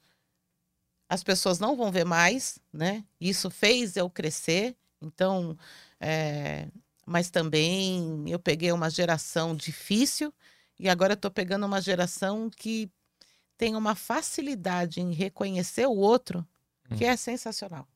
[1.07, 3.05] as pessoas não vão ver mais, né?
[3.19, 5.57] Isso fez eu crescer, então,
[5.99, 6.69] é...
[7.07, 10.33] mas também eu peguei uma geração difícil
[10.79, 12.91] E agora eu tô pegando uma geração que
[13.57, 16.47] tem uma facilidade em reconhecer o outro
[16.97, 17.87] que é sensacional.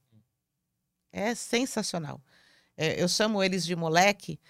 [1.12, 2.20] É sensacional.
[2.76, 4.40] É, eu chamo eles de moleque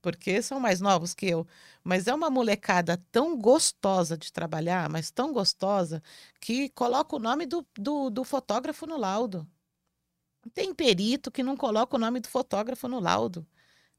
[0.00, 1.46] porque são mais novos que eu,
[1.84, 6.02] mas é uma molecada tão gostosa de trabalhar, mas tão gostosa,
[6.40, 9.48] que coloca o nome do, do, do fotógrafo no laudo.
[10.52, 13.46] Tem perito que não coloca o nome do fotógrafo no laudo.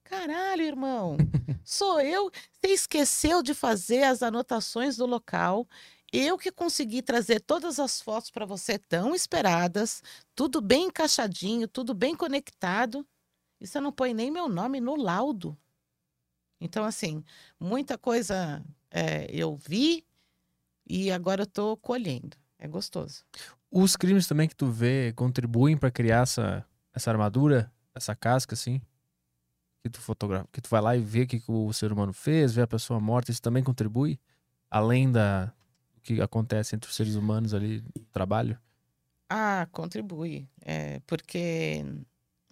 [0.03, 1.17] Caralho, irmão,
[1.63, 2.29] sou eu.
[2.51, 5.67] Você esqueceu de fazer as anotações do local.
[6.11, 10.03] Eu que consegui trazer todas as fotos para você tão esperadas,
[10.35, 13.05] tudo bem encaixadinho, tudo bem conectado.
[13.59, 15.57] E você não põe nem meu nome no laudo.
[16.61, 17.23] Então, assim,
[17.59, 20.05] muita coisa é, eu vi
[20.87, 22.37] e agora eu tô colhendo.
[22.59, 23.25] É gostoso.
[23.71, 28.79] Os crimes também que tu vê contribuem para criar essa, essa armadura, essa casca, assim?
[29.83, 32.13] Que tu fotografa, que tu vai lá e vê o que, que o ser humano
[32.13, 34.17] fez, vê a pessoa morta, isso também contribui?
[34.71, 35.47] Além da
[35.93, 38.57] do que acontece entre os seres humanos ali trabalho?
[39.29, 40.47] Ah, contribui.
[40.61, 41.83] É, porque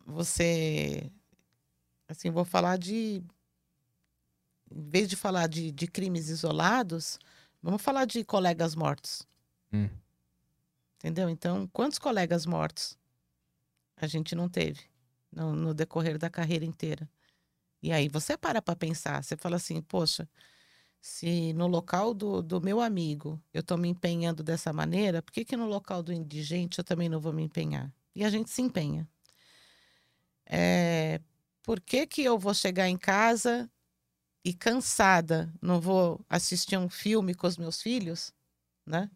[0.06, 1.12] você.
[2.08, 3.24] Assim, vou falar de.
[4.70, 7.20] Em vez de falar de, de crimes isolados,
[7.62, 9.28] vamos falar de colegas mortos.
[9.72, 9.90] Hum.
[10.98, 11.30] Entendeu?
[11.30, 12.98] Então, quantos colegas mortos
[13.98, 14.82] a gente não teve
[15.32, 17.10] no, no decorrer da carreira inteira?
[17.82, 20.30] E aí você para para pensar, você fala assim, poxa,
[21.02, 25.46] se no local do, do meu amigo eu estou me empenhando dessa maneira, por que,
[25.46, 27.92] que no local do indigente eu também não vou me empenhar?
[28.16, 29.08] E a gente se empenha.
[30.46, 31.22] É,
[31.64, 33.70] por que, que eu vou chegar em casa
[34.44, 38.34] e cansada, não vou assistir um filme com os meus filhos,
[38.86, 39.10] né?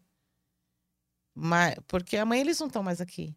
[1.34, 3.34] Mas, porque amanhã eles não estão mais aqui.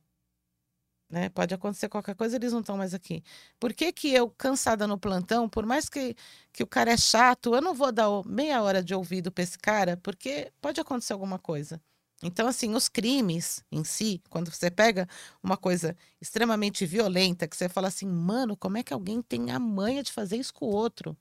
[1.10, 1.30] Né?
[1.30, 3.24] Pode acontecer qualquer coisa, eles não estão mais aqui.
[3.60, 6.16] Por que, que eu, cansada no plantão, por mais que,
[6.54, 9.58] que o cara é chato, eu não vou dar meia hora de ouvido para esse
[9.58, 11.82] cara, porque pode acontecer alguma coisa.
[12.22, 15.08] Então, assim, os crimes em si, quando você pega
[15.42, 19.60] uma coisa extremamente violenta, que você fala assim, mano, como é que alguém tem a
[19.60, 21.18] manha de fazer isso com o outro?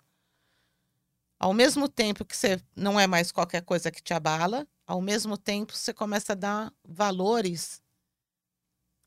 [1.39, 5.39] Ao mesmo tempo que você não é mais qualquer coisa que te abala, ao mesmo
[5.39, 7.81] tempo você começa a dar valores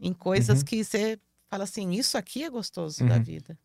[0.01, 0.65] em coisas Uhum.
[0.65, 1.19] que você
[1.49, 3.23] fala assim, isso aqui é gostoso da Uhum.
[3.23, 3.57] vida.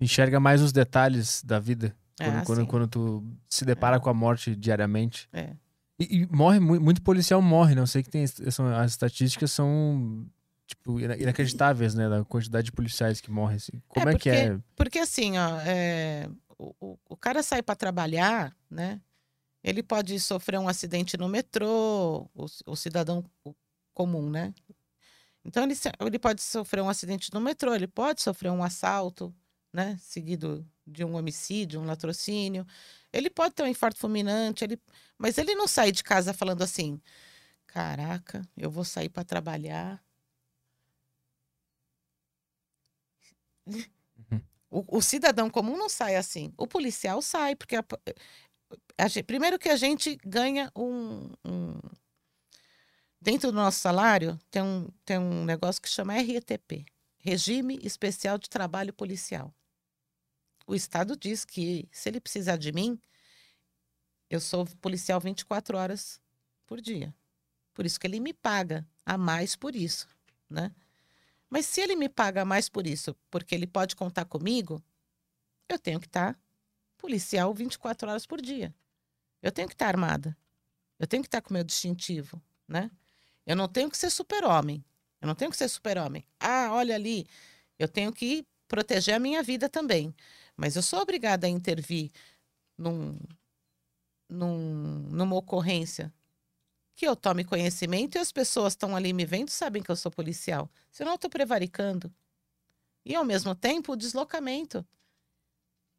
[0.00, 4.10] Enxerga mais os detalhes da vida É, quando, quando, assim, quando tu se depara com
[4.10, 5.28] a morte diariamente.
[5.32, 5.54] é.
[5.98, 7.80] E, e morre, mu- muito policial morre, né?
[7.80, 10.26] Eu sei que tem, são, as estatísticas são,
[10.66, 12.08] tipo, ina- inacreditáveis, né?
[12.08, 13.80] Da quantidade de policiais que morrem, assim.
[13.86, 14.58] Como é, que é?
[14.74, 19.00] Porque assim, ó, é, o, o, cara sai para trabalhar, né?
[19.62, 23.24] Ele pode sofrer um acidente no metrô, o, o cidadão
[23.94, 24.52] comum, né?
[25.44, 29.34] Então ele, ele pode sofrer um acidente no metrô, ele pode sofrer um assalto,
[29.72, 29.96] né?
[30.00, 32.66] Seguido de um homicídio, um latrocínio.
[33.12, 34.80] Ele pode ter um infarto fulminante, ele,
[35.18, 37.00] mas ele não sai de casa falando assim:
[37.66, 40.02] caraca, eu vou sair para trabalhar.
[44.70, 46.52] O, o cidadão comum não sai assim.
[46.56, 47.84] O policial sai, porque a-
[48.98, 51.78] a gen- primeiro que a gente ganha um, um-
[53.24, 56.84] Dentro do nosso salário tem um, tem um negócio que chama RETP
[57.16, 59.50] Regime Especial de Trabalho Policial.
[60.66, 63.00] O Estado diz que, se ele precisar de mim,
[64.28, 66.20] eu sou policial 24 horas
[66.66, 67.14] por dia.
[67.72, 70.06] Por isso que ele me paga a mais por isso,
[70.46, 70.70] né?
[71.48, 74.84] Mas se ele me paga mais por isso, porque ele pode contar comigo,
[75.66, 76.38] eu tenho que estar
[76.98, 78.74] policial 24 horas por dia.
[79.40, 80.36] Eu tenho que estar armada.
[80.98, 82.38] Eu tenho que estar com meu distintivo,
[82.68, 82.90] né?
[83.46, 84.84] Eu não tenho que ser super-homem.
[85.20, 86.26] Eu não tenho que ser super-homem.
[86.38, 87.26] Ah, olha ali,
[87.78, 90.14] eu tenho que proteger a minha vida também.
[90.56, 92.10] Mas eu sou obrigada a intervir
[92.76, 93.18] num,
[94.28, 96.12] num, numa ocorrência
[96.96, 100.12] que eu tome conhecimento e as pessoas estão ali me vendo sabem que eu sou
[100.12, 100.70] policial.
[100.90, 102.12] Senão eu estou prevaricando.
[103.04, 104.86] E ao mesmo tempo, o deslocamento.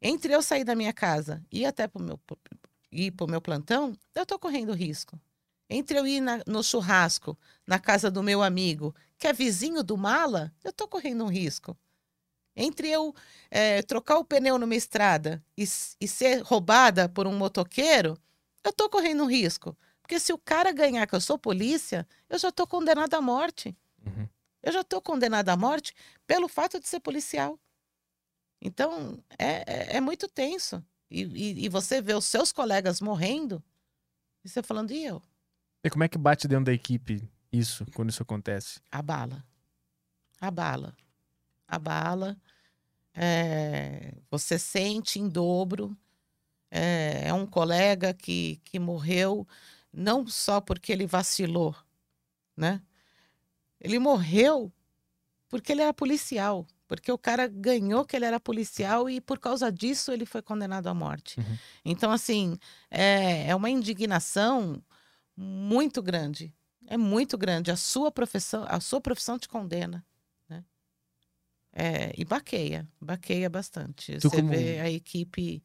[0.00, 4.72] Entre eu sair da minha casa e até para o meu plantão, eu estou correndo
[4.72, 5.20] risco.
[5.68, 7.36] Entre eu ir na- no churrasco,
[7.66, 11.76] na casa do meu amigo, que é vizinho do mala, eu estou correndo um risco.
[12.54, 13.14] Entre eu
[13.50, 15.64] eh, trocar o pneu numa estrada e,
[16.00, 18.18] e ser roubada por um motoqueiro,
[18.64, 19.76] eu estou correndo um risco.
[20.00, 23.76] Porque se o cara ganhar que eu sou polícia, eu já estou condenada à morte.
[24.06, 24.28] Uhum.
[24.62, 25.94] Eu já estou condenada à morte
[26.26, 27.58] pelo fato de ser policial.
[28.60, 30.82] Então, é, é, é muito tenso.
[31.10, 33.62] E, e, e você vê os seus colegas morrendo,
[34.44, 35.22] e você falando, e eu?
[35.86, 37.22] E como é que bate dentro da equipe
[37.52, 38.80] isso, quando isso acontece?
[38.90, 39.44] A bala.
[40.40, 40.96] A bala.
[41.68, 42.36] A bala.
[43.14, 45.96] É, você sente em dobro.
[46.72, 49.46] é, é um colega que, que morreu
[49.92, 51.72] não só porque ele vacilou,
[52.56, 52.82] né?
[53.80, 54.72] Ele morreu
[55.48, 59.70] porque ele era policial, porque o cara ganhou que ele era policial e por causa
[59.70, 61.38] disso ele foi condenado à morte.
[61.38, 61.58] Uhum.
[61.84, 62.58] Então, assim,
[62.90, 64.82] é, é uma indignação
[65.36, 66.54] muito grande.
[66.86, 67.70] É muito grande.
[67.70, 70.04] A sua profissão, a sua profissão te condena.
[70.48, 70.64] Né?
[71.72, 74.18] É, e baqueia, baqueia bastante.
[74.18, 75.62] Tu Você como- vê a equipe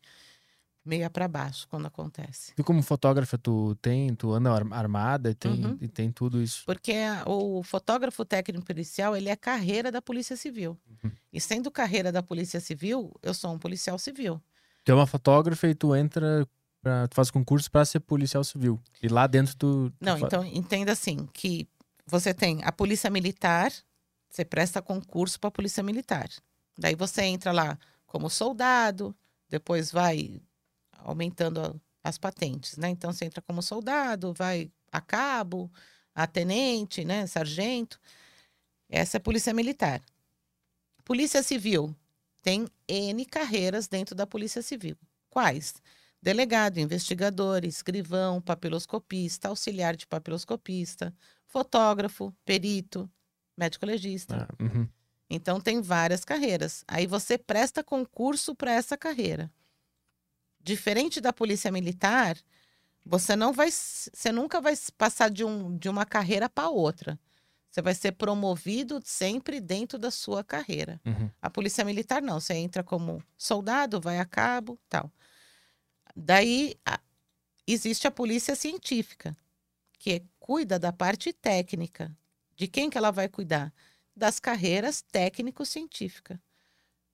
[0.84, 2.54] meia para baixo quando acontece.
[2.56, 5.78] Tu como fotógrafa, tu tem, tu anda ar- armada e tem, Uhum.
[5.80, 6.64] e tem tudo isso.
[6.66, 6.96] Porque
[7.28, 10.76] o fotógrafo técnico policial, ele é carreira da Polícia Civil.
[11.04, 11.12] Uhum.
[11.32, 14.42] E sendo carreira da Polícia Civil, eu sou um policial civil.
[14.84, 16.48] Tu é uma fotógrafa e tu entra,
[16.82, 18.80] pra, tu faz concurso pra ser policial civil.
[19.02, 19.94] E lá dentro tu...
[20.00, 21.68] Não, então entenda assim, que
[22.06, 23.72] você tem a Polícia Militar,
[24.30, 26.30] você presta concurso para a Polícia Militar.
[26.78, 29.16] Daí você entra lá como soldado,
[29.50, 30.42] depois vai
[30.98, 32.90] aumentando a- as patentes, né?
[32.90, 35.72] Então você entra como soldado, vai a cabo,
[36.16, 38.00] a tenente, né, sargento.
[38.90, 40.02] Essa é a Polícia Militar.
[41.06, 41.96] Polícia Civil
[42.42, 44.98] tem N carreiras dentro da Polícia Civil.
[45.30, 45.76] Quais?
[46.22, 51.14] Delegado, investigador, escrivão, papiloscopista, auxiliar de papiloscopista,
[51.48, 53.10] fotógrafo, perito,
[53.58, 54.48] médico legista.
[54.48, 54.88] Ah, uhum.
[55.30, 56.84] Então tem várias carreiras.
[56.88, 59.50] Aí você presta concurso para essa carreira.
[60.64, 62.38] Diferente da polícia militar,
[63.04, 67.20] você não vai, você nunca vai passar de, um, de uma carreira para outra.
[67.72, 71.00] Você vai ser promovido sempre dentro da sua carreira.
[71.06, 71.32] Uhum.
[71.42, 75.10] A polícia militar não, você entra como soldado, vai a cabo, tal.
[76.16, 77.00] Daí a-
[77.68, 79.36] existe a polícia científica,
[80.00, 82.16] que cuida da parte técnica.
[82.56, 83.74] De quem que ela vai cuidar?
[84.16, 86.42] Das carreiras técnico-científica.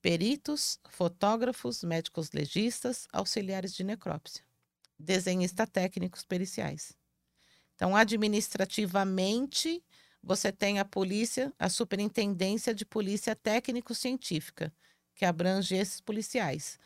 [0.02, 4.44] Peritos, fotógrafos, médicos legistas, auxiliares de necrópsia.
[4.98, 6.96] Desenhista técnicos periciais.
[7.74, 9.82] Então, administrativamente,
[10.22, 14.72] você tem a polícia, a superintendência de polícia técnico-científica,
[15.14, 16.78] que abrange esses policiais.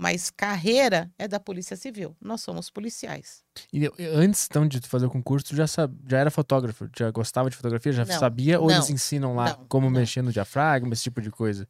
[0.00, 2.16] Mas carreira é da Polícia Civil.
[2.18, 3.44] Nós somos policiais.
[3.70, 5.66] E antes então de fazer o concurso, já,
[6.08, 6.88] já era fotógrafo?
[6.98, 7.92] Já gostava de fotografia?
[7.92, 8.58] Já Não, sabia?
[8.58, 11.68] Ou eles não, ensinam lá não, como mexer no diafragma, esse tipo de coisa?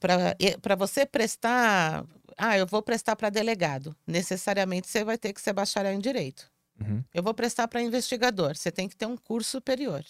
[0.00, 2.06] Para você prestar.
[2.38, 3.94] Ah, eu vou prestar para delegado.
[4.06, 6.50] Necessariamente você vai ter que ser bacharel em direito.
[6.80, 7.04] Uhum.
[7.12, 8.56] Eu vou prestar para investigador.
[8.56, 10.02] Você tem que ter um curso superior.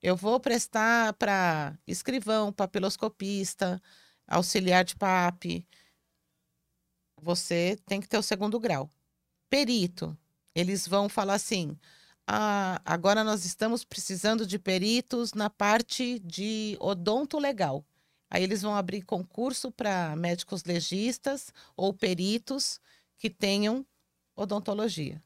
[0.00, 3.82] Eu vou prestar para escrivão, papiloscopista,
[4.28, 5.66] auxiliar de PAP.
[7.22, 8.90] Você tem que ter o segundo grau.
[9.48, 10.16] Perito.
[10.54, 11.78] Eles vão falar assim:
[12.26, 17.84] ah, agora nós estamos precisando de peritos na parte de odonto legal.
[18.30, 22.80] Aí eles vão abrir concurso para médicos legistas ou peritos
[23.18, 23.84] que tenham
[24.36, 25.22] odontologia.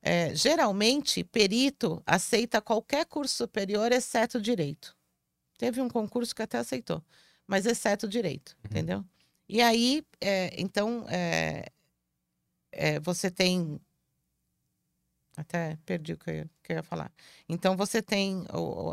[0.00, 4.96] É, geralmente, perito aceita qualquer curso superior, exceto direito.
[5.58, 7.04] Teve um concurso que até aceitou,
[7.46, 8.70] mas exceto direito, Uhum.
[8.70, 9.04] entendeu?
[9.48, 11.66] E aí, é, então, é,
[12.72, 13.80] é, você tem.
[15.36, 17.10] Até perdi o que eu, ia- que eu ia falar.
[17.48, 18.44] Então, você tem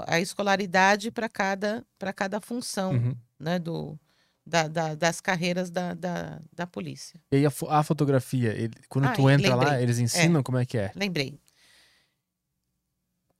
[0.07, 1.85] a escolaridade para cada,
[2.15, 3.15] cada função Uhum.
[3.37, 3.99] né, do,
[4.45, 7.19] da- da- das carreiras da, da, da polícia.
[7.31, 9.83] E aí a, a fotografia, ele- quando Ah, tu entra lá, lembrei.
[9.83, 10.91] eles ensinam como é que é?
[10.95, 11.37] Lembrei.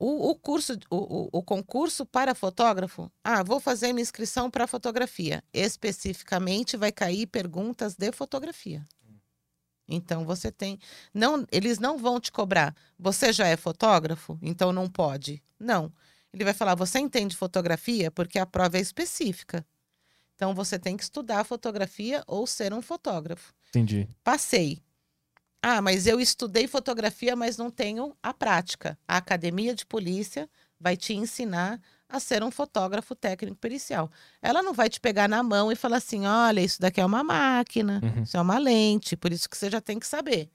[0.02, 0.96] O, o curso, o,
[1.26, 5.44] o- o concurso para fotógrafo, ah, vou fazer minha inscrição para fotografia.
[5.54, 8.88] Especificamente vai cair perguntas de fotografia.
[9.88, 10.80] Então você tem,
[11.14, 12.76] não, eles não vão te cobrar.
[12.98, 15.44] Você já é fotógrafo, então não pode.
[15.60, 15.92] Não.
[16.32, 19.66] Ele vai falar, você entende fotografia porque a prova é específica.
[20.36, 23.54] Então você tem que estudar fotografia ou ser um fotógrafo.
[23.70, 24.08] Entendi.
[24.24, 24.82] Passei.
[25.62, 28.98] Ah, mas eu estudei fotografia, mas não tenho a prática.
[29.08, 30.50] A academia de polícia
[30.80, 34.10] vai te ensinar a ser um fotógrafo técnico pericial.
[34.42, 37.24] Ela não vai te pegar na mão e falar assim: olha, isso daqui é uma
[37.24, 38.24] máquina, Uhum.
[38.24, 40.50] isso é uma lente, por isso que você já tem que saber.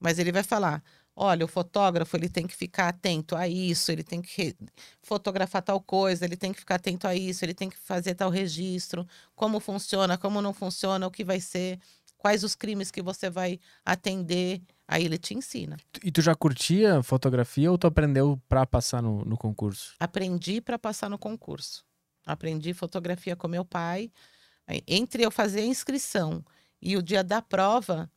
[0.00, 0.82] Mas ele vai falar:
[1.14, 4.56] olha, o fotógrafo ele tem que ficar atento a isso, ele tem que
[5.02, 8.28] fotografar tal coisa, ele tem que ficar atento a isso, ele tem que fazer tal
[8.30, 9.06] registro,
[9.36, 11.78] como funciona, como não funciona, o que vai ser,
[12.22, 14.62] quais os crimes que você vai atender.
[14.86, 15.76] Aí ele te ensina.
[16.04, 19.94] E tu já curtia fotografia ou tu aprendeu pra passar no, no concurso?
[19.98, 21.84] Aprendi para passar no concurso.
[22.24, 24.12] Aprendi fotografia com meu pai.
[24.86, 26.44] Entre eu fazer a inscrição
[26.80, 28.08] e o dia da prova,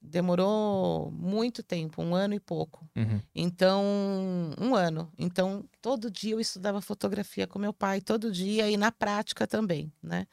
[0.00, 2.88] demorou muito tempo, um ano e pouco.
[2.96, 3.20] Uhum.
[3.34, 3.84] Então,
[4.58, 5.12] um ano.
[5.18, 9.92] Então, todo dia eu estudava fotografia com meu pai, todo dia e na prática também,
[10.02, 10.26] né?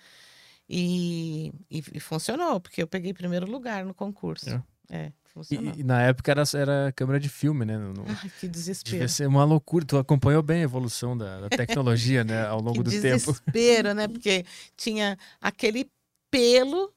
[0.69, 4.49] E, e, e funcionou, porque eu peguei primeiro lugar no concurso.
[4.49, 4.63] É.
[4.89, 5.73] É, E, funcionou.
[5.77, 7.77] e na época era, era câmera de filme, né?
[7.77, 8.91] No- Ai, que desespero.
[8.91, 9.85] devia ser uma loucura.
[9.85, 12.45] Tu acompanhou bem a evolução da, da tecnologia, né?
[12.45, 13.01] Ao longo do tempo.
[13.17, 14.07] desespero, né?
[14.07, 14.45] Porque
[14.75, 15.89] tinha aquele
[16.29, 16.93] pelo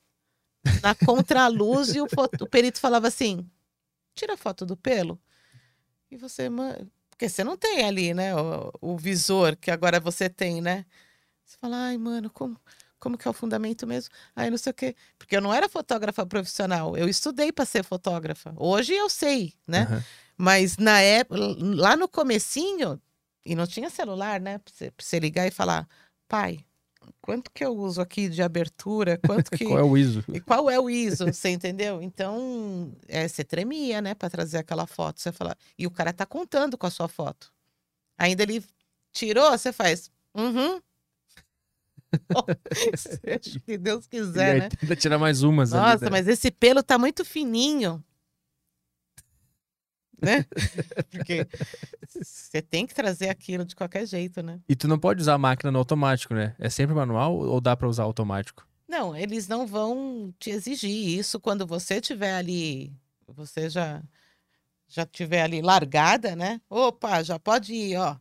[0.83, 3.49] na contraluz e o, foto- o perito falava assim:
[4.15, 5.19] tira a foto do pelo.
[6.11, 6.49] E você,
[7.11, 8.35] porque você não tem ali, né?
[8.35, 10.85] O, o visor que agora você tem, né?
[11.45, 12.59] Você fala, ai, mano, como,
[12.99, 14.13] como que é o fundamento mesmo?
[14.35, 14.97] Ai, não sei o quê.
[15.19, 18.55] Porque eu não era fotógrafa profissional, eu estudei para ser fotógrafa.
[18.57, 19.83] Hoje eu sei, né?
[19.83, 20.05] Aham.
[20.39, 23.01] Mas na época, lá no comecinho,
[23.45, 24.59] e não tinha celular, né?
[24.59, 25.89] Pra você, pra você ligar e falar,
[26.29, 26.59] pai,
[27.23, 29.19] quanto que eu uso aqui de abertura?
[29.25, 29.65] Quanto que.
[29.65, 30.25] Qual é o ISO?
[30.33, 31.27] E qual é o ISO?
[31.27, 32.03] Você entendeu?
[32.03, 35.21] Então, é, você tremia, né, para trazer aquela foto.
[35.21, 37.53] Você fala, e o cara tá contando com a sua foto.
[38.19, 38.65] Ainda ele
[39.13, 40.81] tirou, você faz, uhum.
[42.97, 44.69] Seja que Deus quiser, né?
[44.69, 46.11] tenta tirar mais umas ali, Nossa, né?
[46.11, 48.03] mas esse pelo tá muito fininho.
[50.19, 50.47] Né?
[51.11, 51.47] Porque
[52.23, 54.61] você tem que trazer aquilo de qualquer jeito, né?
[54.67, 56.55] E tu não pode usar a máquina no automático, né?
[56.59, 58.67] É sempre manual ou dá pra usar automático?
[58.89, 62.97] Não, eles não vão te exigir isso quando você tiver ali,
[63.29, 64.03] você já
[64.89, 66.61] já tiver ali largada, né?
[66.71, 68.17] Opa, já pode ir, ó.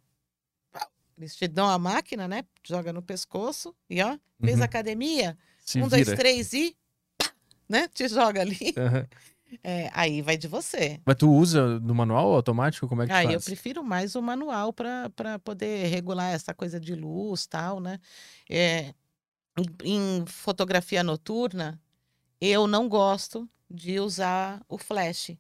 [1.18, 2.44] Eles te dão a máquina, né?
[2.68, 4.64] Joga no pescoço e ó, fez Uhum.
[4.64, 5.92] academia, Se um, vira.
[5.92, 6.76] dois, três e
[7.18, 7.32] pá,
[7.70, 7.88] né?
[7.88, 8.74] Te joga ali.
[8.78, 9.08] Aham.
[9.64, 11.00] É, aí vai de você.
[11.06, 12.88] Mas tu usa no manual ou automático?
[12.88, 13.46] Como é que Ah, eu faz?
[13.46, 18.00] prefiro mais o manual para poder regular essa coisa de luz tal, né?
[18.50, 18.94] É,
[19.84, 21.82] em fotografia noturna,
[22.42, 25.38] eu não gosto de usar o flash,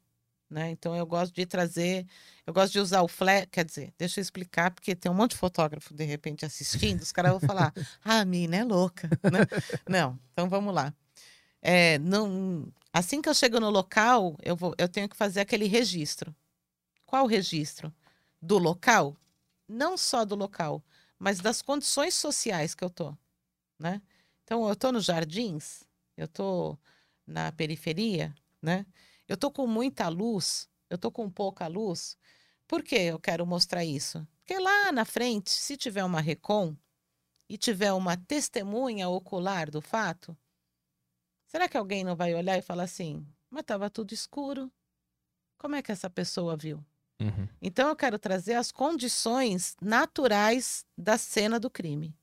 [0.49, 0.69] né?
[0.71, 2.05] Então eu gosto de trazer,
[2.45, 5.31] eu gosto de usar o flash, quer dizer, deixa eu explicar, porque tem um monte
[5.31, 7.73] de fotógrafo de repente assistindo, os caras vão falar,
[8.03, 9.39] ah, a mina é louca, né?
[9.87, 10.93] Não, então vamos lá.
[11.61, 15.65] É, não, assim que eu chego no local, eu, vou, eu tenho que fazer aquele
[15.65, 16.35] registro.
[17.05, 17.93] Qual registro?
[18.41, 19.17] Do local?
[19.67, 20.83] Não só do local,
[21.17, 23.15] mas das condições sociais que eu tô,
[23.79, 24.01] né?
[24.43, 25.83] Então, eu tô nos jardins,
[26.15, 26.77] eu tô
[27.25, 28.85] na periferia, né?
[29.27, 32.17] Eu tô com muita luz, eu tô com pouca luz.
[32.67, 34.27] Por que eu quero mostrar isso?
[34.39, 36.75] Porque lá na frente, se tiver uma recon
[37.49, 40.37] e tiver uma testemunha ocular do fato,
[41.47, 44.71] será que alguém não vai olhar e falar assim: mas estava tudo escuro?
[45.57, 46.83] Como é que essa pessoa viu?
[47.19, 47.47] Uhum.
[47.61, 52.15] Então eu quero trazer as condições naturais da cena do crime.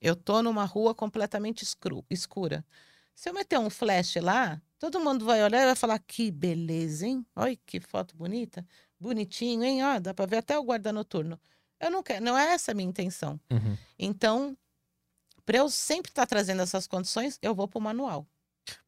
[0.00, 1.64] Eu tô numa rua completamente
[2.10, 2.64] escura.
[3.14, 7.06] Se eu meter um flash lá, todo mundo vai olhar e vai falar: que beleza,
[7.06, 7.24] hein?
[7.34, 8.66] Olha que foto bonita.
[8.98, 9.84] Bonitinho, hein?
[9.84, 11.38] Ó, dá para ver até o guarda noturno.
[11.80, 13.38] Eu não quero, não é essa a minha intenção.
[13.50, 13.76] Uhum.
[13.98, 14.56] Então,
[15.44, 18.26] para eu sempre estar trazendo essas condições, eu vou para o manual.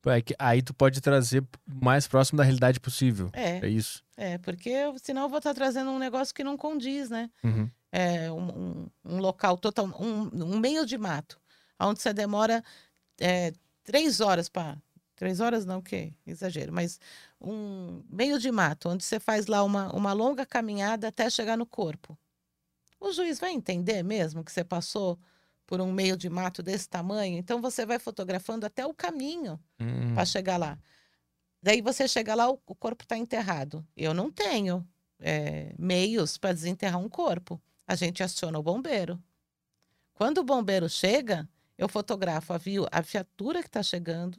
[0.07, 3.29] É que Aí tu pode trazer o mais próximo da realidade possível.
[3.35, 4.03] É, É isso.
[4.17, 7.29] é, porque eu- senão eu vou estar trazendo um negócio que não condiz, né?
[7.45, 7.71] Uhum.
[7.93, 11.39] é, um, um- um local total, um, um meio de mato,
[11.81, 12.63] onde você demora
[13.21, 13.53] é,
[13.85, 14.77] três horas para.
[15.17, 17.01] Três horas não, que exagero, mas
[17.41, 21.67] um meio de mato, onde você faz lá uma, uma longa caminhada até chegar no
[21.67, 22.17] corpo.
[23.01, 25.19] O juiz vai entender mesmo que você passou
[25.67, 27.39] por um meio de mato desse tamanho?
[27.39, 30.15] Então você vai fotografando até o caminho Uhum.
[30.15, 30.79] para chegar lá.
[31.63, 33.87] Daí você chega lá, o, o corpo está enterrado.
[33.97, 34.87] Eu não tenho
[35.19, 37.61] é, meios para desenterrar um corpo.
[37.87, 39.21] A gente aciona o bombeiro.
[40.15, 42.61] Quando o bombeiro chega, eu fotografo a,
[42.93, 44.39] a viatura que está chegando,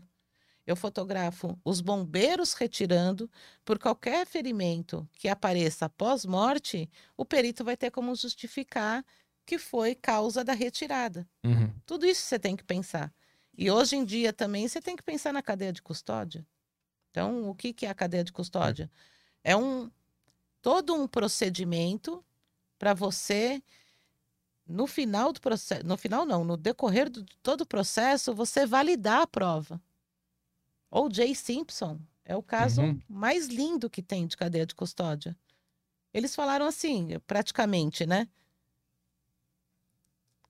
[0.68, 3.32] eu fotografo os bombeiros retirando.
[3.64, 9.04] Por qualquer ferimento que apareça após morte, o perito vai ter como justificar
[9.46, 11.26] que foi causa da retirada.
[11.44, 11.74] Uhum.
[11.86, 13.14] Tudo isso você tem que pensar.
[13.58, 16.46] E hoje em dia também você tem que pensar na cadeia de custódia.
[17.10, 18.92] Então, o que, que é a cadeia de custódia?
[19.44, 19.90] É um
[20.62, 22.24] todo um procedimento
[22.78, 23.64] para você
[24.68, 29.22] no final do processo, no final não, no decorrer de todo o processo, você validar
[29.22, 29.82] a prova.
[30.90, 33.02] O Jay Simpson é o caso Uhum.
[33.10, 35.36] mais lindo que tem de cadeia de custódia.
[36.14, 38.28] Eles falaram assim, praticamente, né?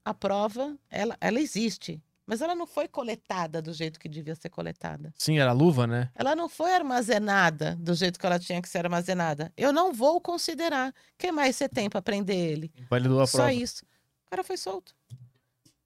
[0.05, 4.49] A prova, ela, ela existe, mas ela não foi coletada do jeito que devia ser
[4.49, 5.13] coletada.
[5.17, 6.09] Sim, era luva, né?
[6.15, 9.51] Ela não foi armazenada do jeito que ela tinha que ser armazenada.
[9.57, 10.91] Eu não vou considerar.
[10.91, 12.71] O que mais você tem para prender ele?
[12.89, 13.53] Validou a Só prova.
[13.53, 13.83] isso.
[14.25, 14.95] O cara foi solto.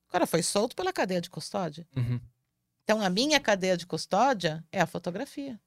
[0.08, 1.88] O cara foi solto pela cadeia de custódia.
[1.96, 2.20] Uhum.
[2.84, 5.60] Então, a minha cadeia de custódia é a fotografia.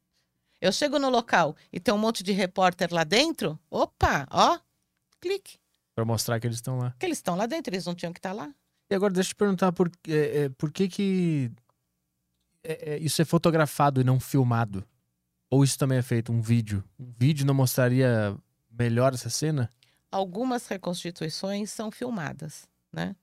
[0.60, 3.58] Eu chego no local e tem um monte de repórter lá dentro.
[3.70, 4.58] Opa, ó,
[5.20, 5.58] clique.
[5.94, 6.94] Pra mostrar que eles estão lá.
[6.98, 8.52] Que eles estão lá dentro, eles não tinham que estar lá.
[8.90, 11.50] E agora deixa eu te perguntar por, é, é, por que que
[12.62, 14.86] é, é, isso é fotografado e não filmado?
[15.50, 16.82] Ou isso também é feito um vídeo?
[16.98, 18.36] Um vídeo não mostraria
[18.70, 19.70] melhor essa cena?
[20.10, 23.14] Algumas reconstituições são filmadas, né?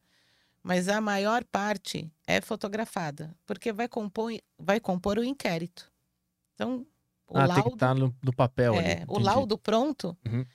[0.64, 5.92] Mas a maior parte é fotografada, porque vai compor, vai compor o inquérito.
[6.54, 6.86] Então,
[7.28, 10.46] o ah, laudo, tem que estar no, no papel é, o laudo pronto, Uhum.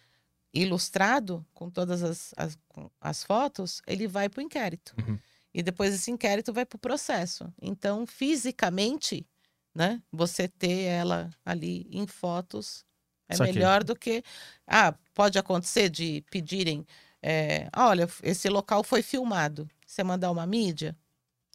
[0.54, 2.58] ilustrado, com todas as, as,
[3.00, 4.94] as fotos, ele vai para o inquérito.
[4.98, 5.18] Uhum.
[5.52, 7.52] E depois esse inquérito vai para o processo.
[7.60, 9.26] Então, fisicamente,
[9.74, 12.84] né, você ter ela ali em fotos
[13.28, 13.54] é Saquei.
[13.54, 14.22] melhor do que.
[14.66, 16.86] Ah, pode acontecer de pedirem.
[17.22, 19.68] é, olha, esse local foi filmado.
[19.86, 20.96] Você mandar uma mídia?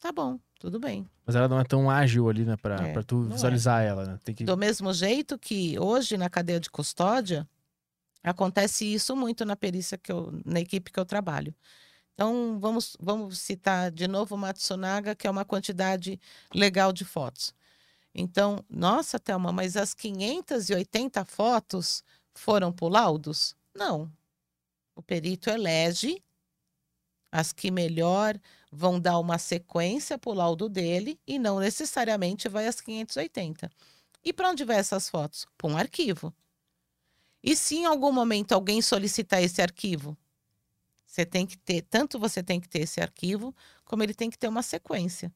[0.00, 1.08] Tá bom, tudo bem.
[1.24, 2.56] Mas ela não é tão ágil ali, né?
[2.56, 3.34] Pra, É, pra tu é.
[3.34, 4.18] visualizar ela, né?
[4.24, 4.42] Tem que...
[4.44, 7.48] Do mesmo jeito que hoje na cadeia de custódia
[8.22, 11.54] acontece isso muito na perícia que eu, na equipe que eu trabalho.
[12.14, 16.20] Então vamos vamos citar de novo o Matsunaga, que é uma quantidade
[16.54, 17.54] legal de fotos.
[18.14, 22.04] Então, nossa, Thelma, mas as 580 fotos
[22.34, 23.56] foram por laudos?
[23.74, 24.10] Não.
[24.94, 26.22] O perito elege
[27.32, 28.38] as que melhor
[28.70, 33.70] vão dar uma sequência para o laudo dele e não necessariamente vai às 580.
[34.22, 35.46] E para onde vai essas fotos?
[35.56, 36.32] Para um arquivo.
[37.42, 40.16] E se em algum momento alguém solicitar esse arquivo,
[41.06, 43.54] você tem que ter, tanto você tem que ter esse arquivo,
[43.84, 45.32] como ele tem que ter uma sequência.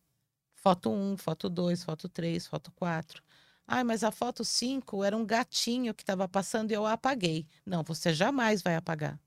[0.54, 3.22] Foto 1, foto 2, foto 3, foto 4.
[3.66, 7.46] Ai, mas a foto 5 era um gatinho que estava passando e eu a apaguei.
[7.64, 9.18] Não, você jamais vai apagar.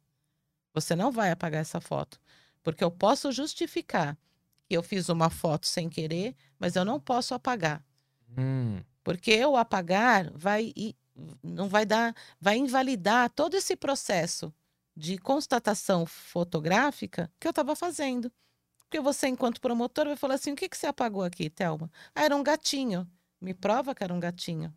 [0.73, 2.19] Você não vai apagar essa foto.
[2.63, 4.17] Porque eu posso justificar
[4.67, 7.83] que eu fiz uma foto sem querer, mas eu não posso apagar.
[8.37, 10.73] Hum, Porque eu apagar vai
[11.43, 14.53] não vai dar, vai invalidar todo esse processo
[14.95, 18.31] de constatação fotográfica que eu estava fazendo.
[18.79, 21.91] Porque você, enquanto promotor, vai falar assim: o que, que você apagou aqui, Thelma?
[22.13, 23.09] Ah, era um gatinho.
[23.39, 24.73] Me prova que era um gatinho.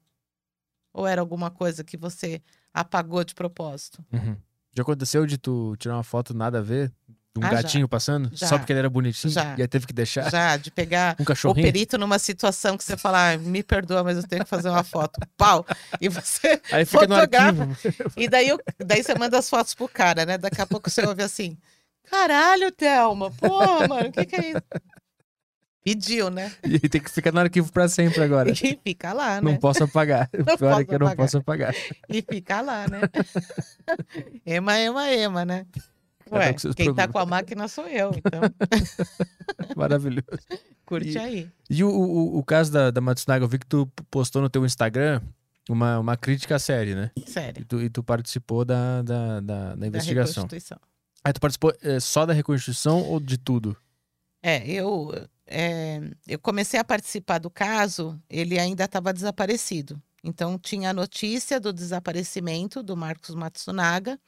[0.93, 2.43] Ou era alguma coisa que você
[2.73, 4.05] apagou de propósito?
[4.13, 4.37] uhum.
[4.75, 6.93] Já aconteceu de tu tirar uma foto nada a ver?
[7.35, 7.63] Um Ah, já.
[7.63, 8.31] gatinho passando?
[8.35, 8.47] Já.
[8.47, 9.33] Só porque ele era bonitinho?
[9.33, 9.55] Já.
[9.57, 11.65] E aí teve que deixar Já, de pegar um o cachorrinho?
[11.67, 14.85] perito numa situação que você fala, ah, me perdoa, mas eu tenho que fazer uma
[14.85, 15.19] foto.
[15.37, 15.65] Pau!
[15.99, 17.63] E você Aí fica no fotografa.
[17.63, 18.13] arquivo.
[18.19, 20.37] E daí, eu- daí você manda as fotos pro cara, né?
[20.37, 21.57] Daqui a pouco você ouve assim:
[22.11, 24.63] caralho, Thelma, porra, mano, o que, que é isso?
[25.85, 26.53] Pediu, né?
[26.63, 28.51] E tem que ficar no arquivo pra sempre agora.
[28.51, 28.55] E
[28.85, 29.59] fica lá, Não né?
[29.59, 30.29] posso apagar.
[30.33, 31.75] O Não pior é posso que eu não posso apagar.
[32.09, 33.01] E fica lá, né?
[34.47, 35.67] ema, ema, ema, né?
[36.33, 37.13] Um Ué, seus quem tá problemas.
[37.13, 38.41] com a máquina sou eu, então
[39.77, 40.27] Maravilhoso.
[40.85, 41.51] curte E- aí.
[41.69, 44.65] E o, o, o caso da, da Matsunaga, eu vi que tu postou no teu
[44.65, 45.21] Instagram
[45.69, 47.11] uma, uma crítica à série, né?
[47.17, 47.65] E Sério.
[47.67, 50.45] tu, e tu participou da, da, da, da Da investigação.
[50.45, 50.79] reconstituição.
[51.25, 53.77] Aí tu participou eh, só da reconstituição ou de tudo?
[54.43, 55.13] É, eu,
[55.47, 60.03] é, eu comecei a participar do caso, ele ainda estava desaparecido.
[60.25, 64.19] Então, tinha a notícia do desaparecimento do Marcos Matsunaga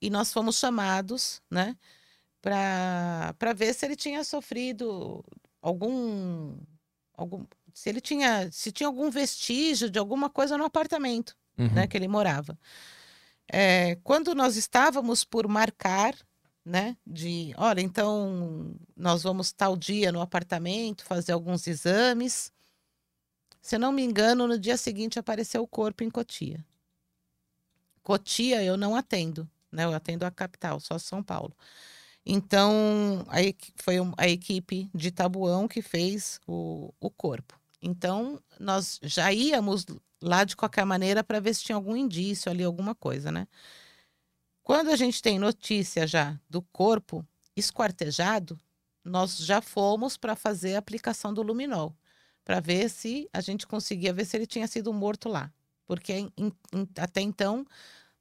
[0.00, 1.76] e nós fomos chamados, né,
[2.40, 5.24] para ver se ele tinha sofrido
[5.60, 6.56] algum,
[7.14, 7.44] algum.
[7.74, 8.50] Se ele tinha.
[8.52, 11.72] Se tinha algum vestígio de alguma coisa no apartamento Uhum.
[11.72, 12.58] né, que ele morava.
[13.48, 16.14] É, quando nós estávamos por marcar,
[16.64, 22.52] né, de, olha, então nós vamos tal dia no apartamento fazer alguns exames.
[23.62, 26.64] Se não me engano, no dia seguinte apareceu o corpo em Cotia.
[28.02, 29.84] Cotia eu não atendo, né?
[29.84, 31.54] Eu atendo a capital, só São Paulo.
[32.24, 37.58] Então, a, equi- foi a equipe de Tabuão que fez o, o corpo.
[37.80, 39.86] Então, nós já íamos
[40.22, 43.46] lá de qualquer maneira para ver se tinha algum indício ali, alguma coisa, né?
[44.62, 47.24] Quando a gente tem notícia já do corpo
[47.54, 48.58] esquartejado,
[49.04, 51.94] nós já fomos para fazer a aplicação do luminol,
[52.44, 55.52] para ver se a gente conseguia ver se ele tinha sido morto lá,
[55.86, 57.64] porque em- em- até então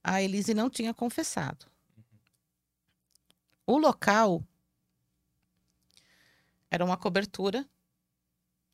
[0.08, 1.66] a Elise não tinha confessado.
[3.66, 4.44] O local
[6.70, 7.68] era uma cobertura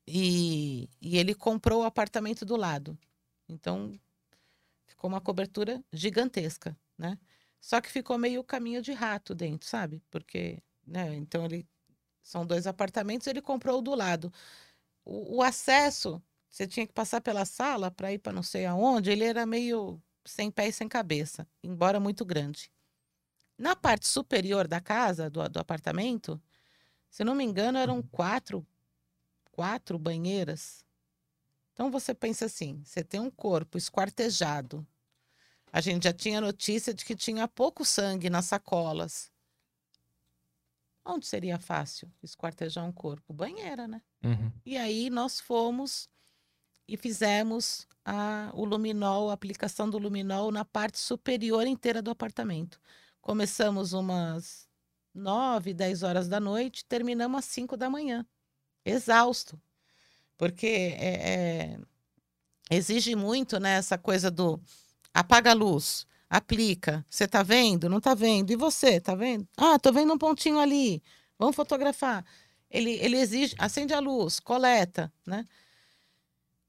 [0.06, 2.98] e, e ele comprou o apartamento do lado.
[3.48, 3.98] Então,
[4.86, 7.18] ficou uma cobertura gigantesca, né?
[7.58, 10.02] Só que ficou meio caminho de rato dentro, sabe?
[10.10, 11.14] Porque, né?
[11.14, 11.66] Então, ele
[12.22, 14.30] são dois apartamentos, ele comprou o do lado.
[15.02, 19.10] O, o acesso, você tinha que passar pela sala para ir para não sei aonde,
[19.10, 22.70] ele era meio sem pé e sem cabeça, embora muito grande.
[23.58, 26.40] Na parte superior da casa, do, do apartamento,
[27.10, 28.66] se não me engano, eram quatro,
[29.50, 30.84] quatro banheiras.
[31.72, 34.86] Então você pensa assim: você tem um corpo esquartejado.
[35.72, 39.30] A gente já tinha notícia de que tinha pouco sangue nas sacolas.
[41.04, 43.32] Onde seria fácil esquartejar um corpo?
[43.32, 44.02] Banheira, né?
[44.22, 44.52] Uhum.
[44.64, 46.08] E aí nós fomos
[46.88, 52.80] e fizemos a, o luminol, a aplicação do luminol na parte superior inteira do apartamento.
[53.20, 54.68] Começamos umas
[55.14, 58.26] 9, 10 horas da noite, terminamos às 5 da manhã.
[58.84, 59.60] Exausto.
[60.36, 61.78] Porque é, é,
[62.70, 64.60] exige muito né, essa coisa do
[65.14, 67.04] apaga a luz, aplica.
[67.08, 67.88] Você tá vendo?
[67.88, 68.50] Não tá vendo?
[68.50, 69.46] E você, tá vendo?
[69.56, 71.02] Ah, tô vendo um pontinho ali.
[71.38, 72.24] Vamos fotografar.
[72.70, 75.46] Ele, ele exige, acende a luz, coleta, né?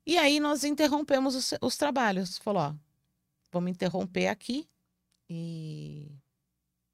[0.05, 2.37] E aí nós interrompemos os, os trabalhos.
[2.37, 2.75] Falou, ó,
[3.51, 4.67] vamos interromper aqui.
[5.29, 6.11] E,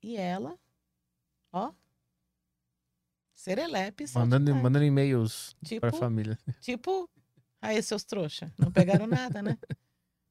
[0.02, 0.57] e ela,
[1.52, 1.73] ó,
[3.34, 4.06] serelepe.
[4.14, 4.64] Mandando, tarde.
[4.64, 6.38] mandando e-mails Tipo, pra família.
[6.61, 7.10] Tipo,
[7.61, 9.57] aí seus trouxa, não pegaram nada, né?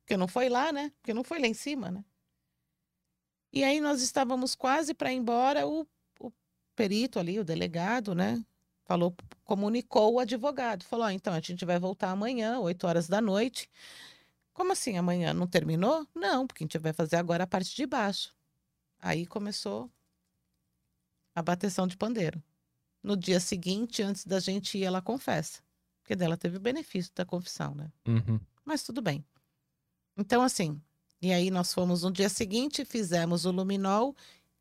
[0.00, 0.90] Porque não foi lá, né?
[1.00, 2.04] Porque não foi lá em cima, né?
[3.52, 5.86] E aí nós estávamos quase para ir embora, o,
[6.20, 6.32] o
[6.76, 8.42] perito ali, o delegado, né?
[8.88, 10.82] Falou, comunicou o advogado.
[10.82, 13.70] Falou, ó, então a gente vai voltar amanhã, 8 horas da noite.
[14.54, 15.34] Como assim amanhã?
[15.34, 16.08] Não terminou?
[16.14, 18.34] Não, porque a gente vai fazer agora a parte de baixo.
[18.98, 19.90] Aí começou
[21.34, 22.42] a bateção de pandeiro.
[23.02, 25.60] No dia seguinte, antes da gente ir, ela confessa.
[26.00, 27.92] Porque dela teve o benefício da confissão, né?
[28.06, 28.40] Uhum.
[28.64, 29.22] Mas tudo bem.
[30.16, 30.80] Então, assim,
[31.20, 34.16] e aí nós fomos no dia seguinte, fizemos o luminol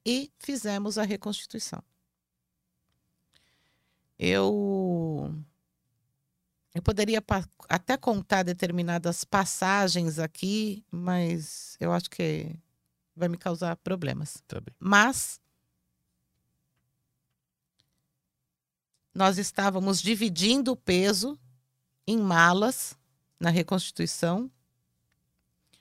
[0.05, 1.81] e fizemos a reconstituição.
[4.19, 5.33] Eu
[6.73, 7.23] eu poderia
[7.67, 12.55] até contar determinadas passagens aqui, mas eu acho que
[13.15, 14.43] vai me causar problemas.
[14.47, 14.61] Tá.
[14.79, 15.41] Mas
[19.13, 21.37] nós estávamos dividindo o peso
[22.05, 22.95] em malas
[23.39, 24.51] na reconstituição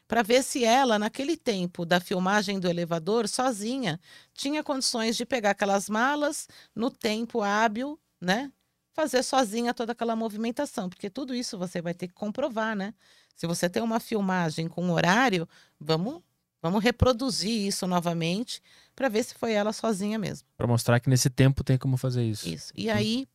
[0.08, 4.00] para ver se ela, naquele tempo da filmagem do elevador, sozinha,
[4.32, 8.52] tinha condições de pegar aquelas malas no tempo hábil, né?
[8.92, 12.92] Fazer sozinha toda aquela movimentação, porque tudo isso você vai ter que comprovar, né?
[13.36, 15.48] Se você tem uma filmagem com horário,
[15.78, 16.20] vamos,
[16.60, 18.60] vamos reproduzir isso novamente
[18.96, 20.48] para ver se foi ela sozinha mesmo.
[20.56, 22.48] Pra mostrar que nesse tempo tem como fazer isso.
[22.48, 22.72] Isso.
[22.74, 23.28] E aí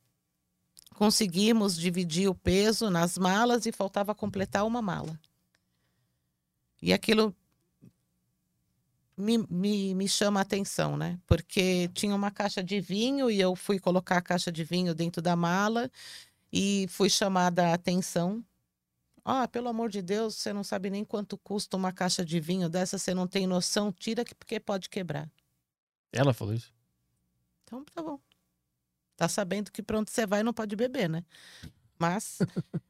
[0.95, 5.17] conseguimos dividir o peso nas malas e faltava completar uma mala.
[6.81, 7.33] E aquilo
[9.17, 11.19] me, me, me chama a atenção, né?
[11.27, 15.21] Porque tinha uma caixa de vinho e eu fui colocar a caixa de vinho dentro
[15.21, 15.89] da mala
[16.51, 18.43] e fui chamada a atenção.
[19.23, 22.67] Ah, pelo amor de Deus, você não sabe nem quanto custa uma caixa de vinho
[22.67, 25.29] dessa, você não tem noção, tira que- porque pode quebrar.
[26.11, 26.73] Ela falou isso.
[27.63, 28.19] Então, tá bom.
[29.15, 31.23] Tá sabendo que pronto você vai não pode beber, né?
[32.01, 32.39] Mas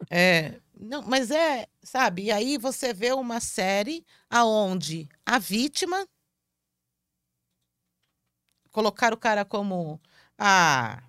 [0.10, 2.24] é, não, mas é, sabe?
[2.24, 6.08] E aí você vê uma série aonde a vítima
[8.72, 10.00] colocar o cara como
[10.38, 11.04] ah,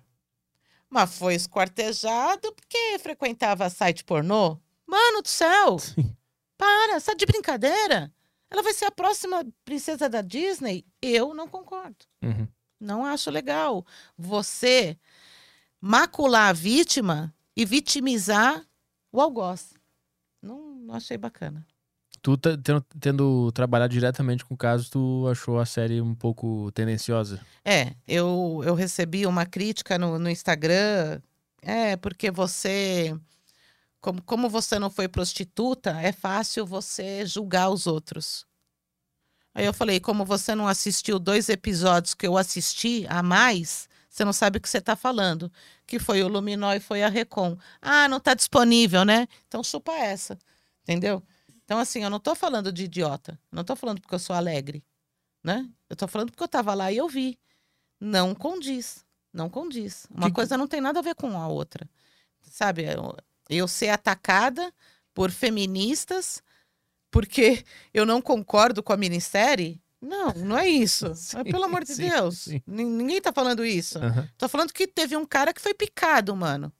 [0.89, 4.59] mas foi esquartejado porque frequentava site pornô?
[4.85, 5.79] Mano do céu!
[5.79, 6.13] Sim.
[6.57, 8.13] Para, está de brincadeira?
[8.51, 10.85] Ela vai ser a próxima princesa da Disney?
[11.01, 12.05] Eu não concordo.
[12.21, 12.49] Uhum.
[12.81, 13.85] Não acho legal
[14.17, 14.99] você
[15.79, 18.65] macular a vítima e vitimizar
[19.11, 19.73] o algoz.
[20.41, 21.65] Não, não achei bacana.
[22.21, 26.71] Tu tá tendo, tendo trabalhado diretamente com o caso, tu achou a série um pouco
[26.71, 27.39] tendenciosa?
[27.65, 31.21] É, eu, eu recebi uma crítica no, no Instagram.
[31.61, 33.17] É, porque você.
[33.99, 38.45] Como, como você não foi prostituta, é fácil você julgar os outros.
[39.53, 44.25] Aí eu falei, como você não assistiu dois episódios que eu assisti a mais, você
[44.25, 45.51] não sabe o que você está falando.
[45.85, 47.57] Que foi o Luminó e foi a Recon.
[47.81, 49.27] Ah, não está disponível, né?
[49.47, 50.37] Então chupa essa.
[50.83, 51.21] Entendeu?
[51.63, 53.39] Então, assim, eu não estou falando de idiota.
[53.51, 54.83] Não estou falando porque eu sou alegre.
[55.43, 55.67] Né?
[55.89, 57.37] Eu estou falando porque eu estava lá e eu vi.
[57.99, 59.03] Não condiz.
[59.33, 60.05] Não condiz.
[60.09, 61.89] Uma Que- coisa não tem nada a ver com a outra.
[62.41, 62.83] Sabe?
[62.83, 63.15] Eu,
[63.49, 64.73] eu ser atacada
[65.13, 66.41] por feministas
[67.11, 69.81] porque eu não concordo com a minissérie.
[70.03, 71.13] Não, não é isso.
[71.15, 72.39] Sim, pelo amor de sim, Deus.
[72.39, 72.61] sim.
[72.67, 73.97] Nin- Ninguém tá falando isso.
[73.99, 74.29] Aham.
[74.37, 76.71] Tô falando que teve um cara que foi picado, mano.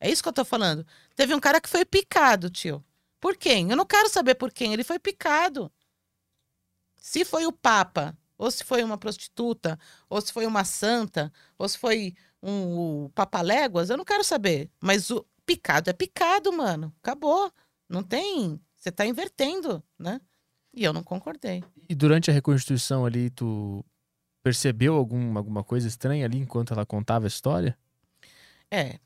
[0.00, 0.86] É isso que eu tô falando.
[1.16, 2.84] Teve um cara que foi picado, tio.
[3.20, 3.70] Por quem?
[3.70, 4.72] Eu não quero saber por quem.
[4.72, 5.72] Ele foi picado.
[7.00, 9.78] Se foi o Papa, ou se foi uma prostituta,
[10.08, 14.70] ou se foi uma santa, ou se foi um o Papaléguas, eu não quero saber.
[14.80, 16.94] Mas o picado é picado, mano.
[17.02, 17.50] Acabou.
[17.88, 18.60] Não tem.
[18.76, 20.20] Você tá invertendo, né?
[20.74, 21.64] E eu não concordei.
[21.88, 23.84] E durante a reconstituição ali, tu
[24.42, 27.76] percebeu algum, alguma coisa estranha ali enquanto ela contava a história?
[28.70, 28.98] É.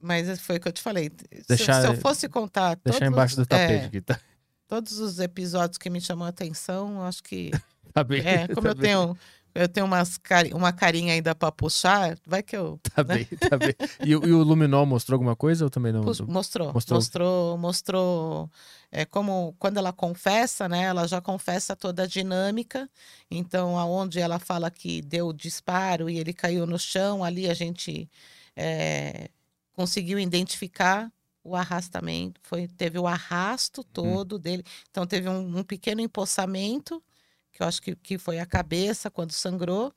[0.00, 1.10] Mas foi o que eu te falei.
[1.32, 4.18] Se- Deixar- se, eu fosse contar Deixar embaixo do é, tapete aqui, tá?
[4.66, 7.50] todos os episódios que me chamam a atenção, acho que
[7.94, 8.20] Tá bem.
[8.26, 8.82] é, como tá eu bem.
[8.82, 9.16] tenho
[9.54, 12.18] Eu tenho umas cari uma carinha ainda pra puxar.
[12.26, 12.80] Vai que eu.
[12.94, 13.14] Tá né?
[13.14, 13.74] bem, tá bem.
[14.04, 16.02] E, o- e o Luminol mostrou alguma coisa ou também não?
[16.02, 16.98] Pus- Mostrou, Mostrou.
[16.98, 18.50] mostrou, mostrou,
[18.90, 20.82] é como quando ela confessa, né?
[20.84, 22.90] Ela já confessa toda a dinâmica.
[23.30, 27.54] Então, aonde ela fala que deu o disparo e ele caiu no chão, ali a
[27.54, 28.08] gente
[28.56, 29.28] é,
[29.72, 31.12] conseguiu identificar
[31.42, 32.40] o arrastamento.
[32.42, 34.64] Foi, teve o arrasto todo dele.
[34.90, 37.02] Então, teve um, um pequeno empossamento,
[37.54, 39.94] que eu acho que, que foi a cabeça quando sangrou.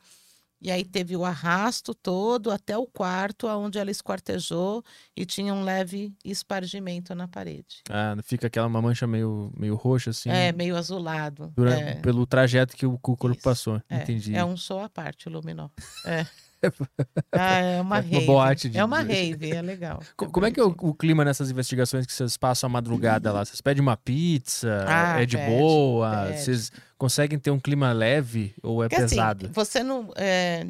[0.60, 4.84] E aí teve o arrasto todo até o quarto, aonde ela esquartejou
[5.16, 7.84] e tinha um leve espargimento na parede.
[7.90, 10.30] Ah, fica aquela uma mancha meio, meio roxa, assim.
[10.32, 11.54] É, meio azulado.
[11.56, 13.80] dura- é, Pelo trajeto que o, que o corpo Isso, passou.
[13.88, 14.34] é, Entendi.
[14.36, 15.70] é um show à parte, o Luminol.
[16.04, 16.26] É.
[17.34, 18.26] Ah, é uma É uma rave.
[18.26, 20.02] boate de- É uma rave, é legal.
[20.16, 23.32] Co- Como é que é o, o clima nessas investigações que vocês passam a madrugada
[23.32, 23.44] lá?
[23.46, 24.86] Vocês pedem uma pizza?
[24.88, 26.26] Ah, é de pede, boa?
[26.28, 26.40] pede.
[26.42, 29.50] Vocês conseguem ter um clima leve ou é Porque, assim, pesado?
[29.54, 30.66] você não, é,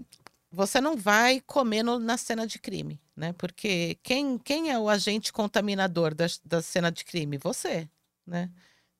[0.51, 3.33] você não vai comer no- na cena de crime, né?
[3.37, 7.37] Porque quem, quem é o agente contaminador da, da cena de crime?
[7.37, 7.87] Você,
[8.25, 8.49] né?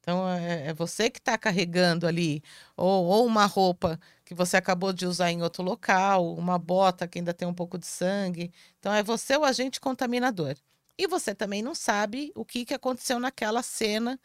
[0.07, 2.41] Então é, é você que está carregando ali,
[2.77, 7.19] ou, ou uma roupa que você acabou de usar em outro local, uma bota que
[7.19, 8.49] ainda tem um pouco de sangue.
[8.79, 10.55] Então é você o agente contaminador.
[10.97, 14.17] E você também não sabe o que, que aconteceu naquela cena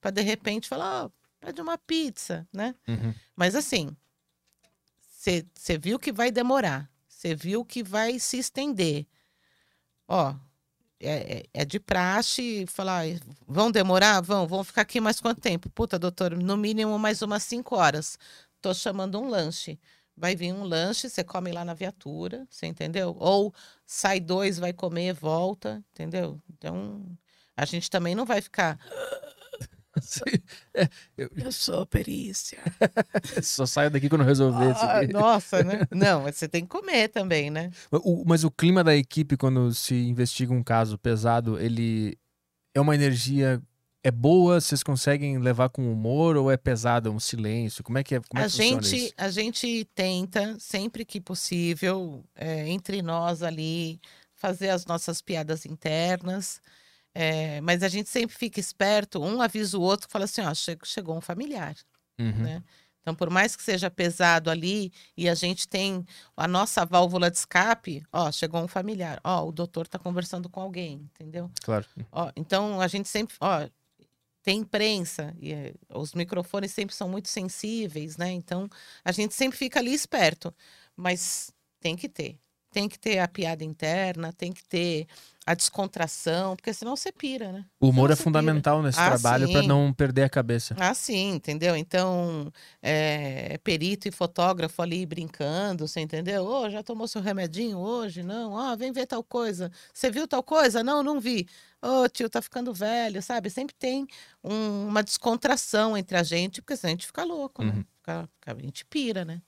[0.00, 2.74] para de repente falar, ó, pede uma pizza, né?
[2.88, 3.14] Uhum.
[3.36, 3.96] Mas assim,
[5.08, 9.06] você viu que vai demorar, você viu que vai se estender.
[10.08, 10.34] Ó,
[11.00, 13.04] é, é- é de praxe falar,
[13.46, 14.20] vão demorar?
[14.20, 15.70] Vão, vão ficar aqui mais quanto tempo?
[15.70, 18.18] Puta, doutor, no mínimo mais umas cinco horas.
[18.60, 19.78] Tô chamando um lanche.
[20.16, 23.16] Vai vir um lanche, você come lá na viatura, você entendeu?
[23.20, 23.54] Ou
[23.86, 26.40] sai dois, vai comer, volta, entendeu?
[26.50, 27.04] Então,
[27.56, 28.78] a gente também não vai ficar.
[30.74, 30.88] É,
[31.36, 32.58] eu sou perícia.
[33.42, 35.12] só saio daqui quando resolver isso Ah, aqui.
[35.12, 35.86] nossa, né?
[35.90, 37.70] Não, você tem que comer também, né?
[37.90, 42.16] O- mas o clima da equipe, quando se investiga um caso pesado, ele
[42.74, 43.60] é uma energia.
[44.02, 44.60] É boa?
[44.60, 47.82] Vocês conseguem levar com humor ou é pesado, um silêncio?
[47.82, 48.20] Como é que é?
[48.20, 49.14] Como é a funciona gente, isso?
[49.16, 54.00] a gente tenta, sempre que possível, é, entre nós ali,
[54.36, 56.62] fazer as nossas piadas internas.
[57.20, 60.78] É, mas a gente sempre fica esperto, um avisa o outro, fala assim, ó, che-
[60.84, 61.74] chegou um familiar.
[62.16, 62.30] Uhum.
[62.44, 62.62] né?
[63.00, 67.36] Então, por mais que seja pesado ali e a gente tem a nossa válvula de
[67.38, 71.50] escape, ó, chegou um familiar, ó, o doutor está conversando com alguém, entendeu?
[71.60, 71.86] Claro.
[72.12, 73.66] Ó, então a gente sempre, ó,
[74.44, 78.30] tem imprensa e eh, os microfones sempre são muito sensíveis, né?
[78.30, 78.68] Então
[79.04, 80.54] a gente sempre fica ali esperto,
[80.94, 81.50] mas
[81.80, 82.38] tem que ter,
[82.70, 85.06] tem que ter a piada interna, tem que ter
[85.50, 87.64] a descontração, porque senão você pira, né?
[87.80, 90.76] O humor Senão é fundamental nesse Ah, trabalho para não perder a cabeça.
[90.78, 91.74] Ah, sim, entendeu?
[91.74, 92.52] Então,
[92.82, 96.44] é, perito e fotógrafo ali brincando, você entendeu?
[96.44, 98.22] Ô, já tomou seu remedinho hoje?
[98.22, 99.72] Não, ó, vem ver tal coisa.
[99.94, 100.82] Você viu tal coisa?
[100.82, 101.48] Não, não vi.
[101.80, 103.48] Ô, tio, tá ficando velho, sabe?
[103.48, 104.06] Sempre tem
[104.44, 107.72] um- uma descontração entre a gente, porque senão a gente fica louco, né?
[107.72, 107.84] Uhum.
[107.96, 109.40] Fica- fica- a gente pira, né?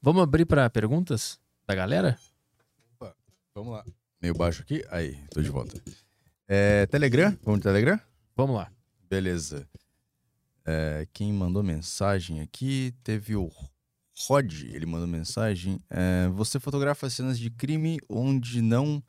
[0.00, 2.16] Vamos abrir para perguntas da galera?
[3.54, 3.84] Vamos lá.
[4.22, 4.84] Meio baixo aqui.
[4.88, 5.82] Aí, tô de volta.
[6.46, 7.36] É, Telegram?
[7.42, 7.98] Vamos de Telegram?
[8.36, 8.70] Vamos lá.
[9.10, 9.68] Beleza.
[10.64, 13.50] É, quem mandou mensagem aqui teve o
[14.16, 15.80] Rod, ele mandou mensagem.
[15.90, 19.02] É, você fotografa cenas de crime onde não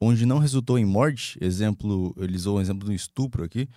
[0.00, 1.38] onde não resultou em morte.
[1.40, 3.68] Exemplo, ele usou um exemplo do estupro aqui.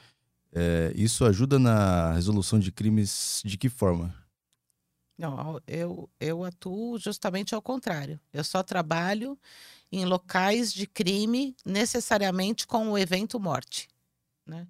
[0.51, 4.15] É, isso ajuda na resolução de crimes de que forma?
[5.15, 8.19] Não, eu, eu atuo justamente ao contrário.
[8.33, 9.37] Eu só trabalho
[9.91, 13.87] em locais de crime necessariamente com o evento morte,
[14.45, 14.67] né?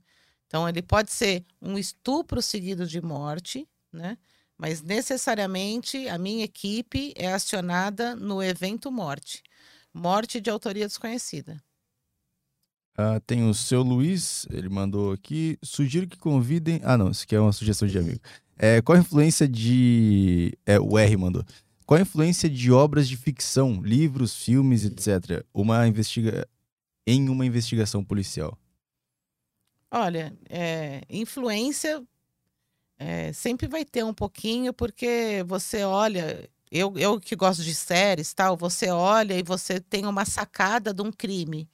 [0.48, 4.18] Então ele pode ser um estupro seguido de morte, né?
[4.58, 9.44] Mas necessariamente a minha equipe é acionada no evento morte,
[9.94, 11.62] morte de autoria desconhecida.
[12.98, 15.58] Ah, tem o seu Luiz, ele mandou aqui.
[15.64, 16.82] Sugiro que convidem.
[16.84, 18.20] Ah, não, isso aqui é uma sugestão de amigo.
[18.58, 20.54] É, qual a influência de.
[20.66, 21.46] É, o R mandou.
[21.90, 26.48] Qual a influência de obras de ficção, livros, filmes, etc., uma investiga...
[27.04, 28.56] em uma investigação policial?
[29.90, 32.08] Olha, é, influência
[32.96, 38.36] é, sempre vai ter um pouquinho, porque você olha, eu, eu que gosto de séries,
[38.36, 41.68] tal, você olha e você tem uma sacada de um crime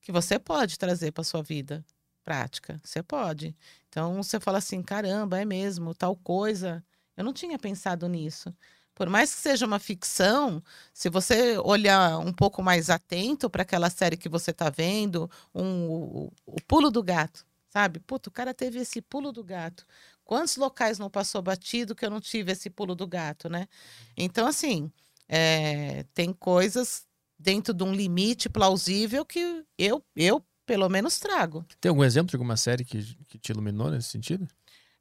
[0.00, 1.84] que você pode trazer para sua vida
[2.24, 2.80] prática.
[2.82, 3.54] Você pode.
[3.86, 6.82] Então você fala assim, caramba, é mesmo, tal coisa.
[7.14, 8.50] Eu não tinha pensado nisso.
[9.00, 10.62] Por mais que seja uma ficção,
[10.92, 15.88] se você olhar um pouco mais atento para aquela série que você está vendo, um,
[15.88, 17.98] o, o pulo do gato, sabe?
[18.00, 19.86] Puta, o cara teve esse pulo do gato.
[20.22, 23.68] Quantos locais não passou batido que eu não tive esse pulo do gato, né?
[24.14, 24.92] Então, assim,
[25.26, 27.06] é, tem coisas
[27.38, 31.64] dentro de um limite plausível que eu, eu pelo menos trago.
[31.80, 34.46] Tem algum exemplo de alguma série que, que te iluminou nesse sentido?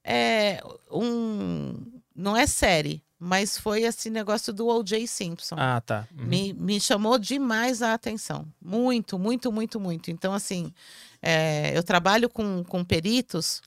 [0.01, 1.99] É um.
[2.15, 5.05] Não é série, mas foi esse negócio do O.J.
[5.05, 5.55] Simpson.
[5.59, 6.07] Ah, tá.
[6.17, 6.25] Uhum.
[6.25, 8.47] Me, me chamou demais a atenção.
[8.61, 10.09] Muito, muito, muito, muito.
[10.09, 10.73] Então, assim,
[11.21, 13.61] é, eu trabalho com, com peritos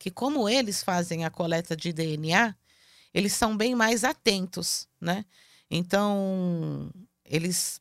[0.00, 2.56] que, como eles fazem a coleta de DNA,
[3.14, 5.24] eles são bem mais atentos, né?
[5.70, 6.90] Então,
[7.24, 7.80] eles.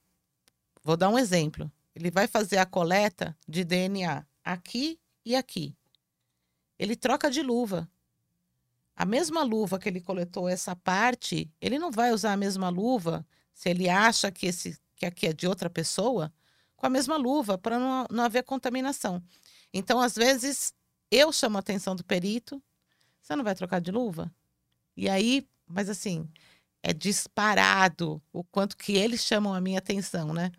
[0.84, 1.72] Vou dar um exemplo.
[1.95, 5.76] Ele vai fazer a coleta de DNA aqui e aqui.
[6.78, 7.90] Ele troca de luva.
[8.95, 13.26] A mesma luva que ele coletou essa parte, ele não vai usar a mesma luva
[13.53, 16.34] se ele acha que esse que aqui é de outra pessoa,
[16.77, 19.22] com a mesma luva, para não, não haver contaminação.
[19.73, 20.73] Então, às vezes,
[21.11, 22.63] eu chamo a atenção do perito,
[23.22, 24.34] você não vai trocar de luva?
[24.95, 26.30] E aí, mas assim,
[26.81, 30.51] é disparado o quanto que eles chamam a minha atenção, né?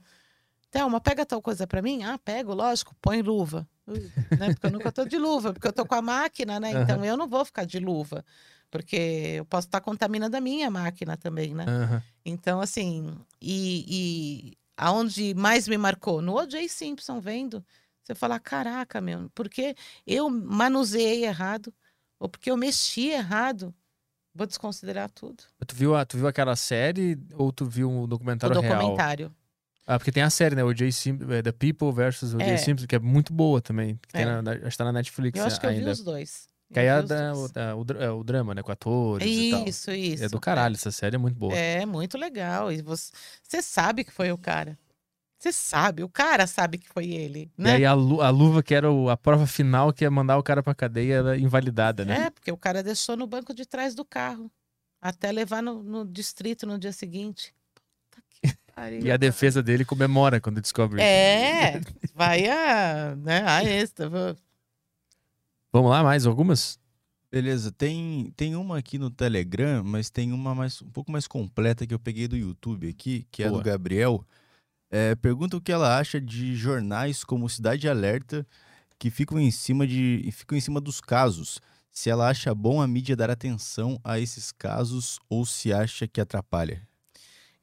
[0.70, 2.02] Thelma, pega tal coisa para mim?
[2.02, 3.66] Ah, pego, lógico, põe luva.
[3.86, 4.50] Né?
[4.52, 6.72] Porque eu nunca tô de luva, porque eu tô com a máquina, né?
[6.82, 8.24] Então eu não vou ficar de luva,
[8.70, 8.96] porque
[9.38, 11.64] eu posso estar contaminando a minha máquina também, né?
[11.66, 12.02] Uhum.
[12.24, 16.20] Então, assim, e, e aonde mais me marcou?
[16.20, 16.68] No O.J.
[16.68, 17.64] Simpson, vendo.
[18.02, 19.74] Você fala, caraca, meu, porque
[20.06, 21.74] eu manuseei errado,
[22.20, 23.74] ou porque eu mexi errado,
[24.32, 25.42] vou desconsiderar tudo.
[25.66, 28.78] Tu viu, a, tu viu aquela série ou tu viu um O documentário, real?
[28.78, 29.34] documentário.
[29.86, 30.64] Ah, porque tem a série, né?
[30.64, 30.90] O J.
[30.90, 32.44] Simpson, é, The People versus o J.
[32.50, 32.56] É.
[32.56, 33.96] Simpson, que é muito boa também.
[34.08, 34.24] Que tem É.
[34.26, 35.92] na, na- acho que tá na Netflix Eu acho que eu vi ainda.
[35.92, 36.48] os dois.
[36.72, 36.96] Que aí é,
[37.32, 38.62] o, o dra- é, o drama, né?
[38.62, 39.68] Com atores e tal.
[39.68, 40.24] Isso, isso.
[40.24, 41.54] É do caralho, essa série é muito boa.
[41.54, 42.72] É muito legal.
[42.72, 44.76] E você, você sabe que foi o cara.
[45.38, 47.74] Você sabe, o cara sabe que foi ele, E né?
[47.74, 50.42] aí a, lu- a luva que era o- a prova final, que ia mandar o
[50.42, 52.24] cara pra cadeia, era invalidada, né?
[52.26, 54.50] É, porque o cara deixou no banco de trás do carro.
[55.00, 57.54] Até levar no, no distrito no dia seguinte.
[58.76, 59.00] Pariu.
[59.00, 61.00] E a defesa dele comemora quando descobre.
[61.00, 61.80] É,
[62.14, 64.06] vai a, né, a extra.
[64.06, 64.36] vou-
[65.72, 66.78] Vamos lá, mais algumas?
[67.32, 71.86] Beleza, tem, tem uma aqui no Telegram, mas tem uma mais, um pouco mais completa
[71.86, 73.60] que eu peguei do YouTube aqui, que é Boa.
[73.62, 74.22] do Gabriel.
[74.90, 78.46] É, pergunta o que ela acha de jornais como Cidade Alerta
[78.98, 81.60] que ficam em cima de ficam em cima dos casos.
[81.90, 86.20] Se ela acha bom a mídia dar atenção a esses casos ou se acha que
[86.20, 86.86] atrapalha.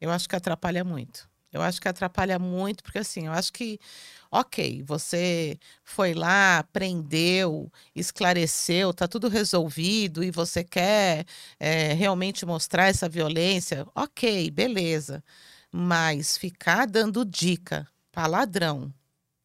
[0.04, 1.30] Eu acho que atrapalha muito.
[1.50, 3.80] Eu acho que atrapalha muito, porque assim, eu acho que,
[4.30, 11.26] ok, você foi lá, prendeu, esclareceu, tá tudo resolvido e você quer
[11.58, 15.24] é, realmente mostrar essa violência, ok, beleza.
[15.72, 18.94] Mas ficar dando dica para ladrão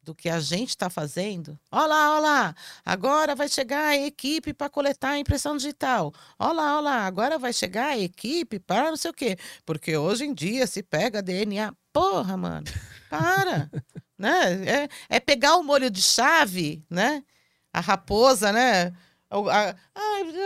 [0.09, 4.53] do que a gente está fazendo, ó lá, ó lá, agora vai chegar a equipe
[4.55, 6.11] para coletar a impressão digital.
[6.39, 9.37] Ó lá, ó lá, agora vai chegar a equipe para não sei o quê.
[9.63, 11.71] Porque hoje em dia se pega DNA.
[11.93, 12.65] Porra, mano,
[13.07, 13.69] para.
[14.17, 14.87] né?
[15.09, 17.23] É, é pegar o molho de chave, né?
[17.71, 18.87] A raposa, né?
[19.29, 19.37] A,
[19.69, 19.75] a-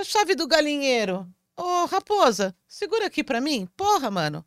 [0.02, 1.26] a chave do galinheiro.
[1.56, 3.66] Ô, raposa, segura aqui pra mim.
[3.78, 4.46] Porra, mano.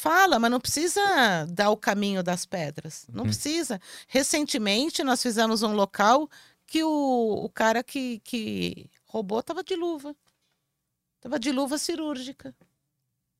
[0.00, 1.00] Fala, mas não precisa
[1.50, 3.06] dar o caminho das pedras.
[3.12, 3.28] Não Uhum.
[3.28, 3.78] precisa.
[4.08, 6.28] Recentemente, nós fizemos um local
[6.66, 10.16] que o, o cara que, que roubou tava de luva.
[11.20, 12.54] Tava de luva cirúrgica.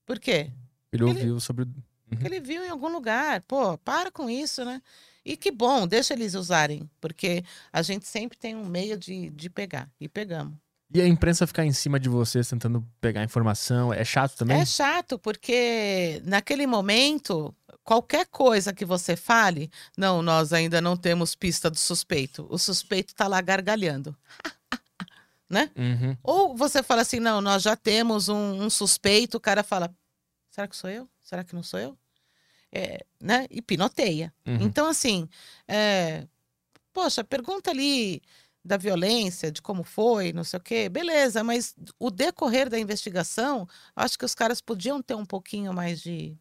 [0.05, 0.53] Por quê?
[0.93, 1.67] Ele Ele- ouviu sobre.
[2.09, 3.41] Porque ele viu em algum lugar.
[3.43, 4.83] Pô, para com isso, né?
[5.25, 9.49] E que bom, deixa eles usarem, porque a gente sempre tem um meio de, de
[9.49, 9.89] pegar.
[10.01, 10.55] E pegamos.
[10.93, 13.93] E a imprensa ficar em cima de vocês tentando pegar informação.
[13.93, 14.61] É chato também?
[14.61, 17.55] É chato, porque naquele momento,
[17.85, 22.47] qualquer coisa que você fale, não, nós ainda não temos pista do suspeito.
[22.51, 24.17] O suspeito tá lá gargalhando.
[25.77, 26.17] Uhum.
[26.23, 29.93] Ou você fala assim, não, nós já temos um, um suspeito, o cara fala,
[30.49, 31.09] será que sou eu?
[31.23, 31.99] Será que não sou eu?
[32.71, 33.47] É, né?
[33.51, 34.33] E pinoteia.
[34.47, 34.59] Uhum.
[34.61, 35.29] Então, assim,
[35.67, 36.25] é,
[36.93, 38.23] poxa, pergunta ali
[38.65, 43.67] da violência, de como foi, não sei o quê, beleza, mas o decorrer da investigação,
[43.97, 46.37] acho que os caras podiam ter um pouquinho mais de,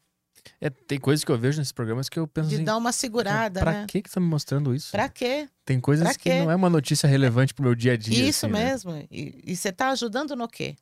[0.59, 2.63] É, tem coisas que eu vejo nesses programas que eu penso de assim.
[2.63, 3.85] dar uma segurada, pra né?
[3.87, 4.91] que que tá me mostrando isso?
[4.91, 5.47] Pra quê?
[5.63, 6.39] Tem coisas pra que quê?
[6.41, 8.27] não é uma notícia relevante pro meu dia a dia.
[8.27, 8.65] Isso assim, né?
[8.65, 8.91] mesmo.
[9.09, 10.75] E, e você está ajudando no quê?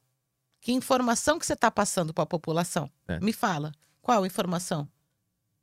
[0.59, 2.89] Que informação que você está passando para a população?
[3.07, 3.19] É.
[3.19, 3.72] Me fala.
[4.01, 4.88] Qual informação?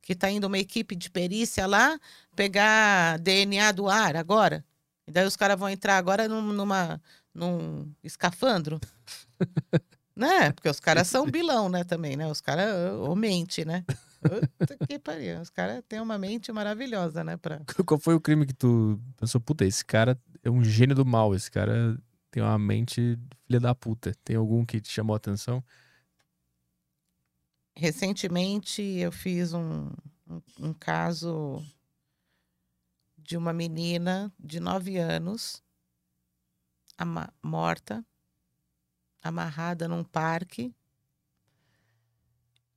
[0.01, 1.99] Que está indo uma equipe de perícia lá
[2.35, 4.63] pegar DNA do ar agora?
[5.07, 7.01] E daí os caras vão entrar agora num, numa,
[7.33, 8.79] num escafandro?
[10.15, 10.51] né?
[10.51, 11.83] Porque os caras são bilão, né?
[11.83, 12.27] Também, né?
[12.27, 13.83] Os caras, ou mente, né?
[14.57, 15.39] Puta que pariu.
[15.41, 17.37] Os caras têm uma mente maravilhosa, né?
[17.37, 17.61] Pra...
[17.85, 21.35] Qual foi o crime que tu pensou, puta, esse cara é um gênio do mal,
[21.35, 21.97] esse cara
[22.31, 24.13] tem uma mente filha da puta.
[24.23, 25.63] Tem algum que te chamou a atenção?
[27.77, 29.89] Recentemente eu fiz um,
[30.27, 31.61] um, um caso
[33.25, 35.63] de uma menina de 9 anos
[36.95, 38.05] ama- morta,
[39.21, 40.73] amarrada num parque.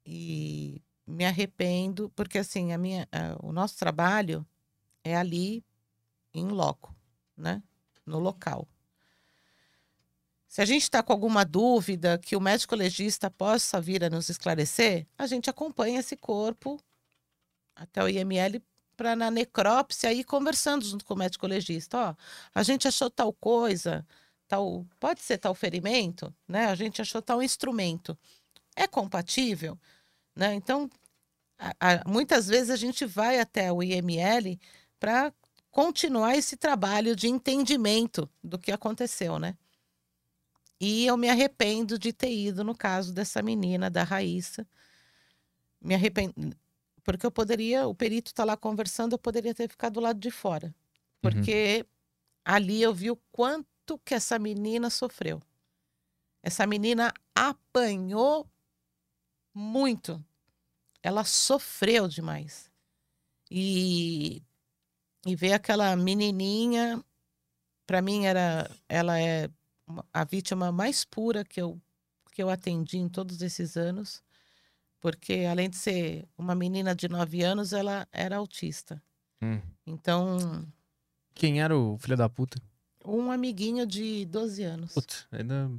[0.07, 4.47] E me arrependo, porque assim, a minha, a- o nosso trabalho
[5.05, 5.63] é ali
[6.33, 6.97] em loco,
[7.37, 7.63] né?
[8.07, 8.67] No local.
[10.47, 14.31] Se a gente está com alguma dúvida que o médico legista possa vir a nos
[14.31, 16.81] esclarecer, a gente acompanha esse corpo
[17.77, 18.63] até o IML
[18.99, 21.99] para na necrópsia ir conversando junto com o médico legista.
[22.11, 22.17] Ó,
[22.55, 24.07] a gente achou tal coisa,
[24.49, 26.67] tal, pode ser tal ferimento, né?
[26.67, 28.19] A gente achou tal instrumento.
[28.77, 29.79] É compatível,
[30.37, 30.55] né?
[30.55, 30.91] Então,
[31.59, 34.59] a- a- muitas vezes a gente vai até o IML
[35.01, 35.33] para
[35.71, 39.57] continuar esse trabalho de entendimento do que aconteceu, né?
[40.81, 44.67] E eu me arrependo de ter ido no caso dessa menina, da Raíssa.
[45.81, 46.35] Me arrependo,
[47.09, 50.31] porque eu poderia, o perito está lá conversando, eu poderia ter ficado do lado de
[50.31, 50.75] fora.
[51.23, 51.87] Porque
[52.45, 55.41] ali eu vi o quanto que essa menina sofreu.
[56.43, 58.47] Essa menina apanhou
[59.55, 60.23] muito.
[61.03, 62.71] Ela sofreu demais.
[63.51, 64.43] E,
[65.25, 67.03] e ver aquela menininha,
[67.87, 69.49] para mim era, ela é
[70.13, 71.81] a vítima mais pura que eu
[72.33, 74.23] que eu atendi em todos esses anos,
[75.01, 79.03] porque além de ser uma menina de 9 anos, ela era autista.
[79.43, 79.61] Hum.
[79.87, 80.67] Então,
[81.35, 82.61] Quem era o filho da puta?
[83.05, 84.93] um amiguinho de 12 anos.
[84.93, 85.71] Putz, ainda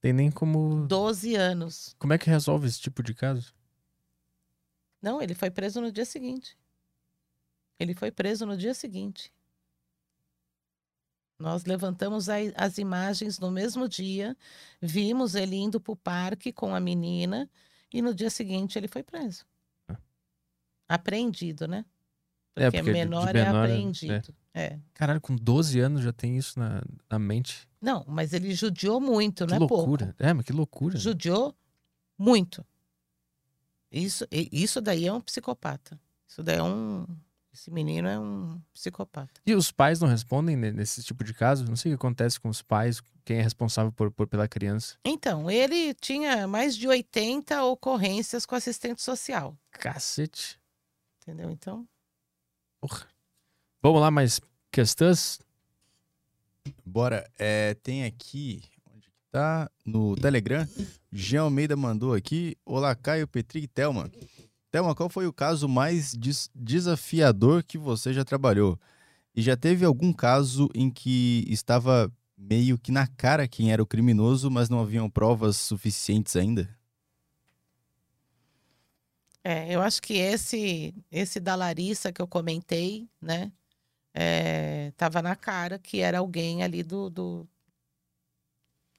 [0.00, 0.86] tem nem como.
[0.86, 1.96] 12 anos.
[1.98, 3.52] Como é que resolve esse tipo de caso?
[5.02, 6.56] Não, ele foi preso no dia seguinte.
[7.78, 9.32] Ele foi preso no dia seguinte.
[11.38, 14.36] Nós levantamos a- as imagens no mesmo dia,
[14.80, 17.50] vimos ele indo para o parque com a menina
[17.94, 19.44] e no dia seguinte ele foi preso.
[20.88, 21.84] Apreendido, né?
[22.56, 24.34] É, Porque porque de- de menor, é menor é- apreendido.
[24.52, 24.78] É.
[24.92, 27.66] Caralho, com 12 anos já tem isso na, na mente.
[27.80, 29.76] Não, mas ele judiou muito, Que não é pouco.
[29.76, 30.14] loucura.
[30.18, 30.96] É, mas que loucura.
[30.96, 31.56] Judiou
[32.18, 32.64] muito.
[33.90, 35.98] Isso, isso daí é um psicopata.
[36.28, 37.06] Isso daí é um.
[37.54, 39.30] Esse menino é um psicopata.
[39.46, 41.64] E os pais não respondem ne- nesse tipo de caso?
[41.64, 44.98] Não sei o que acontece com os pais, quem é responsável por, por- pela criança.
[45.04, 49.56] Então, ele tinha mais de 80 ocorrências com assistente social.
[49.70, 50.58] Cacete.
[51.22, 51.48] Entendeu?
[51.50, 51.86] Então,
[52.80, 53.06] Porra.
[53.80, 54.40] Vamos lá, mais
[54.72, 55.38] questões?
[56.84, 58.62] Bora, é, tem aqui,
[58.92, 59.70] onde que tá?
[59.84, 60.66] No Telegram,
[61.12, 64.10] Jean Almeida mandou aqui, Olá Caio, Petri e Thelma.
[64.74, 68.76] Thelma, qual foi o caso mais des- desafiador que você já trabalhou?
[69.32, 73.86] E já teve algum caso em que estava meio que na cara quem era o
[73.86, 76.68] criminoso, mas não haviam provas suficientes ainda?
[79.42, 83.52] é, eu acho que esse esse da Larissa que eu comentei, né?
[84.14, 87.10] É, tava na cara que era alguém ali do.
[87.10, 87.48] do...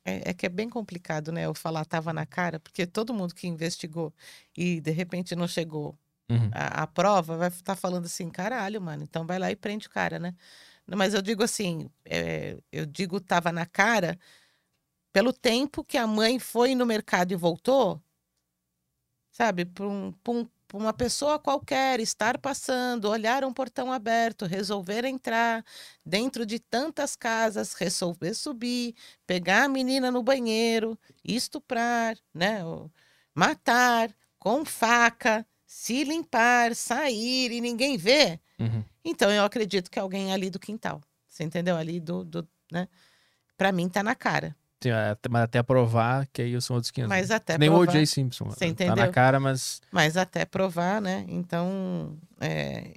[0.05, 1.45] É, é que é bem complicado, né?
[1.45, 4.13] Eu falar tava na cara, porque todo mundo que investigou
[4.57, 5.97] e de repente não chegou
[6.29, 6.49] Uhum.
[6.51, 9.91] a, a prova vai estar falando assim, caralho, mano, então vai lá e prende o
[9.91, 10.35] cara, né?
[10.87, 14.19] Mas eu digo assim, é, eu digo tava na cara
[15.13, 18.01] pelo tempo que a mãe foi no mercado e voltou,
[19.31, 19.63] sabe?
[19.81, 25.63] Um, pra um, uma pessoa qualquer estar passando, olhar um portão aberto, resolver entrar
[26.05, 32.59] dentro de tantas casas, resolver subir, pegar a menina no banheiro, estuprar, né?
[33.33, 38.39] Matar com faca, se limpar, sair e ninguém vê.
[38.59, 38.83] Uhum.
[39.03, 41.01] Então eu acredito que é alguém ali do quintal.
[41.27, 41.75] Você entendeu?
[41.75, 42.87] Ali do, do né?
[43.57, 44.55] Para mim tá na cara.
[45.29, 47.09] Mas até provar que aí são outros 500.
[47.09, 48.05] Mas até Nem o provar, O.J.
[48.05, 48.45] Simpson.
[48.45, 49.11] Você Tá na entendeu?
[49.11, 49.81] cara, mas.
[49.91, 51.25] mas até provar, né?
[51.27, 52.95] Então, é,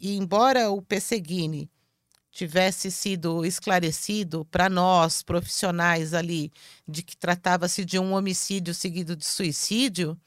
[0.00, 1.70] e embora o Pesseguini
[2.30, 6.52] tivesse sido esclarecido para nós profissionais ali
[6.86, 10.18] de que tratava-se de um homicídio seguido de suicídio,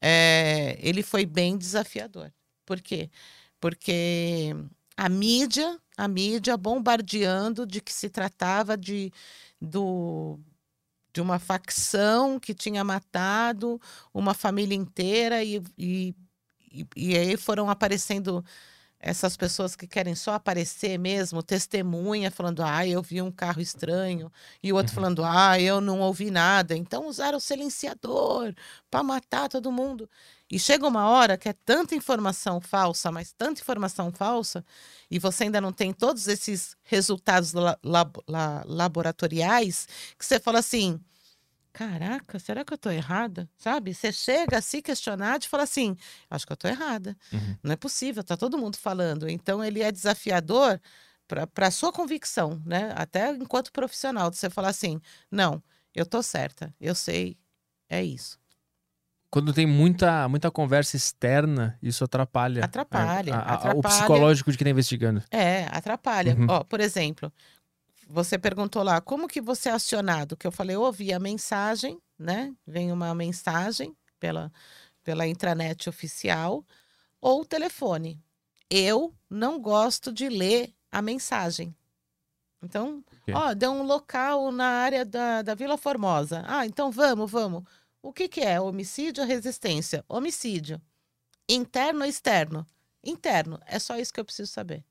[0.00, 2.32] é, ele foi bem desafiador.
[2.64, 3.10] Por quê?
[3.60, 4.56] Porque
[4.96, 9.12] a mídia, a mídia bombardeando de que se tratava de,
[9.60, 10.38] do,
[11.12, 13.80] de uma facção que tinha matado
[14.12, 16.14] uma família inteira e, e,
[16.72, 18.44] e, e aí foram aparecendo
[18.98, 24.32] essas pessoas que querem só aparecer mesmo, testemunha, falando, ah, eu vi um carro estranho,
[24.62, 24.94] e o outro Uhum.
[24.94, 26.74] falando, ah, eu não ouvi nada.
[26.76, 28.54] Então usaram o silenciador
[28.90, 30.08] para matar todo mundo.
[30.50, 34.64] E chega uma hora que é tanta informação falsa, mas tanta informação falsa,
[35.10, 39.88] e você ainda não tem todos esses resultados la- lab- la- laboratoriais,
[40.18, 41.00] que você fala assim:
[41.72, 43.48] caraca, será que eu estou errada?
[43.58, 43.94] Sabe?
[43.94, 45.96] Você chega a se questionar e fala assim:
[46.30, 47.16] acho que eu estou errada.
[47.32, 47.56] Uhum.
[47.62, 49.28] Não é possível, está todo mundo falando.
[49.28, 50.80] Então, ele é desafiador
[51.26, 52.92] para a sua convicção, né?
[52.96, 55.00] Até enquanto profissional, de você falar assim:
[55.30, 55.62] não,
[55.94, 57.36] eu estou certa, eu sei,
[57.88, 58.38] é isso.
[59.34, 62.64] Quando tem muita, muita conversa externa, isso atrapalha.
[62.64, 63.82] Atrapalha, a- a- a- O atrapalha.
[63.82, 65.24] psicológico de quem tá investigando.
[65.28, 66.36] É, atrapalha.
[66.36, 66.46] Uhum.
[66.48, 67.32] Ó, por exemplo,
[68.08, 70.36] você perguntou lá, como que você é acionado?
[70.36, 72.54] Que eu falei, eu ouvi a mensagem, né?
[72.64, 74.52] Vem uma mensagem pela,
[75.02, 76.64] pela intranet oficial
[77.20, 78.22] ou o telefone.
[78.70, 81.74] Eu não gosto de ler a mensagem.
[82.62, 83.32] Então, quê?
[83.34, 86.44] ó, deu um local na área da, da Vila Formosa.
[86.46, 87.64] Ah, então vamos, vamos.
[88.04, 88.60] O que que é?
[88.60, 90.04] Homicídio ou resistência?
[90.06, 90.78] Homicídio.
[91.48, 92.66] Interno ou externo?
[93.02, 93.58] Interno.
[93.66, 94.84] É só isso que eu preciso saber.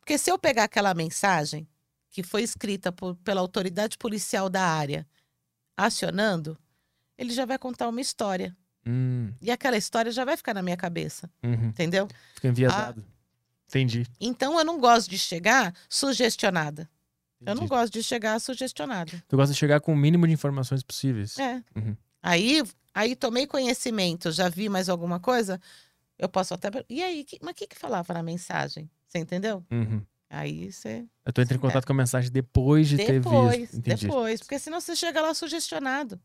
[0.00, 1.68] Porque se eu pegar aquela mensagem
[2.10, 5.06] que foi escrita por- pela autoridade policial da área,
[5.76, 6.58] acionando,
[7.16, 8.56] ele já vai contar uma história.
[8.84, 11.68] Hum, E aquela história já vai ficar na minha cabeça, uhum.
[11.68, 12.08] entendeu?
[12.34, 13.04] Fica enviesado.
[13.06, 13.12] Ah.
[13.68, 14.04] Entendi.
[14.20, 16.90] Então eu não gosto de chegar sugestionada.
[17.40, 17.68] Eu não entendi.
[17.68, 19.22] gosto de chegar sugestionada.
[19.28, 21.38] Tu gosta de chegar com o mínimo de informações possíveis.
[21.38, 21.62] É.
[21.76, 21.96] Uhum.
[22.22, 22.62] Aí,
[22.94, 25.60] aí tomei conhecimento, já vi mais alguma coisa,
[26.18, 26.68] eu posso até.
[26.88, 28.88] E aí, que- mas o que, que falava na mensagem?
[29.08, 29.64] Você entendeu?
[29.70, 30.02] Uhum.
[30.30, 31.04] Aí você.
[31.26, 33.76] Eu tô entrando em contato com a mensagem depois de ter Depois, visto.
[33.76, 34.06] Entendi.
[34.06, 34.40] depois.
[34.40, 36.18] Porque senão você chega lá sugestionado.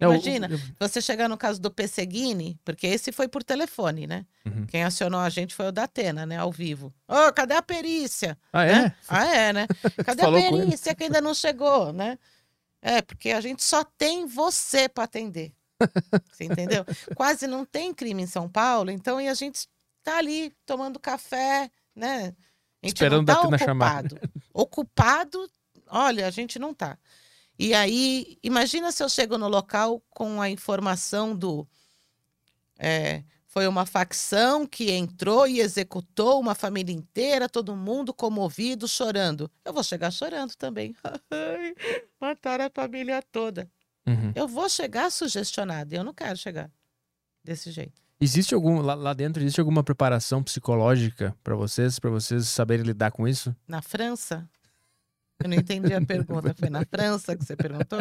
[0.00, 0.48] É, Imagina.
[0.48, 4.24] o- Você chegar no caso do Pesseguini, porque esse foi por telefone, né?
[4.46, 4.64] Uhum.
[4.66, 6.36] Quem acionou a gente foi o da Atena, né?
[6.38, 6.94] Ao vivo.
[7.08, 8.38] Ô, cadê a perícia?
[8.52, 8.82] Ah, é?
[8.82, 8.94] Né?
[9.08, 9.66] Ah, é, né?
[10.06, 12.16] Cadê a perícia que ainda não chegou, né?
[12.80, 15.52] É, porque a gente só tem você para atender.
[16.32, 16.84] Você entendeu?
[17.14, 19.68] Quase não tem crime em São Paulo, então e a gente
[20.02, 22.34] tá ali tomando café, né?
[22.82, 24.18] A gente Esperando não tá ocupado.
[24.52, 25.50] Ocupado,
[25.88, 26.98] olha, a gente não tá.
[27.58, 31.66] E aí, imagina se eu chego no local com a informação do.
[32.78, 39.50] é, foi uma facção que entrou e executou uma família inteira, todo mundo comovido, chorando.
[39.64, 40.94] Eu vou chegar chorando também.
[42.20, 43.68] Mataram a família toda.
[44.06, 44.32] Uhum.
[44.34, 45.96] Eu vou chegar sugestionada.
[45.96, 46.70] Eu não quero chegar
[47.42, 48.02] desse jeito.
[48.20, 53.12] Existe algum lá, lá dentro existe alguma preparação psicológica pra vocês, Pra vocês saberem lidar
[53.12, 53.54] com isso?
[53.66, 54.48] Na França?
[55.42, 56.52] Eu não entendi a pergunta.
[56.54, 58.00] Foi na França que você perguntou?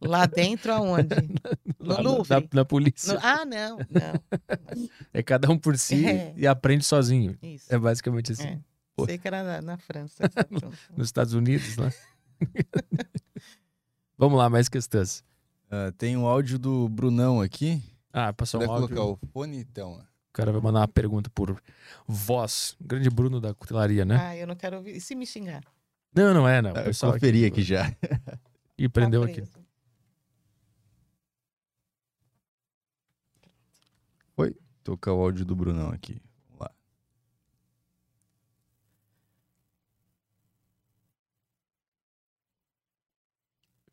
[0.00, 1.14] Lá dentro aonde?
[1.78, 2.34] No Lá na- Louvre?
[2.40, 3.14] Na, na polícia.
[3.14, 4.88] No- Ah, não, não.
[5.12, 6.34] É cada um por si É.
[6.36, 7.38] e aprende sozinho.
[7.40, 7.72] Isso.
[7.72, 8.48] É basicamente assim.
[8.48, 8.58] É.
[9.06, 10.24] Sei que era na, na França.
[10.96, 11.92] Nos Estados Unidos, né?
[14.18, 15.24] Vamos lá, mais questões.
[15.70, 17.82] Ah, tem um áudio do Brunão aqui.
[18.12, 18.96] Ah, passou um áudio.
[18.96, 19.92] colocar o fone então.
[19.92, 21.60] O cara vai mandar uma pergunta por
[22.06, 22.76] voz.
[22.80, 24.16] Grande Bruno da cutelaria, né?
[24.20, 24.96] Ah, eu não quero ouvir.
[24.96, 25.62] E se me xingar?
[26.14, 26.70] Não, não é, não.
[26.70, 27.84] Ah, pessoal Conferi aqui já.
[28.76, 29.42] E prendeu Tá aqui.
[29.42, 29.58] preso.
[34.88, 36.18] Tocar o áudio do Brunão aqui.
[36.46, 36.74] Vamos lá.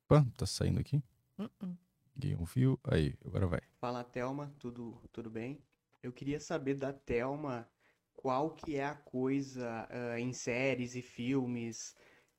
[0.06, 1.04] Opa, tá saindo aqui.
[2.16, 2.80] Liguei um fio.
[2.86, 3.60] Aí, agora vai.
[3.78, 5.62] Fala, Thelma, tudo, tudo bem?
[6.02, 7.68] Eu queria saber da Thelma
[8.14, 11.94] qual que é a coisa ah, em séries e filmes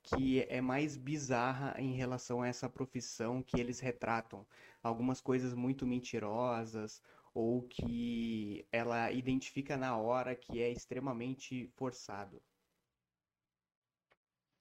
[0.06, 4.46] que é mais bizarra em relação a essa profissão que eles retratam.
[4.82, 7.02] Algumas coisas muito mentirosas
[7.34, 12.40] ou que ela identifica na hora que é extremamente forçado.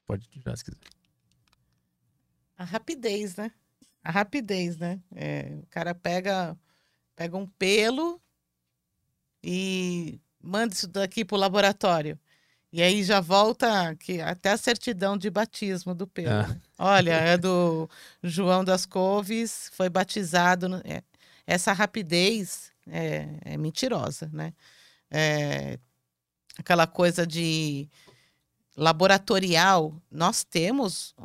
[0.08, 0.80] Pode tirar se quiser.
[2.58, 3.52] A rapidez, né?
[4.04, 5.02] A rapidez, né?
[5.16, 6.58] É, o cara pega,
[7.16, 8.22] pega um pelo
[9.44, 12.20] e manda isso daqui pro laboratório.
[12.76, 16.30] E aí já volta que, até a certidão de batismo do pelo.
[16.30, 16.58] Ah.
[16.78, 17.90] Olha, é do
[18.22, 20.68] João das Couves, foi batizado.
[20.68, 21.02] no- é,
[21.48, 24.54] essa rapidez é, é mentirosa, né?
[25.10, 25.80] É,
[26.58, 27.88] aquela coisa de
[28.76, 31.16] laboratorial, nós temos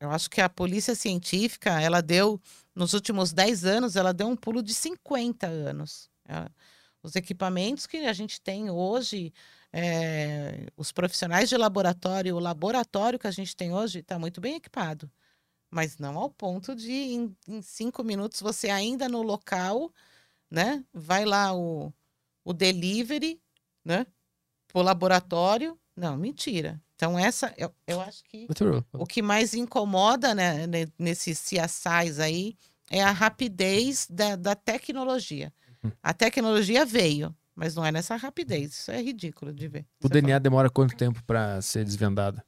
[0.00, 2.38] eu acho que a polícia científica, ela deu,
[2.74, 6.10] nos últimos 10 anos, ela deu um pulo de 50 anos.
[6.28, 6.48] É,
[7.02, 9.32] Os equipamentos que a gente tem hoje,
[9.78, 14.54] é, os profissionais de laboratório, o laboratório que a gente tem hoje está muito bem
[14.54, 15.10] equipado.
[15.70, 19.92] Mas não ao ponto de, em, em cinco minutos, você ainda no local,
[20.50, 20.82] né?
[20.94, 21.92] Vai lá o,
[22.42, 23.38] o delivery,
[23.84, 24.06] né?
[24.68, 25.78] Pro laboratório.
[25.94, 26.80] Não, mentira.
[26.94, 28.46] Então, essa, eu, eu acho que
[28.94, 32.56] o que mais incomoda né, ne- nesses CSIs aí
[32.90, 35.52] é a rapidez da, da tecnologia.
[36.02, 38.72] A tecnologia veio, mas não é nessa rapidez.
[38.74, 39.86] Isso é ridículo de ver.
[40.04, 42.40] O DNA demora quanto tempo pra ser desvendado?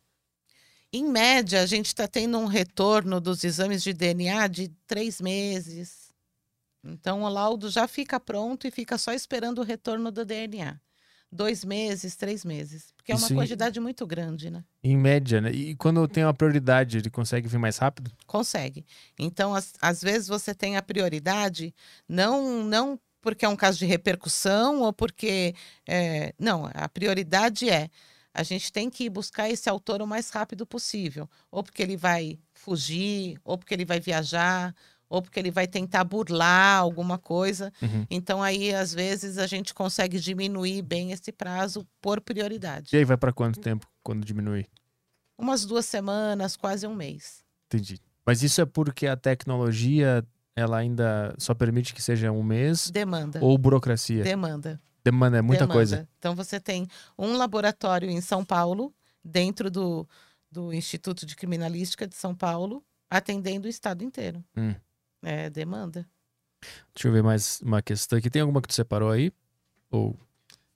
[0.92, 6.08] Em média, a gente está tendo um retorno dos exames de DNA de três meses.
[6.84, 10.78] Então, o laudo já fica pronto e fica só esperando o retorno do DNA.
[11.30, 12.90] Dois meses, três meses.
[12.96, 14.64] Porque é uma Isso em- quantidade muito grande, né?
[14.82, 15.50] Em média, né?
[15.52, 18.10] E quando tem uma prioridade, ele consegue vir mais rápido?
[18.26, 18.86] Consegue.
[19.18, 21.74] Então, às, às vezes você tem a prioridade,
[22.08, 25.54] não, não porque é um caso de repercussão ou porque.
[25.86, 27.90] é, não, a prioridade é
[28.38, 31.28] a gente tem que ir buscar esse autor o mais rápido possível.
[31.50, 34.72] Ou porque ele vai fugir, ou porque ele vai viajar,
[35.08, 37.72] ou porque ele vai tentar burlar alguma coisa.
[37.82, 38.06] Uhum.
[38.08, 42.94] Então, aí, às vezes, a gente consegue diminuir bem esse prazo por prioridade.
[42.94, 44.66] E aí vai pra quanto tempo quando diminui?
[45.36, 47.42] Umas duas semanas, quase um mês.
[47.66, 48.00] Entendi.
[48.24, 50.24] Mas isso é porque a tecnologia
[50.58, 53.38] ela ainda só permite que seja um mês Demanda.
[53.40, 54.24] ou burocracia?
[54.24, 54.80] Demanda.
[55.04, 55.74] Demanda é muita demanda.
[55.74, 56.08] coisa.
[56.18, 56.86] Então você tem
[57.16, 58.92] um laboratório em São Paulo,
[59.24, 60.06] dentro do,
[60.50, 64.44] do Instituto de Criminalística de São Paulo, atendendo o estado inteiro.
[64.56, 64.74] Hum.
[65.22, 66.04] É demanda.
[66.92, 68.28] Deixa eu ver mais uma questão aqui.
[68.28, 69.32] Tem alguma que tu separou aí?
[69.90, 70.18] Ou.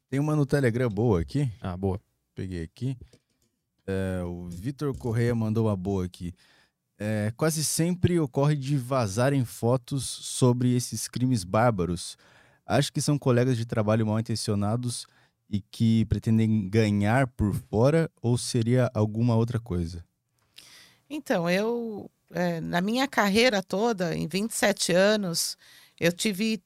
[0.09, 1.51] Tem uma no Telegram boa aqui.
[1.61, 2.01] Ah, boa.
[2.35, 2.97] Peguei aqui.
[3.85, 6.33] É, o Vitor Correia mandou uma boa aqui.
[7.05, 12.17] É, quase sempre ocorre de vazarem fotos sobre esses crimes bárbaros.
[12.65, 15.09] Acho que são colegas de trabalho mal intencionados
[15.51, 20.05] e que pretendem ganhar por fora ou seria alguma outra coisa?
[21.11, 25.59] Então, eu, é, na minha carreira toda, em 27 anos,
[25.99, 26.63] eu tive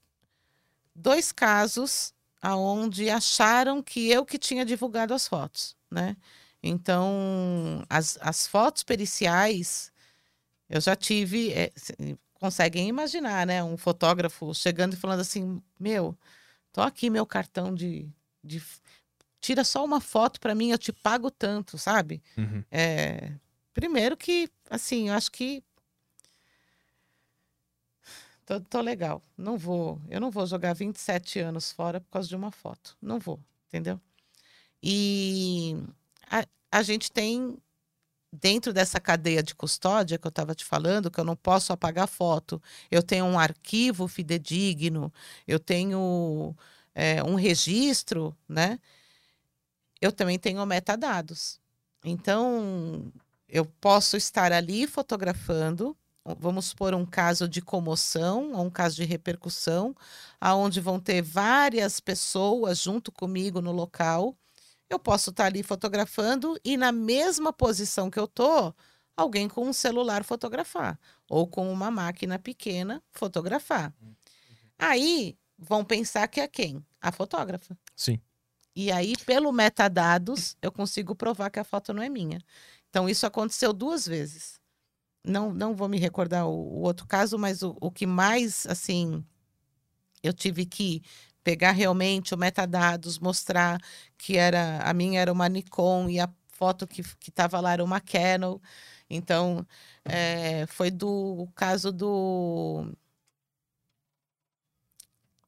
[0.94, 6.14] dois casos aonde acharam que eu que tinha divulgado as fotos, né?
[6.62, 9.90] Então, as, as fotos periciais,
[10.68, 11.72] eu já tive, é,
[12.34, 13.62] conseguem imaginar, né?
[13.62, 16.16] Um fotógrafo chegando e falando assim, meu,
[16.72, 18.08] tô aqui meu cartão de,
[18.42, 18.62] de
[19.40, 22.22] tira só uma foto para mim, eu te pago tanto, sabe?
[22.36, 22.64] Uhum.
[22.70, 23.32] É,
[23.72, 25.62] primeiro que, assim, eu acho que
[28.44, 29.22] tô, tô legal.
[29.36, 32.96] Não vou, eu não vou jogar 27 anos fora por causa de uma foto.
[33.00, 34.00] Não vou, entendeu?
[34.82, 35.76] E
[36.30, 37.56] a, a gente tem
[38.40, 42.08] dentro dessa cadeia de custódia que eu estava te falando, que eu não posso apagar
[42.08, 45.12] foto, eu tenho um arquivo fidedigno,
[45.46, 46.54] eu tenho
[46.94, 48.78] é, um registro, né?
[50.00, 51.60] Eu também tenho metadados.
[52.04, 53.12] Então,
[53.48, 55.96] eu posso estar ali fotografando,
[56.38, 59.94] vamos supor um caso de comoção ou um caso de repercussão,
[60.40, 64.36] aonde vão ter várias pessoas junto comigo no local.
[64.88, 68.72] Eu posso estar ali fotografando e na mesma posição que eu tô,
[69.16, 70.98] alguém com um celular fotografar
[71.28, 73.92] ou com uma máquina pequena fotografar.
[74.78, 76.84] Aí vão pensar que é quem?
[77.00, 77.76] A fotógrafa.
[77.96, 78.20] Sim.
[78.74, 82.38] E aí, pelo metadados, eu consigo provar que a foto não é minha.
[82.90, 84.60] Então, isso aconteceu duas vezes.
[85.24, 89.24] Não, não vou me recordar o, o outro caso, mas o, o que mais, assim,
[90.22, 91.02] eu tive que
[91.46, 93.80] pegar realmente o metadados, mostrar
[94.18, 98.00] que era a minha era uma Nikon e a foto que estava lá era uma
[98.00, 98.58] Canon.
[99.08, 99.64] Então,
[100.04, 102.92] é, foi do caso do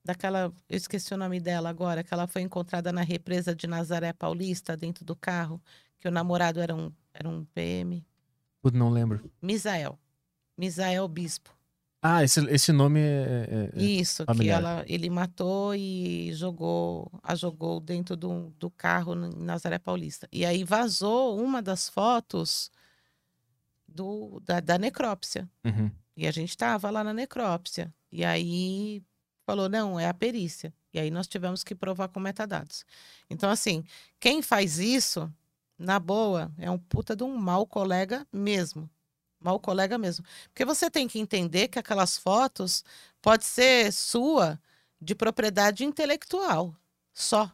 [0.04, 4.12] daquela, eu esqueci o nome dela agora, que ela foi encontrada na represa de Nazaré
[4.12, 5.60] Paulista, dentro do carro,
[5.98, 8.06] que o namorado era um, era um PM.
[8.72, 9.28] Não lembro.
[9.42, 9.98] Misael.
[10.56, 11.57] Misael Bispo.
[12.00, 13.70] Ah, esse, esse nome é.
[13.74, 14.58] é- é- Isso, que familiar.
[14.60, 20.28] ela, ele matou e jogou, a jogou dentro do, do carro em Nazaré Paulista.
[20.30, 22.70] E aí vazou uma das fotos
[23.86, 25.48] do, da, da necrópsia.
[25.64, 25.90] Uhum.
[26.16, 27.92] E a gente estava lá na necrópsia.
[28.12, 29.02] E aí
[29.44, 30.72] falou, não, é a perícia.
[30.92, 32.84] E aí nós tivemos que provar com metadados.
[33.28, 33.84] Então, assim,
[34.20, 35.32] quem faz isso,
[35.78, 38.88] na boa, é um puta de um mau colega mesmo.
[39.40, 40.24] Mau colega mesmo.
[40.48, 42.84] Porque você tem que entender que aquelas fotos
[43.22, 44.60] pode ser sua
[45.00, 46.74] de propriedade intelectual.
[47.12, 47.50] Só.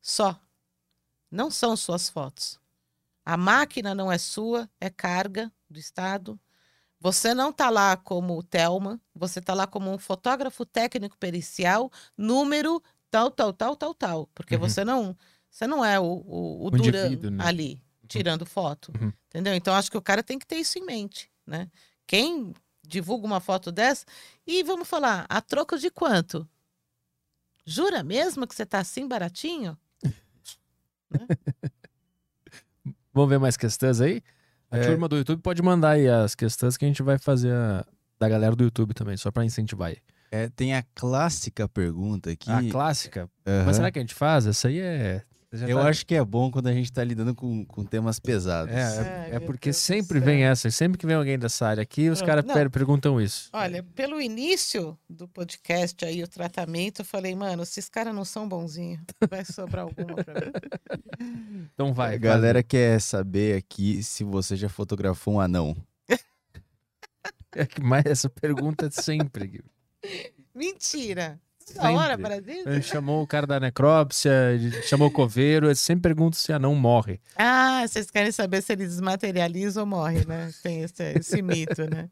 [0.00, 0.38] Só.
[1.30, 2.58] Não são suas fotos.
[3.24, 6.40] A máquina não é sua, é carga do Estado.
[7.00, 12.82] Você não está lá como Telma, você está lá como um fotógrafo técnico pericial, número
[13.10, 14.26] tal, tal, tal, tal, tal.
[14.34, 14.60] Porque Uhum.
[14.62, 15.16] você não
[15.50, 17.44] você não é o, o, o O Duran né?
[17.44, 18.92] ali, tirando foto.
[19.00, 19.12] Uhum.
[19.28, 19.54] Entendeu?
[19.54, 21.68] Então, acho que o cara tem que ter isso em mente, né?
[22.06, 22.52] Quem
[22.86, 24.06] divulga uma foto dessa...
[24.46, 26.48] E vamos falar, a troco de quanto?
[27.66, 29.76] Jura mesmo que você tá assim baratinho?
[33.12, 34.22] Vamos ver mais questões aí?
[34.70, 34.86] A É.
[34.86, 37.84] turma do YouTube pode mandar aí as questões que a gente vai fazer a-
[38.18, 39.98] da galera do YouTube também, só pra incentivar aí.
[40.30, 42.50] É, tem a clássica pergunta aqui.
[42.50, 43.30] A clássica.
[43.46, 43.64] Aham.
[43.66, 44.46] Mas será que a gente faz?
[44.46, 45.24] Essa aí é.
[45.50, 48.74] Eu tá- acho que é bom quando a gente tá lidando com, com temas pesados.
[48.74, 50.70] É, é, é porque Deus sempre vem essa.
[50.70, 53.48] Sempre que vem alguém dessa área aqui, os caras perguntam isso.
[53.54, 58.46] Olha, pelo início do podcast aí, o tratamento, eu falei, mano, esses caras não são
[58.46, 59.00] bonzinhos.
[59.30, 60.52] Vai sobrar alguma pra mim.
[61.74, 62.14] Então vai.
[62.14, 65.76] a galera quer saber aqui se você já fotografou um anão.
[67.56, 69.64] É que mais essa pergunta é sempre.
[70.54, 71.40] Mentira!
[71.74, 72.22] Da hora, Sempre.
[72.22, 72.62] Brasil?
[72.66, 74.32] Ele chamou o cara da necrópsia,
[74.88, 77.20] chamou o coveiro, ele sempre pergunta se anão morre.
[77.36, 80.50] Ah, vocês querem saber se ele desmaterializa ou morre, né?
[80.62, 82.08] Tem esse, esse mito, né?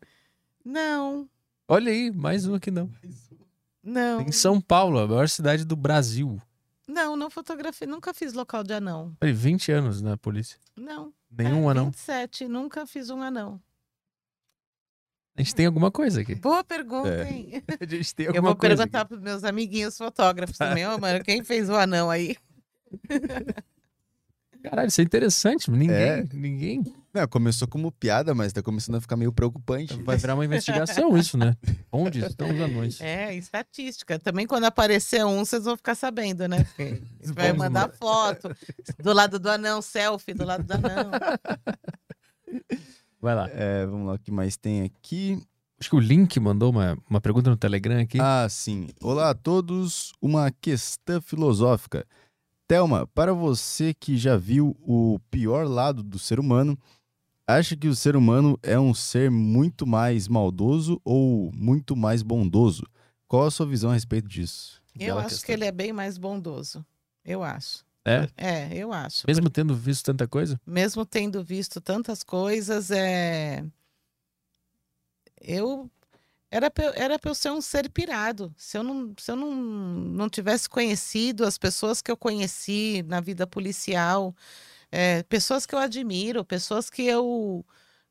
[0.64, 1.28] Não,
[1.68, 2.88] Olha aí, mais um aqui não.
[3.82, 4.20] não.
[4.20, 6.40] Em São Paulo, a maior cidade do Brasil.
[6.86, 9.16] Não, não fotografei, nunca fiz local de anão.
[9.18, 10.58] Falei, 20 anos na polícia.
[10.76, 11.12] Não.
[11.28, 11.86] Nenhum é, anão.
[11.86, 13.60] 27, nunca fiz um anão.
[15.36, 16.34] A gente tem alguma coisa aqui.
[16.36, 17.30] Boa pergunta, É.
[17.30, 17.62] hein?
[17.80, 20.86] A gente tem Eu alguma vou coisa perguntar pros meus amiguinhos fotógrafos também.
[20.86, 22.36] Ô, mano, quem fez o anão aí?
[24.62, 25.70] Caralho, isso é interessante.
[25.70, 26.24] Ninguém, É.
[26.32, 26.82] ninguém.
[27.14, 29.94] Não, começou como piada, mas tá começando a ficar meio preocupante.
[30.02, 31.56] Vai virar uma investigação isso, né?
[31.90, 33.00] Onde estão os anões?
[33.00, 34.18] É, estatística.
[34.18, 36.66] Também quando aparecer um, vocês vão ficar sabendo, né?
[37.22, 38.54] Vai mandar foto
[38.98, 41.10] do lado do anão, selfie do lado do anão.
[43.20, 43.48] Vai lá.
[43.50, 45.40] É, vamos lá, o que mais tem aqui?
[45.78, 48.18] Acho que o Link mandou uma, uma pergunta no Telegram aqui.
[48.20, 48.88] Ah, sim.
[49.02, 50.12] Olá a todos.
[50.20, 52.06] Uma questão filosófica.
[52.66, 56.78] Thelma, para você que já viu o pior lado do ser humano,
[57.46, 62.82] acha que o ser humano é um ser muito mais maldoso ou muito mais bondoso?
[63.28, 64.82] Qual a sua visão a respeito disso?
[64.98, 65.46] Eu Bela acho questão.
[65.46, 66.84] que ele é bem mais bondoso.
[67.24, 67.84] Eu acho.
[68.06, 68.28] É?
[68.36, 69.24] É, eu acho.
[69.26, 70.60] Mesmo tendo visto tanta coisa?
[70.64, 73.64] mesmo tendo visto tantas coisas, é...
[75.40, 75.90] eu
[76.50, 78.54] era pra, eu- era pra eu ser um ser pirado.
[78.56, 83.20] Se eu, não, se eu não, não tivesse conhecido as pessoas que eu conheci na
[83.20, 84.34] vida policial,
[84.92, 87.64] é, pessoas que eu admiro, pessoas que eu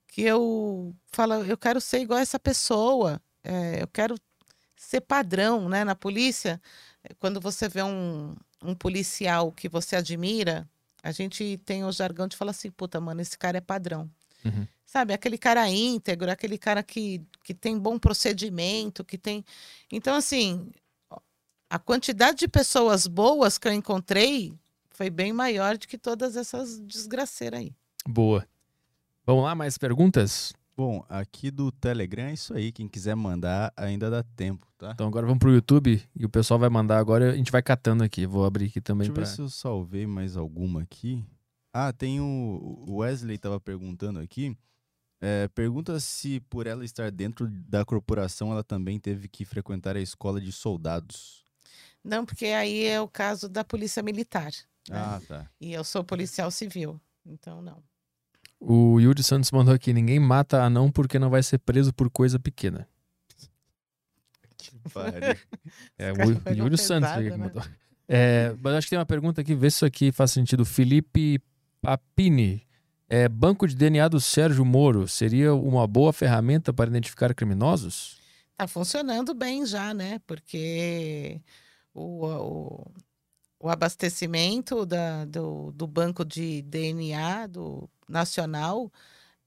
[0.09, 4.15] que eu falo, eu quero ser igual a essa pessoa, é, eu quero
[4.77, 5.83] ser padrão, né?
[5.85, 6.61] Na polícia,
[7.03, 10.67] é, quando você vê um, um policial que você admira,
[11.03, 14.09] a gente tem o jargão de falar assim, puta, mano, esse cara é padrão.
[14.43, 14.67] Uhum.
[14.85, 19.43] Sabe, aquele cara íntegro, aquele cara que, que tem bom procedimento, que tem.
[19.91, 20.69] Então, assim,
[21.69, 24.53] a quantidade de pessoas boas que eu encontrei
[24.91, 27.73] foi bem maior do que todas essas desgraceiras aí.
[28.07, 28.47] Boa.
[29.25, 30.53] Vamos lá, mais perguntas?
[30.77, 32.71] Bom, aqui do Telegram é isso aí.
[32.71, 34.91] Quem quiser mandar, ainda dá tempo, tá?
[34.93, 37.31] Então agora vamos pro YouTube e o pessoal vai mandar agora.
[37.31, 38.25] A gente vai catando aqui.
[38.25, 39.23] Vou abrir aqui também Deixa eu para.
[39.23, 41.23] ver se eu salvei mais alguma aqui.
[41.73, 44.57] Ah, tem o o Wesley tava perguntando aqui.
[45.21, 50.01] É, pergunta se por ela estar dentro da corporação, ela também teve que frequentar a
[50.01, 51.43] escola de soldados.
[52.03, 54.51] Não, porque aí é o caso da polícia militar.
[54.89, 54.97] né?
[54.97, 55.49] Ah, tá.
[55.59, 56.99] E eu sou policial civil.
[57.25, 57.81] Então, não.
[58.67, 62.39] O Yuri Santos mandou aqui: ninguém mata anão porque não vai ser preso por coisa
[62.39, 62.87] pequena.
[64.93, 65.37] Pare.
[65.97, 67.45] É Esse cara o Yuri Santos pesado, aqui que né?
[67.45, 67.63] mandou.
[68.07, 70.65] É, mas acho que tem uma pergunta aqui, vê se isso aqui faz sentido.
[70.65, 71.41] Felipe
[71.81, 72.65] Papini.
[73.07, 78.17] É, banco de DNA do Sérgio Moro seria uma boa ferramenta para identificar criminosos?
[78.57, 80.19] Tá funcionando bem já, né?
[80.25, 81.39] Porque
[81.93, 82.91] o, o,
[83.59, 88.91] o abastecimento da, do, do banco de DNA do nacional,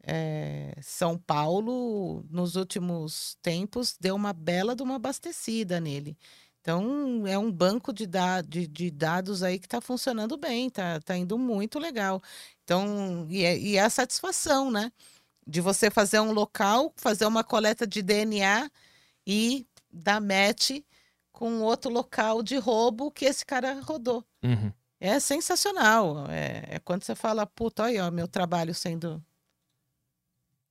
[0.03, 6.17] eh, São Paulo, nos últimos tempos, deu uma bela de uma abastecida nele.
[6.61, 11.01] Então, é um banco de, da, de, de dados aí que está funcionando bem, tá,
[11.01, 12.23] tá indo muito legal.
[12.65, 14.93] Então, e é, e é a satisfação, né?
[15.47, 18.71] De você fazer um local, fazer uma coleta de DNA
[19.27, 20.83] e dar match
[21.33, 24.25] com outro local de roubo que esse cara rodou.
[24.43, 24.73] Uhum.
[25.01, 26.27] É sensacional.
[26.29, 29.23] É, é quando você fala, puta, olha, ó, meu trabalho sendo.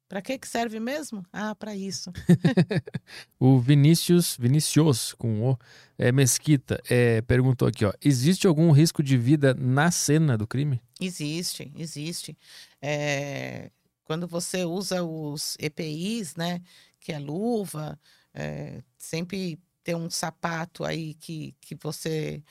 [0.10, 1.26] Pra que que serve mesmo?
[1.34, 2.12] Ah, pra isso.
[3.40, 5.58] O Vinícius, Vinicius, com o
[5.98, 7.94] é, Mesquita, é, perguntou aqui, ó.
[8.02, 10.82] Existe algum risco de vida na cena do crime?
[11.00, 12.38] Existe, existe.
[12.82, 13.70] É,
[14.04, 16.62] quando você usa os EPIs, né,
[17.00, 18.00] que é luva,
[18.34, 22.42] é, sempre ter um sapato aí que, que você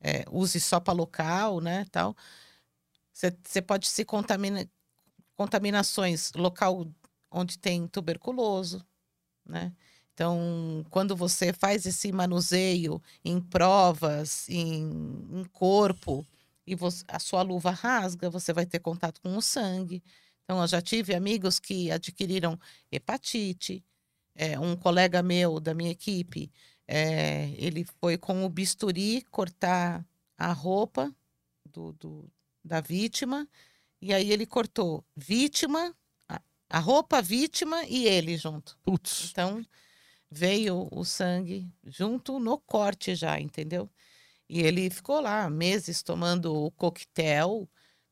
[0.00, 2.16] é, use só para local, né, tal.
[3.44, 4.66] Você pode se contaminar,
[5.36, 6.86] contaminações local
[7.30, 8.86] onde tem tuberculoso,
[9.46, 9.74] né?
[10.14, 14.82] Então, quando você faz esse manuseio em provas, em,
[15.32, 16.26] em corpo,
[16.66, 20.02] e você- a sua luva rasga, você vai ter contato com o sangue.
[20.44, 22.58] Então, eu já tive amigos que adquiriram
[22.92, 23.84] hepatite.
[24.34, 26.50] É, um colega meu da minha equipe
[26.88, 30.06] é, ele foi com o bisturi cortar
[30.38, 31.14] a roupa
[31.66, 32.32] do, do-
[32.64, 33.48] da vítima,
[34.00, 35.94] e aí ele cortou vítima,
[36.28, 36.40] a,
[36.70, 38.78] a roupa, vítima e ele junto.
[38.84, 39.30] Putz.
[39.32, 39.64] Então,
[40.30, 43.90] veio o sangue junto no corte já, entendeu?
[44.48, 47.68] E ele ficou lá meses tomando o coquetel,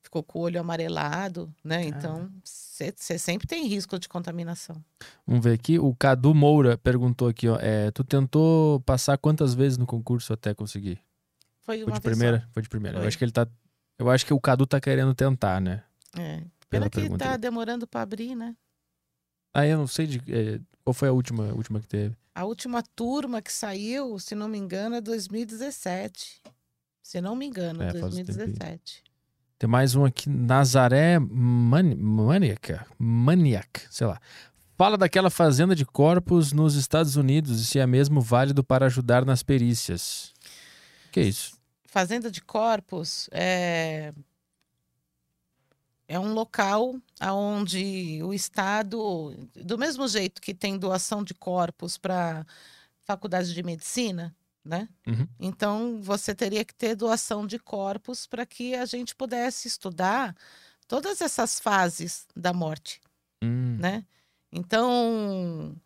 [0.06, 1.84] ficou com o olho amarelado, né?
[1.84, 4.82] Então, você sempre tem risco de contaminação.
[5.26, 5.78] Vamos ver aqui.
[5.78, 7.58] O Cadu Moura perguntou aqui, ó.
[7.60, 11.00] é, tu tentou passar quantas vezes no concurso até conseguir?
[11.62, 12.10] Foi Foi uma de vez só.
[12.10, 12.48] primeira?
[12.52, 12.96] Foi de primeira.
[12.98, 13.08] Eu Foi.
[13.08, 13.46] acho que ele tá.
[13.98, 15.82] Eu acho que o Cadu tá querendo tentar, né?
[16.16, 16.36] É.
[16.38, 18.54] Pela Pena que pergunta tá demorando para abrir, né?
[19.54, 20.18] Ah, eu não sei de.
[20.32, 22.16] é, qual foi a última, última que teve?
[22.34, 26.42] A última turma que saiu, se não me engano, é 2017.
[27.02, 28.26] Se não me engano, É, faz um tempinho.
[28.36, 29.02] 2017.
[29.58, 34.20] Tem mais um aqui, Nazaré Maniaca, Maniac, sei lá.
[34.76, 39.24] Fala daquela fazenda de corpos nos Estados Unidos e se é mesmo válido para ajudar
[39.24, 40.34] nas perícias.
[41.10, 41.56] Que isso?
[41.86, 44.12] Fazenda de Corpos é,
[46.06, 52.44] é um local onde o Estado, do mesmo jeito que tem doação de corpos para
[53.06, 54.88] faculdade de medicina, né?
[55.06, 55.28] Uhum.
[55.38, 60.34] Então você teria que ter doação de corpos para que a gente pudesse estudar
[60.88, 63.00] todas essas fases da morte
[63.42, 64.04] Hum, né?
[64.52, 65.76] Então,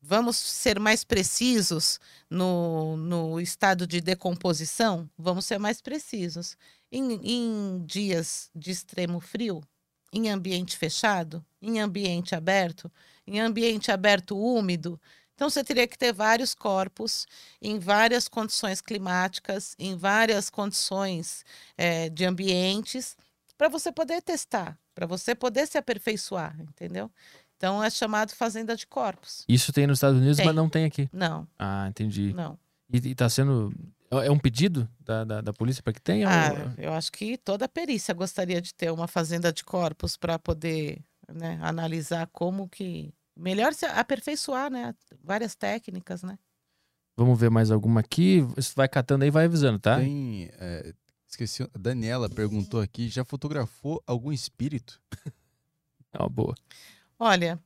[0.00, 5.08] vamos ser mais precisos no, no estado de decomposição?
[5.16, 6.56] Vamos ser mais precisos.
[6.90, 9.62] Em, em dias de extremo frio,
[10.12, 12.92] em ambiente fechado, em ambiente aberto,
[13.26, 15.00] em ambiente aberto úmido.
[15.42, 17.26] Então, você teria que ter vários corpos
[17.60, 21.44] em várias condições climáticas, em várias condições
[21.76, 23.16] eh, de ambientes,
[23.58, 27.10] para você poder testar, para você poder se aperfeiçoar, entendeu?
[27.56, 29.44] Então é chamado fazenda de corpos.
[29.48, 30.46] Isso tem nos Estados Unidos, Tem.
[30.46, 31.10] mas não tem aqui.
[31.12, 32.32] Não, Ah, entendi.
[32.32, 32.56] não.
[32.88, 33.74] E, e tá sendo.
[34.12, 36.28] É um pedido da, da, da polícia para que tenha?
[36.30, 40.38] Ah, ou- eu acho que toda perícia gostaria de ter uma fazenda de corpos para
[40.38, 43.12] poder né, analisar como que
[43.42, 44.94] melhor se aperfeiçoar, né?
[45.22, 46.38] Várias técnicas, né?
[47.16, 48.40] Vamos ver mais alguma aqui.
[48.56, 49.98] Você vai catando aí e vai avisando, tá?
[49.98, 50.48] Tem.
[50.58, 50.94] é,
[51.28, 51.62] esqueci.
[51.62, 55.00] A Daniela perguntou aqui: já fotografou algum espírito?
[56.14, 56.54] É uma boa.
[57.18, 57.58] Olha,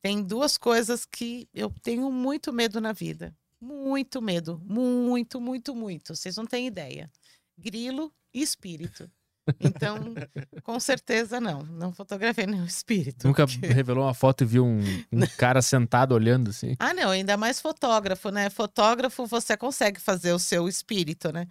[0.00, 3.36] tem duas coisas que eu tenho muito medo na vida.
[3.60, 4.62] Muito medo.
[4.64, 6.14] Muito, muito, muito.
[6.14, 7.10] Vocês não têm ideia.
[7.58, 9.10] Grilo e espírito.
[9.60, 10.14] Então,
[10.62, 11.62] com certeza não.
[11.62, 13.26] Não fotografei nenhum espírito.
[13.26, 14.80] Nunca porque- revelou uma foto e viu um,
[15.12, 16.74] um cara sentado olhando assim?
[16.78, 18.50] Ah, não, ainda mais fotógrafo, né?
[18.50, 21.46] Fotógrafo você consegue fazer o seu espírito, né?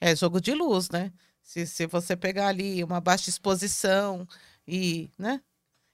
[0.00, 1.12] É jogo de luz, né?
[1.42, 4.26] Se, se você pegar ali uma baixa exposição
[4.66, 5.40] e, né?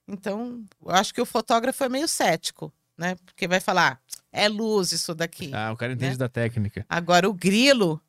[0.08, 3.16] Então, eu acho que o fotógrafo é meio cético, né?
[3.24, 5.50] Porque vai falar, "Ah, é luz isso daqui.
[5.54, 6.16] Ah, o cara entende Né?
[6.18, 6.84] da técnica.
[6.88, 8.00] Agora o grilo,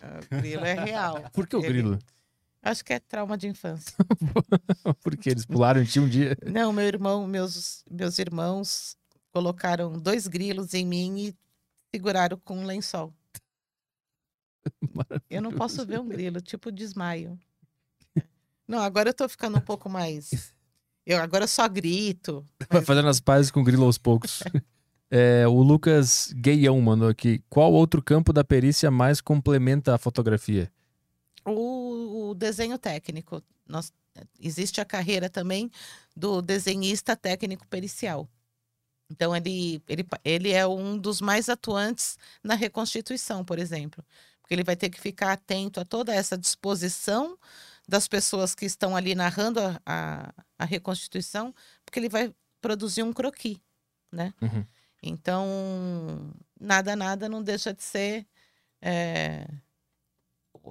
[0.00, 1.22] ah, o grilo é real.
[1.34, 1.98] Por que o Ele- grilo?
[2.64, 3.94] Acho que é trauma de infância.
[5.04, 6.34] Porque eles pularam ti um dia.
[6.46, 8.96] Não, meu irmão, meus, meus irmãos
[9.30, 11.34] colocaram dois grilos em mim e
[11.94, 13.12] seguraram com um lençol.
[15.28, 17.38] Eu não posso ver um grilo, tipo desmaio.
[18.66, 20.54] Não, agora eu tô ficando um pouco mais.
[21.04, 22.46] Eu agora eu só grito.
[22.70, 24.42] Vai mas- fazendo as pazes com o grilo aos poucos.
[25.16, 27.40] É, o Lucas Gayão mandou aqui.
[27.48, 30.72] Qual outro campo da perícia mais complementa a fotografia?
[31.44, 33.42] O, o desenho técnico.
[33.66, 33.92] Nós,
[34.40, 35.70] existe a carreira também
[36.16, 38.28] do desenhista técnico pericial.
[39.10, 44.04] Então, ele, ele, ele é um dos mais atuantes na reconstituição, por exemplo.
[44.40, 47.38] Porque ele vai ter que ficar atento a toda essa disposição
[47.88, 53.12] das pessoas que estão ali narrando a, a, a reconstituição, porque ele vai produzir um
[53.12, 53.60] croquis,
[54.10, 54.32] né?
[54.40, 54.64] Uhum.
[55.02, 58.26] Então, nada, nada não deixa de ser.
[58.80, 59.46] é,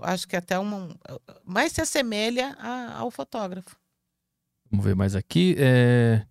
[0.02, 0.90] acho que até uma.
[1.44, 3.76] Mais se assemelha a- ao fotógrafo.
[4.72, 5.56] Vamos ver mais aqui.
[5.58, 6.26] É,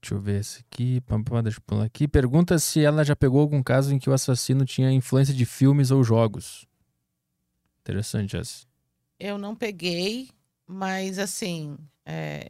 [0.00, 1.02] Deixa eu ver esse aqui.
[1.42, 2.06] Deixa eu pular aqui.
[2.06, 5.90] Pergunta se ela já pegou algum caso em que o assassino tinha influência de filmes
[5.90, 6.66] ou jogos.
[7.80, 8.66] Interessante essa.
[9.18, 10.30] Eu não peguei,
[10.66, 12.48] mas assim, é,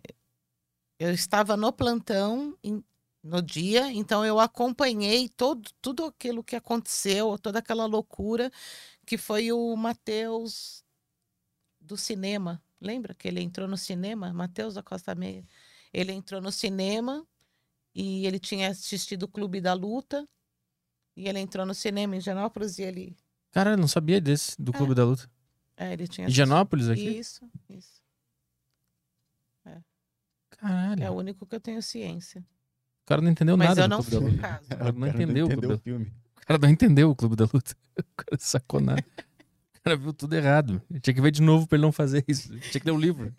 [0.99, 2.85] eu estava no plantão em-
[3.23, 8.51] no dia, então eu acompanhei todo, tudo aquilo que aconteceu, toda aquela loucura
[9.09, 10.85] que foi o Matheus
[11.81, 12.63] do cinema.
[12.79, 14.35] Lembra que ele entrou no cinema?
[14.35, 15.43] Matheus da Costa Meia.
[15.95, 17.27] Ele entrou no cinema
[17.95, 20.29] e ele tinha assistido o Clube da Luta.
[21.17, 23.17] E ele entrou no cinema em Higienópolis e ele.
[23.51, 25.27] Cara, eu não sabia desse, do Clube da Luta.
[25.75, 26.43] É, ele tinha assistido-
[26.93, 27.09] aqui?
[27.19, 28.03] Isso, isso.
[30.51, 31.03] Caralho.
[31.03, 32.41] É o único que eu tenho ciência.
[33.05, 34.69] O cara não entendeu Mas nada eu do não fui no caso.
[34.69, 36.13] cara não entendeu o entendeu o filme.
[36.49, 37.75] Cara não entendeu o Clube da Luta.
[37.99, 39.05] O cara sacou nada.
[39.77, 40.81] O cara viu tudo errado.
[41.03, 42.49] Tinha que ver de novo pra ele não fazer isso.
[42.71, 43.35] Tinha que ler o livro.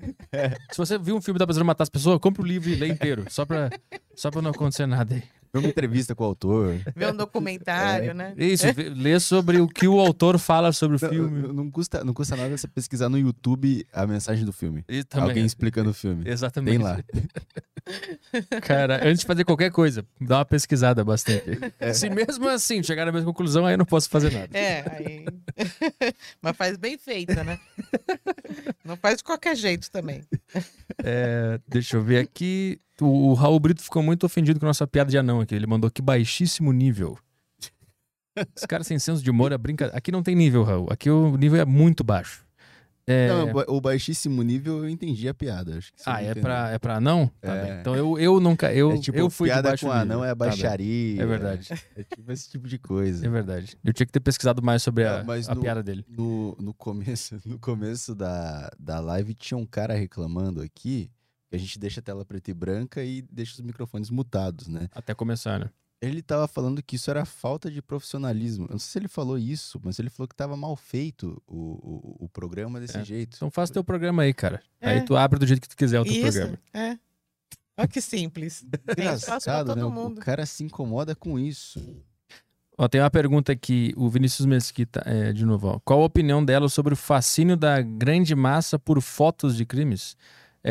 [0.69, 2.89] Se você viu um filme da pessoa matar as pessoas, compre o livro e lê
[2.89, 3.25] inteiro.
[3.29, 3.69] Só pra,
[4.13, 5.23] só pra não acontecer nada aí.
[5.52, 6.76] Foi uma entrevista com o autor.
[6.95, 8.34] Ver um documentário, né?
[8.38, 11.53] Isso, vê- lê sobre o que o autor fala sobre o Não, filme.
[11.53, 14.84] não- custa, não custa nada você pesquisar no YouTube a mensagem do filme.
[14.88, 16.24] E também- Alguém explicando o filme.
[16.30, 16.78] Exatamente.
[16.78, 17.00] Tem lá.
[18.61, 21.44] Cara, antes de fazer qualquer coisa, dá uma pesquisada bastante.
[21.94, 24.56] Se mesmo assim chegar na mesma conclusão, aí eu não posso fazer nada.
[24.58, 25.26] É, aí.
[26.42, 27.60] Mas faz bem feita, né?
[28.86, 30.22] Não faz de qualquer jeito também.
[31.03, 32.80] É, deixa eu ver aqui.
[33.02, 35.56] O, o Raul Brito ficou muito ofendido com a nossa piada de anão aqui.
[35.56, 37.18] Ele mandou que baixíssimo nível.
[38.56, 39.98] Esse cara sem senso de humor é brincadeira.
[39.98, 40.88] Aqui não tem nível, Raul.
[40.90, 42.45] Aqui o nível é muito baixo.
[43.06, 43.28] É...
[43.28, 45.78] Não, o baixíssimo nível eu entendi a piada.
[45.80, 46.44] Acho que Ah, é entendeu.
[46.44, 47.30] pra, é pra anão?
[47.42, 47.64] Tá É.
[47.64, 47.80] bem.
[47.80, 48.72] Então eu, eu nunca.
[48.72, 50.02] Eu, é tipo, eu fui piada baixo com nível.
[50.03, 51.22] anão é Tá baixaria.
[51.22, 51.68] É verdade.
[51.95, 53.26] É tipo esse tipo de coisa.
[53.26, 53.76] É verdade.
[53.84, 56.06] Eu tinha que ter pesquisado mais sobre a, a no- piada dele.
[56.08, 61.10] No, no começo, no começo da, da live tinha um cara reclamando aqui
[61.56, 64.88] a gente deixa a tela preta e branca e deixa os microfones mutados, né?
[64.94, 65.69] Até começar, né?
[66.02, 68.66] Ele tava falando que isso era falta de profissionalismo.
[68.68, 71.58] Eu não sei se ele falou isso, mas ele falou que tava mal feito o,
[71.58, 73.03] o, o programa desse É.
[73.03, 73.36] jeito.
[73.36, 74.61] Então faz teu programa aí, cara.
[74.80, 74.92] É.
[74.92, 76.58] Aí tu abre do jeito que tu quiser o teu Isso, programa.
[76.74, 76.98] é.
[77.78, 78.66] Olha que simples.
[78.98, 79.84] Engraçado, né?
[79.84, 81.82] O cara se incomoda com isso.
[82.78, 85.80] Ó, tem uma pergunta aqui, o Vinícius Mesquita, é, de novo, ó.
[85.80, 90.16] Qual a opinião dela sobre o fascínio da grande massa por fotos de crimes?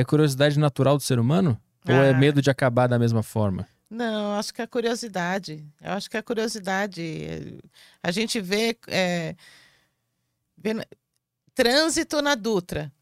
[0.00, 1.60] É curiosidade natural do ser humano?
[1.88, 2.14] Ou é Ah.
[2.14, 3.66] medo de acabar da mesma forma?
[3.90, 5.64] Não, acho que é curiosidade.
[5.80, 7.58] Eu acho que é curiosidade.
[8.02, 9.34] A gente vê, é,
[10.56, 10.74] vê
[11.54, 12.92] trânsito na Dutra.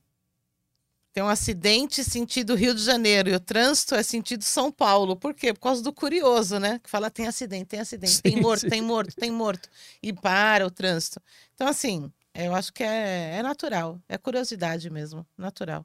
[1.13, 5.17] Tem um acidente sentido Rio de Janeiro e o trânsito é sentido São Paulo.
[5.17, 5.53] Por quê?
[5.53, 6.79] Por causa do curioso, né?
[6.83, 8.69] Que fala tem acidente, tem acidente, tem Sim, morto, sim.
[8.69, 9.69] tem morto, tem morto.
[10.03, 11.21] E para o trânsito.
[11.55, 13.99] Então, assim, eu acho que é, é natural.
[14.09, 15.85] É curiosidade mesmo, natural.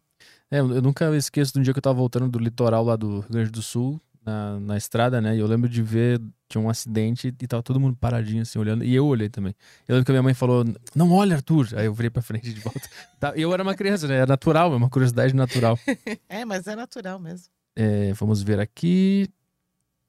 [0.51, 3.21] É, eu nunca esqueço de um dia que eu tava voltando do litoral lá do
[3.21, 5.35] Rio Grande do Sul, na, na estrada, né?
[5.35, 8.83] E eu lembro de ver, tinha um acidente e tava todo mundo paradinho assim, olhando.
[8.83, 9.55] E eu olhei também.
[9.87, 11.69] Eu lembro que a minha mãe falou, não olha, Arthur.
[11.75, 12.81] Aí eu virei pra frente de volta.
[13.19, 14.17] Tá, Eu era uma criança, né?
[14.17, 15.79] É natural, é uma curiosidade natural.
[16.27, 17.47] É, mas é natural mesmo.
[17.75, 19.27] É, vamos ver aqui.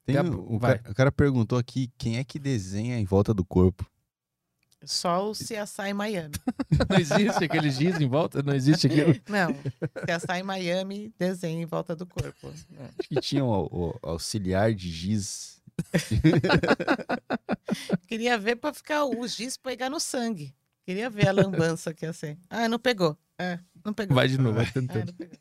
[0.05, 3.45] Tem Gab- o, cara, o cara perguntou aqui quem é que desenha em volta do
[3.45, 3.85] corpo.
[4.85, 6.33] Só o CSI Miami.
[6.89, 8.41] Não existe aquele giz em volta?
[8.41, 9.13] Não existe aquilo?
[9.27, 9.53] Não,
[10.05, 12.53] CSI Miami desenha em volta do corpo.
[12.69, 12.85] Não.
[12.99, 15.61] Acho que tinha o, o auxiliar de giz.
[18.07, 20.53] Queria ver pra ficar o giz pegar no sangue.
[20.85, 22.37] Queria ver a lambança que ia ser.
[22.49, 23.17] Ah, não pegou.
[23.39, 24.15] É, não pegou.
[24.15, 25.07] Vai de novo, vai tentando.
[25.07, 25.37] não pegou.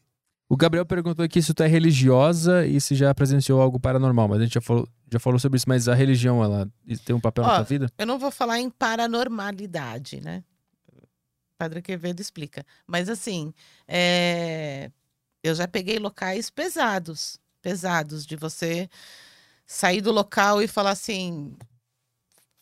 [0.52, 4.38] O Gabriel perguntou aqui se tu é religiosa e se já presenciou algo paranormal, mas
[4.38, 6.70] a gente já falou, já falou sobre isso, mas a religião, ela
[7.06, 7.90] tem um papel na tua vida?
[7.96, 10.44] Eu não vou falar em paranormalidade, né?
[11.56, 12.66] Padre Quevedo explica.
[12.86, 13.54] Mas assim,
[13.88, 14.90] é,
[15.42, 18.90] eu já peguei locais pesados, pesados, de você
[19.64, 21.56] sair do local e falar assim,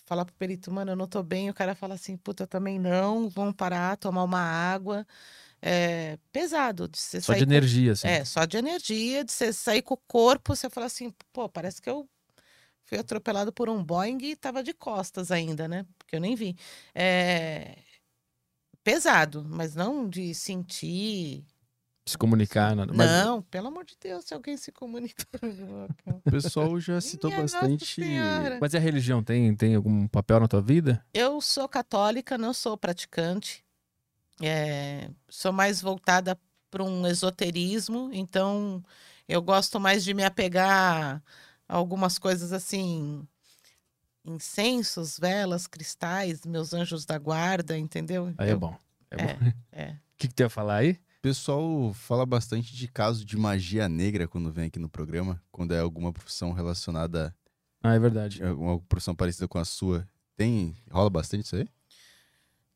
[0.06, 2.78] falar pro perito, mano, eu não tô bem, o cara fala assim, puta, eu também
[2.78, 5.04] não, vamos parar, tomar uma água.
[5.62, 8.08] É pesado de você Só sair de com- energia, assim.
[8.08, 11.82] é, só de energia, de você sair com o corpo, você fala assim, pô, parece
[11.82, 12.08] que eu
[12.84, 15.84] fui atropelado por um Boeing e tava de costas ainda, né?
[15.98, 16.56] Porque eu nem vi.
[16.94, 17.76] É
[18.82, 21.44] pesado, mas não de sentir.
[22.06, 22.92] Se comunicar, nada.
[22.92, 25.24] Mas Não, pelo amor de Deus, se alguém se comunica.
[26.06, 28.00] O pessoal já citou Minha bastante.
[28.60, 31.05] Mas a religião tem, tem algum papel na tua vida?
[31.14, 33.64] Eu sou católica, não sou praticante.
[34.42, 36.38] É, sou mais voltada
[36.70, 38.82] para um esoterismo, então
[39.28, 41.22] eu gosto mais de me apegar
[41.68, 43.26] a algumas coisas assim,
[44.24, 48.32] incensos, velas, cristais, meus anjos da guarda, entendeu?
[48.38, 48.76] Aí é bom.
[49.10, 49.40] É, É, bom.
[49.50, 49.96] O é.
[50.16, 50.92] que, que tu ia falar aí?
[50.92, 55.72] O pessoal fala bastante de caso de magia negra quando vem aqui no programa, quando
[55.74, 57.34] é alguma profissão relacionada
[57.82, 58.42] Ah, é verdade.
[58.42, 60.06] alguma profissão parecida com a sua.
[60.36, 60.76] Tem.
[60.90, 61.68] Rola bastante isso aí?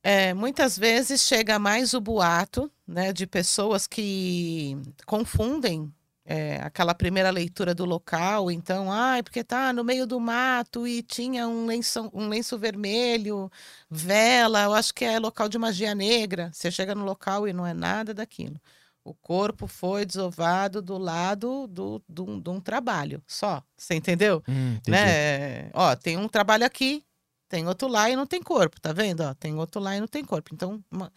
[0.06, 4.76] É, muitas vezes chega mais o boato, né, de pessoas que
[5.06, 5.90] confundem
[6.26, 11.02] é, aquela primeira leitura do local, então, ai, porque tá no meio do mato e
[11.02, 13.50] tinha um lenço, um lenço vermelho,
[13.90, 16.50] vela, eu acho que é local de magia negra.
[16.52, 18.60] Você chega no local e não é nada daquilo.
[19.02, 23.62] O corpo foi desovado do lado do, do, de um trabalho, só.
[23.74, 24.42] Você entendeu?
[24.46, 25.70] Hum, né?
[25.74, 27.02] Ó, tem um trabalho aqui,
[27.48, 29.20] tem outro lá e não tem corpo, tá vendo?
[29.22, 30.50] Ó, tem outro lá e não tem corpo.
[30.54, 31.12] Então, uma-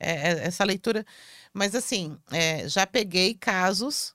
[0.00, 1.04] é- é- essa leitura.
[1.54, 4.14] Mas assim, é, já peguei casos,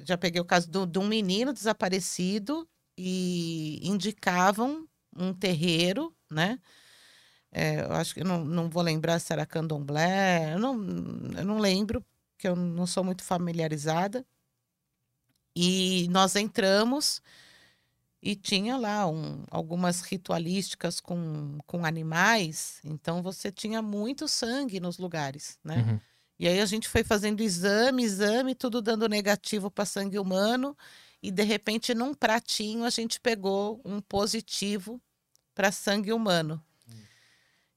[0.00, 2.68] já peguei o caso de um menino desaparecido
[2.98, 6.58] e indicavam um terreiro né?
[7.50, 10.74] É, eu acho que não, não vou lembrar se era candomblé, eu não,
[11.36, 12.04] eu não lembro,
[12.38, 14.26] que eu não sou muito familiarizada.
[15.54, 17.20] E nós entramos
[18.22, 24.96] e tinha lá um, algumas ritualísticas com, com animais, então você tinha muito sangue nos
[24.96, 25.78] lugares, né?
[25.78, 26.00] Uhum.
[26.38, 30.76] E aí a gente foi fazendo exame, exame, tudo dando negativo para sangue humano,
[31.20, 35.00] e de repente num pratinho a gente pegou um positivo
[35.52, 36.62] para sangue humano.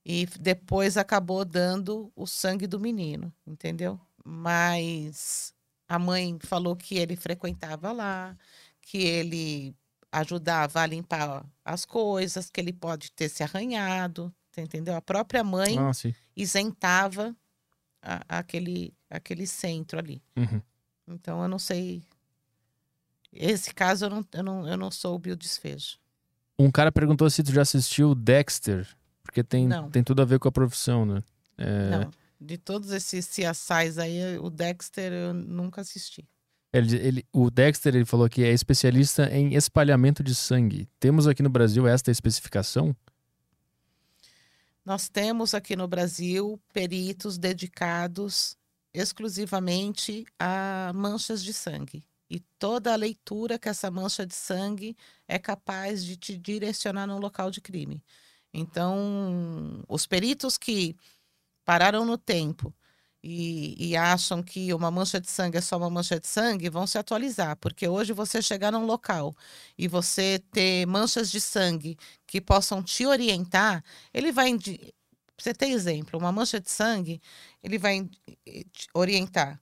[0.08, 4.00] E depois acabou dando o sangue do menino, entendeu?
[4.24, 5.52] Mas
[5.88, 8.38] a mãe falou que ele frequentava lá,
[8.82, 9.76] que ele
[10.20, 14.96] ajudava a limpar as coisas, que ele pode ter se arranhado, você entendeu?
[14.96, 15.92] A própria mãe Ah,
[16.36, 17.36] isentava
[18.02, 20.22] a- aquele, aquele centro ali.
[20.36, 20.62] Uhum.
[21.08, 22.04] Então eu não sei.
[23.32, 26.00] Esse caso eu não, eu não, eu não soube o desfecho.
[26.58, 28.88] Um cara perguntou se tu já assistiu Dexter,
[29.22, 29.90] porque tem, Não.
[29.90, 31.22] tem tudo a ver com a profissão, né?
[31.58, 32.12] É, Não.
[32.40, 36.28] De todos esses CSIs aí, o Dexter eu nunca assisti.
[36.76, 40.90] Ele, ele- o Dexter ele falou que é especialista em espalhamento de sangue.
[41.00, 42.94] Temos aqui no Brasil esta especificação?
[44.84, 48.58] Nós temos aqui no Brasil peritos dedicados
[48.94, 52.04] exclusivamente a manchas de sangue.
[52.30, 54.98] E toda a leitura que essa mancha de sangue
[55.28, 58.04] é capaz de te direcionar no local de crime.
[58.54, 60.96] Então, os peritos que
[61.64, 62.74] pararam no tempo
[63.26, 66.88] e, e acham que uma mancha de sangue é só uma mancha de sangue vão
[66.88, 69.36] se atualizar, porque hoje você chegar num local
[69.78, 71.98] e você ter manchas de sangue
[72.28, 74.52] que possam te orientar, ele vai.
[75.38, 77.22] Você tem exemplo, uma mancha de sangue,
[77.64, 78.08] ele vai
[78.94, 79.62] orientar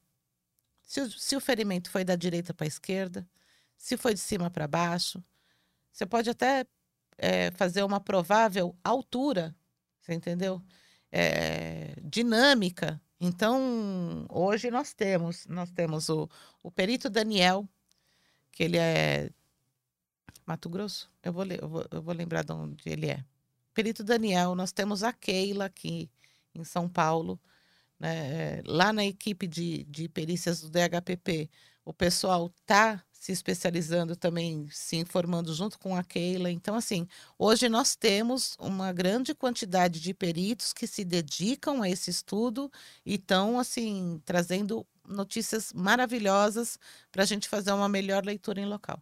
[0.83, 3.27] se o, se o ferimento foi da direita para a esquerda,
[3.77, 5.23] se foi de cima para baixo.
[5.93, 6.65] Você pode até
[7.19, 9.55] eh, fazer uma provável altura,
[10.01, 10.63] você entendeu?
[11.11, 13.01] Eh, dinâmica.
[13.25, 16.29] Então, hoje nós temos, nós temos o,
[16.61, 17.65] o perito Daniel,
[18.51, 19.29] que ele é
[20.45, 21.09] Mato Grosso?
[21.23, 23.23] Eu vou, eu vou, eu vou lembrar de onde ele é.
[23.73, 26.11] Perito Daniel, nós temos a Keila aqui
[26.53, 27.39] em São Paulo,
[27.97, 28.57] né?
[28.57, 31.49] É, Lá na equipe de, de perícias do DHPP,
[31.85, 36.51] o pessoal tá se especializando também, se informando junto com a Keila.
[36.51, 37.07] Então, assim,
[37.39, 42.69] hoje nós temos uma grande quantidade de peritos que se dedicam a esse estudo
[43.05, 46.77] e estão, assim, trazendo notícias maravilhosas
[47.13, 49.01] para a gente fazer uma melhor leitura em local.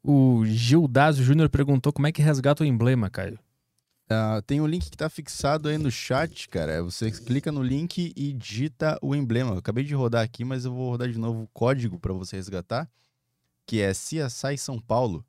[0.00, 3.36] O Gildásio Júnior perguntou como é que resgata o emblema, Caio.
[4.08, 6.84] Ah, tem um link que tá fixado aí no chat, cara.
[6.84, 9.50] Você clica no link e digita o emblema.
[9.50, 12.36] Eu acabei de rodar aqui, mas eu vou rodar de novo o código para você
[12.36, 12.88] resgatar,
[13.66, 15.26] que é CSI São Paulo.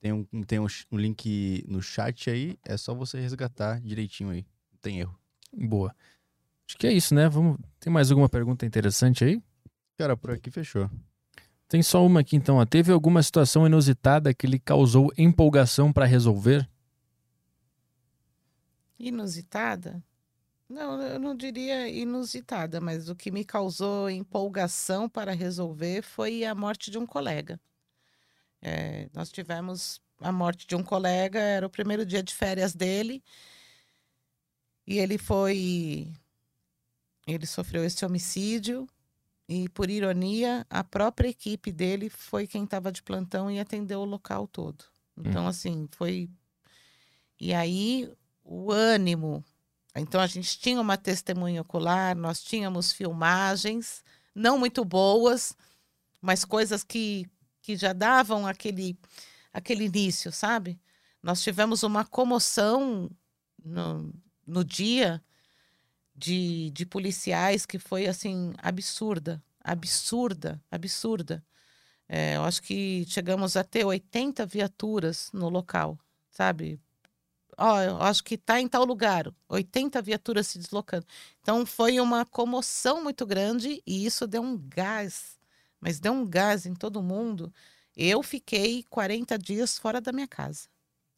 [0.00, 4.46] Tem um, tem um, um link no chat aí, é só você resgatar direitinho aí.
[4.72, 5.18] Não tem erro.
[5.52, 5.94] Boa.
[6.66, 7.28] Acho que é isso, né?
[7.28, 7.58] Vamos...
[7.78, 9.42] Tem mais alguma pergunta interessante aí?
[9.98, 10.90] Cara, por aqui fechou.
[11.68, 12.56] Tem só uma aqui então.
[12.56, 12.66] ó.
[12.66, 16.68] Teve alguma situação inusitada que lhe causou empolgação para resolver?
[18.98, 20.02] Inusitada?
[20.68, 26.54] Não, eu não diria inusitada, mas o que me causou empolgação para resolver foi a
[26.54, 27.60] morte de um colega.
[28.62, 33.22] É, nós tivemos a morte de um colega, era o primeiro dia de férias dele,
[34.86, 36.12] e ele foi.
[37.26, 38.88] Ele sofreu esse homicídio,
[39.48, 44.04] e por ironia, a própria equipe dele foi quem estava de plantão e atendeu o
[44.04, 44.84] local todo.
[45.16, 46.30] Então, assim, foi.
[47.38, 48.10] E aí,
[48.42, 49.44] o ânimo.
[49.94, 54.02] Então, a gente tinha uma testemunha ocular, nós tínhamos filmagens,
[54.34, 55.54] não muito boas,
[56.20, 57.28] mas coisas que,
[57.62, 58.98] que já davam aquele,
[59.52, 60.78] aquele início, sabe?
[61.22, 63.10] Nós tivemos uma comoção
[63.64, 64.12] no,
[64.46, 65.22] no dia
[66.14, 71.44] de, de policiais que foi, assim, absurda, absurda, absurda.
[72.08, 75.98] É, eu acho que chegamos a ter 80 viaturas no local,
[76.30, 76.80] sabe?
[77.56, 81.06] Ó, eu acho que está em tal lugar, 80 viaturas se deslocando.
[81.40, 85.38] Então foi uma comoção muito grande e isso deu um gás,
[85.82, 87.52] mas deu um gás em todo mundo.
[87.96, 90.68] Eu fiquei 40 dias fora da minha casa.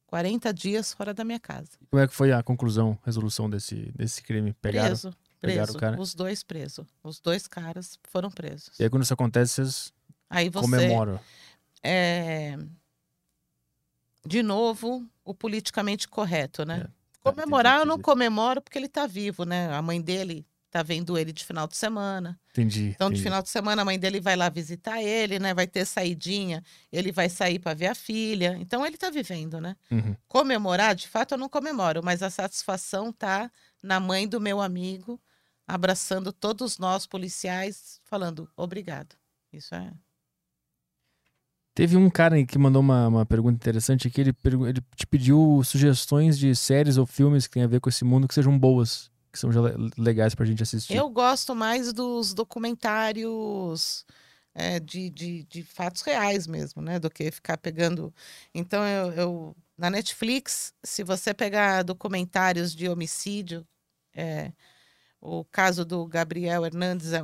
[0.07, 1.71] 40 dias fora da minha casa.
[1.91, 4.55] Como é que foi a conclusão, resolução desse, desse crime?
[4.55, 4.89] Pegaram?
[4.89, 5.79] preso, pegaram preso.
[5.79, 6.01] o cara?
[6.01, 6.87] Os dois presos.
[7.03, 8.71] Os dois caras foram presos.
[8.81, 9.93] E aí quando isso acontece, vocês
[10.31, 11.21] Aí você comemoram.
[11.83, 12.57] é,
[14.27, 16.87] de novo, o politicamente correto, né?
[16.89, 17.05] É.
[17.21, 19.71] Comemorar eu não comemoro porque ele está vivo, né?
[19.73, 22.37] A mãe dele tá vendo ele de final de semana.
[22.51, 22.87] Entendi.
[22.97, 23.23] Então, de entendi.
[23.23, 25.55] final de semana, a mãe dele vai lá visitar ele, né?
[25.55, 28.57] Vai ter saidinha, ele vai sair para ver a filha.
[28.59, 29.77] Então, ele tá vivendo, né?
[29.89, 30.17] Uhum.
[30.27, 33.49] Comemorar, de fato, eu não comemoro, mas a satisfação tá
[33.81, 35.21] na mãe do meu amigo,
[35.65, 39.15] abraçando todos nós policiais, falando obrigado.
[39.53, 39.93] Isso é.
[41.73, 44.21] Teve um cara que mandou uma, uma pergunta interessante aqui.
[44.21, 44.35] Ele,
[44.67, 48.27] ele te pediu sugestões de séries ou filmes que tem a ver com esse mundo
[48.27, 49.09] que sejam boas,
[49.41, 50.97] que le- legais pra gente assistir.
[50.97, 52.33] Eu gosto mais dos
[53.15, 54.05] documentários
[54.55, 56.99] é, de, de, de fatos reais mesmo, né?
[56.99, 58.13] Do que ficar pegando.
[58.55, 63.67] Então, eu, eu- na Netflix, se você pegar documentários de homicídio,
[64.15, 64.53] é,
[65.21, 67.23] o caso do Gabriel Hernandes é,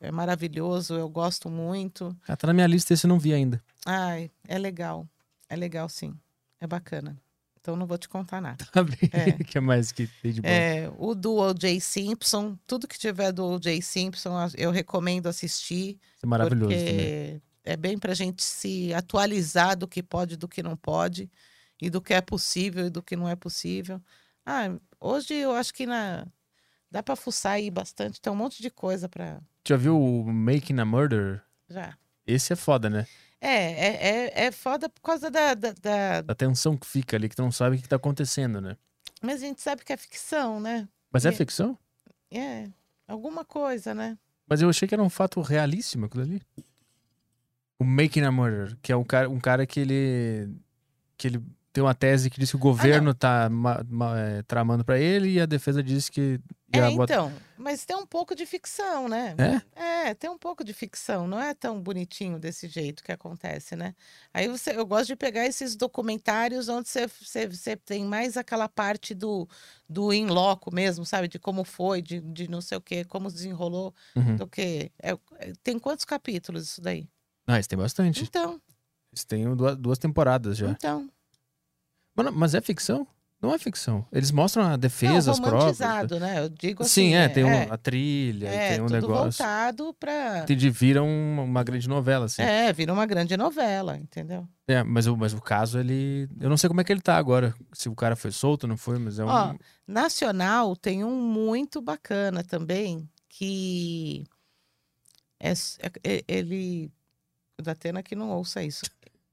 [0.00, 2.16] é maravilhoso, eu gosto muito.
[2.28, 3.62] Ah, tá na minha lista, esse eu não vi ainda.
[3.84, 5.08] Ai, é legal.
[5.48, 6.14] É legal, sim.
[6.60, 7.16] É bacana.
[7.60, 8.64] Então, não vou te contar nada.
[8.72, 8.96] Tá bem.
[9.12, 9.30] É.
[9.30, 10.48] O que mais que tem de bom?
[10.48, 11.80] É, o do O.J.
[11.80, 13.80] Simpson, tudo que tiver do O.J.
[13.82, 15.98] Simpson, eu recomendo assistir.
[16.16, 17.42] Isso é maravilhoso também.
[17.64, 21.30] é bem para a gente se atualizar do que pode e do que não pode,
[21.80, 24.00] e do que é possível e do que não é possível.
[24.46, 24.70] Ah,
[25.00, 26.26] hoje eu acho que na...
[26.90, 30.78] dá para fuçar aí bastante, tem um monte de coisa para Já viu o Making
[30.80, 31.42] a Murder?
[31.68, 31.96] já.
[32.26, 33.06] Esse é foda, né?
[33.40, 37.28] É, é, é, é foda por causa da, da, da- A tensão que fica ali,
[37.28, 38.76] que tu não sabe o que tá acontecendo, né?
[39.22, 40.88] Mas a gente sabe que é ficção, né?
[41.12, 41.32] Mas é É.
[41.32, 41.78] ficção?
[42.30, 42.68] É,
[43.06, 44.18] alguma coisa, né?
[44.48, 46.42] Mas eu achei que era um fato realíssimo aquilo ali.
[47.78, 50.50] O Making a Murder, que é um cara, um cara que ele.
[51.16, 51.42] que ele
[51.78, 55.30] tem uma tese que diz que o governo tá ma- ma- é, tramando pra ele
[55.30, 56.40] e a defesa diz que.
[56.72, 59.34] É, bota- então, mas tem um pouco de ficção, né?
[59.74, 60.08] É?
[60.08, 63.94] É, tem um pouco de ficção, não é tão bonitinho desse jeito que acontece, né?
[64.34, 68.68] Aí você, eu gosto de pegar esses documentários onde você, você, você tem mais aquela
[68.68, 69.48] parte do,
[69.88, 71.26] do in loco mesmo, sabe?
[71.28, 74.36] De como foi, de, de não sei o quê, como desenrolou, Uhum.
[74.36, 74.90] do que.
[75.02, 77.08] é- é- tem quantos capítulos isso daí?
[77.46, 78.24] Ah, isso tem bastante.
[78.24, 78.60] Então,
[79.10, 80.68] Isso tem duas, duas temporadas já.
[80.68, 81.08] então.
[82.18, 83.06] Mano, mas é ficção?
[83.40, 84.04] Não é ficção.
[84.12, 85.78] Eles mostram a defesa, não, as provas.
[85.78, 86.40] romantizado, né?
[86.40, 87.10] Eu digo assim.
[87.10, 89.44] Sim, é, tem um- é, a trilha, é, tem um tudo negócio.
[89.44, 90.40] voltado para.
[90.40, 92.42] Entendi, vira um- uma grande novela, assim.
[92.42, 94.44] É, vira uma grande novela, entendeu?
[94.66, 96.28] É, mas, o, mas o caso, ele.
[96.40, 97.54] Eu não sei como é que ele tá agora.
[97.72, 99.28] Se o cara foi solto, não foi, mas é um.
[99.28, 99.54] Ó,
[99.86, 104.24] Nacional tem um muito bacana também, que
[105.38, 106.90] é, é- é- ele.
[107.56, 108.84] O Datena que não ouça isso.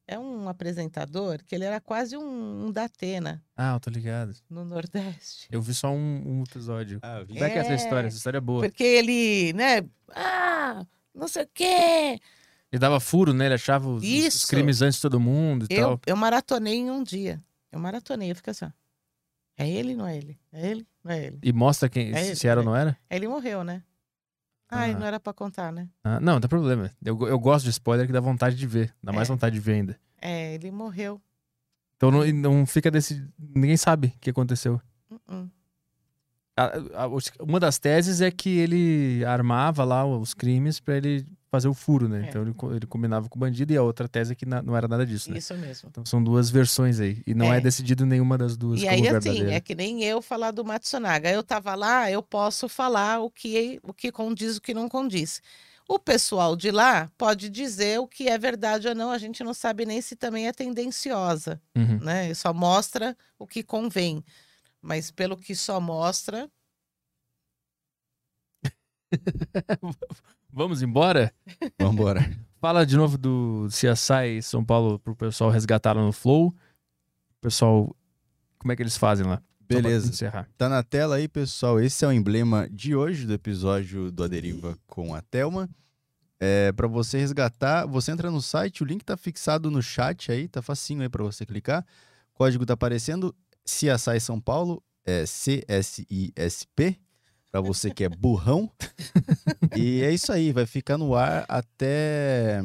[0.08, 4.36] É um apresentador que ele era quase um, um Datena Ah, eu tô ligado.
[4.50, 5.48] no Nordeste.
[5.52, 7.00] Eu vi só um, um episódio.
[7.02, 7.34] Ah, vi.
[7.34, 7.76] Como é que é essa É.
[7.76, 8.08] história?
[8.08, 8.62] Essa história é boa.
[8.62, 9.84] Porque ele, né?
[10.16, 12.20] Ah, não sei o quê.
[12.72, 13.46] Ele dava furo, né?
[13.46, 14.48] Ele achava os, os Isso.
[14.48, 16.02] crimes antes de todo mundo e Eu, tal.
[16.06, 17.42] eu maratonei em um dia.
[17.72, 18.70] Eu maratonei, eu fiquei assim, ó.
[19.58, 20.38] É ele, não é ele?
[20.52, 21.40] É ele, não é ele?
[21.42, 22.66] E mostra quem, É se ele, era ou é.
[22.66, 22.98] não era?
[23.10, 23.82] Ele morreu, né?
[24.70, 24.98] Ai, Ah.
[25.00, 25.88] não era pra contar, né?
[26.04, 26.92] Ah, não, não tem problema.
[27.04, 28.94] Eu, eu gosto de spoiler que dá vontade de ver.
[29.04, 29.32] Dá mais É.
[29.32, 30.00] vontade de ver ainda.
[30.22, 31.22] É, ele morreu.
[31.98, 33.26] Então não, não fica desse.
[33.38, 34.82] Ninguém sabe o que aconteceu.
[35.10, 35.50] Uh-uh.
[36.58, 41.26] A- a- os- uma das teses é que ele armava lá os crimes pra ele
[41.56, 42.26] fazer o furo, né?
[42.26, 42.30] É.
[42.30, 44.76] Então ele, ele combinava com o bandido e a outra tese é que na- não
[44.76, 45.38] era nada disso, né?
[45.38, 45.90] Isso mesmo.
[45.90, 47.22] Então são duas versões aí.
[47.26, 47.62] E não é, É.
[47.62, 49.46] decidido nenhuma das duas E aí, verdadeira.
[49.48, 51.30] assim, é que nem eu falar do Matsunaga.
[51.32, 55.42] Eu tava lá, eu posso falar o que, o que condiz, o que não condiz.
[55.88, 59.54] O pessoal de lá pode dizer o que é verdade ou não, a gente não
[59.54, 62.00] sabe nem se também é tendenciosa, Uhum.
[62.00, 62.34] né?
[62.34, 64.24] Só mostra o que convém.
[64.82, 66.50] Mas pelo que só mostra,
[70.56, 71.34] Vamos embora?
[71.78, 72.32] Vambora.
[72.62, 76.56] Fala de novo do CSI São Paulo pro pessoal resgatar lá no Flow.
[77.42, 77.94] Pessoal,
[78.58, 79.44] como é que eles fazem lá?
[79.60, 80.32] Beleza.
[80.58, 81.78] Tá na tela aí, pessoal.
[81.78, 85.70] Esse é o emblema de hoje do episódio do A Deriva com a Thelma.
[86.40, 90.48] É, para você resgatar, você entra no site, o link tá fixado no chat aí,
[90.48, 91.86] tá facinho aí para você clicar.
[92.34, 93.36] O código tá aparecendo,
[93.66, 96.98] CSI São Paulo, é CSISP,
[97.56, 98.70] para você que é burrão.
[99.78, 102.60] e é isso aí, vai ficar no ar até,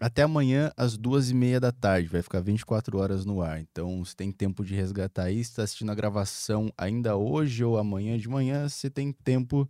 [0.00, 3.60] até amanhã às duas e meia da tarde, vai ficar 24 horas no ar.
[3.60, 7.76] Então, você tem tempo de resgatar aí, se tá assistindo a gravação ainda hoje ou
[7.76, 9.68] amanhã de manhã, você tem tempo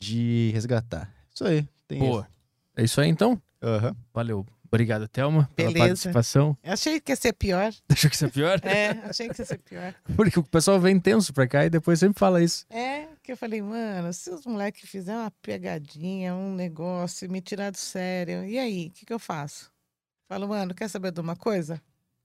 [0.00, 1.12] de resgatar.
[1.34, 1.68] Isso aí.
[1.86, 2.26] Tem Boa.
[2.74, 3.38] É isso aí então?
[3.62, 3.94] Aham.
[4.14, 4.46] Valeu.
[4.66, 5.86] Obrigado, Thelma, pela Beleza.
[5.86, 6.56] participação.
[6.64, 7.72] eu achei que ia ser pior.
[7.92, 8.60] Achou que isso é pior?
[8.64, 9.94] É, achei que ia ser pior.
[10.16, 12.64] Porque o pessoal vem tenso pra cá e depois sempre fala isso.
[12.70, 17.70] É, que eu falei, mano, se os moleques fizerem uma pegadinha, um negócio, me tirar
[17.70, 19.72] do sério, e aí, o que, que eu faço?
[20.28, 21.80] Falo, mano, quer saber de uma coisa?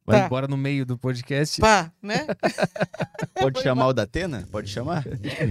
[0.06, 0.26] Vai Tá.
[0.26, 1.62] embora no meio do podcast.
[1.62, 2.26] Pá, né?
[3.34, 4.48] Pode chamar o Datena?
[4.52, 5.06] Pode chamar?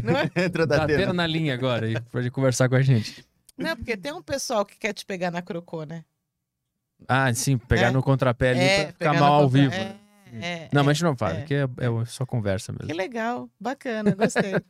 [0.05, 0.25] Não é?
[0.45, 0.99] Entra Tá Datena.
[0.99, 3.25] tendo na linha agora e pode conversar com a gente.
[3.57, 6.05] Não, porque tem um pessoal que quer te pegar na crocô, né?
[7.07, 7.91] Ah, sim, pegar É.
[7.91, 9.75] no contrapé ali pra ficar mal na ao contra- vivo.
[9.75, 9.97] É?
[10.33, 10.85] É, Não, é.
[10.85, 11.43] mas a gente não fala, é.
[11.43, 12.87] aqui é, é só conversa mesmo.
[12.87, 14.53] Que legal, bacana, gostei.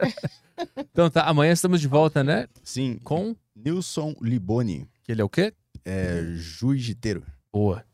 [0.92, 2.48] Então tá, amanhã estamos de volta, né?
[2.64, 3.36] Sim, Com.
[3.54, 5.52] Nilson Liboni, Que ele é o quê?
[5.84, 7.22] é jiu-jiteiro.
[7.52, 7.84] Boa.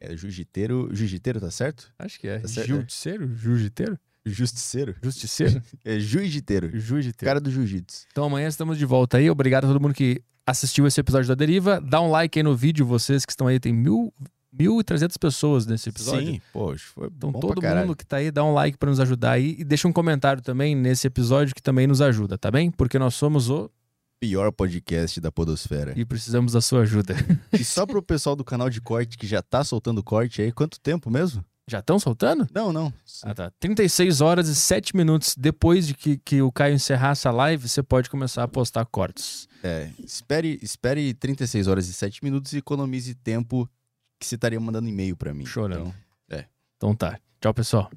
[0.00, 1.92] É jiu-jiteiro, jiu-jiteiro, tá certo?
[1.98, 2.38] Acho que é.
[2.38, 3.36] Tá certo, Justiceiro?
[3.36, 3.98] Jiu-jiteiro?
[4.24, 4.94] Justiceiro.
[5.02, 5.62] Justiceiro?
[5.84, 6.70] É jiu-jiteiro.
[6.78, 7.26] Jiu-jiteiro.
[7.28, 8.06] Cara do jiu-jitsu.
[8.12, 9.28] Então amanhã estamos de volta aí.
[9.28, 11.80] Obrigado a todo mundo que assistiu esse episódio da Deriva.
[11.80, 13.58] Dá um like aí no vídeo, vocês que estão aí.
[13.58, 14.12] Tem mil,
[14.52, 16.34] mil e trezentas pessoas nesse episódio.
[16.34, 19.00] Sim, poxa, foi Então bom todo mundo que tá aí, dá um like pra nos
[19.00, 19.56] ajudar aí.
[19.58, 22.70] E deixa um comentário também nesse episódio que também nos ajuda, tá bem?
[22.70, 23.70] Porque nós somos o...
[24.20, 25.94] Pior podcast da podosfera.
[25.96, 27.14] E precisamos da sua ajuda.
[27.52, 30.78] E só pro pessoal do canal de corte que já tá soltando corte aí, quanto
[30.78, 31.44] tempo mesmo?
[31.68, 32.46] Já estão soltando?
[32.52, 32.92] Não, não.
[33.22, 33.52] Ah, tá.
[33.60, 37.82] 36 horas e 7 minutos depois de que, que o Caio encerrar essa live, você
[37.82, 39.48] pode começar a postar cortes.
[39.62, 43.68] É, espere, espere 36 horas e 7 minutos e economize tempo
[44.22, 45.44] que você estaria mandando e-mail pra mim.
[45.44, 45.92] Chorando.
[46.26, 46.44] Então,
[46.76, 47.18] Então tá.
[47.40, 47.90] Tchau, pessoal.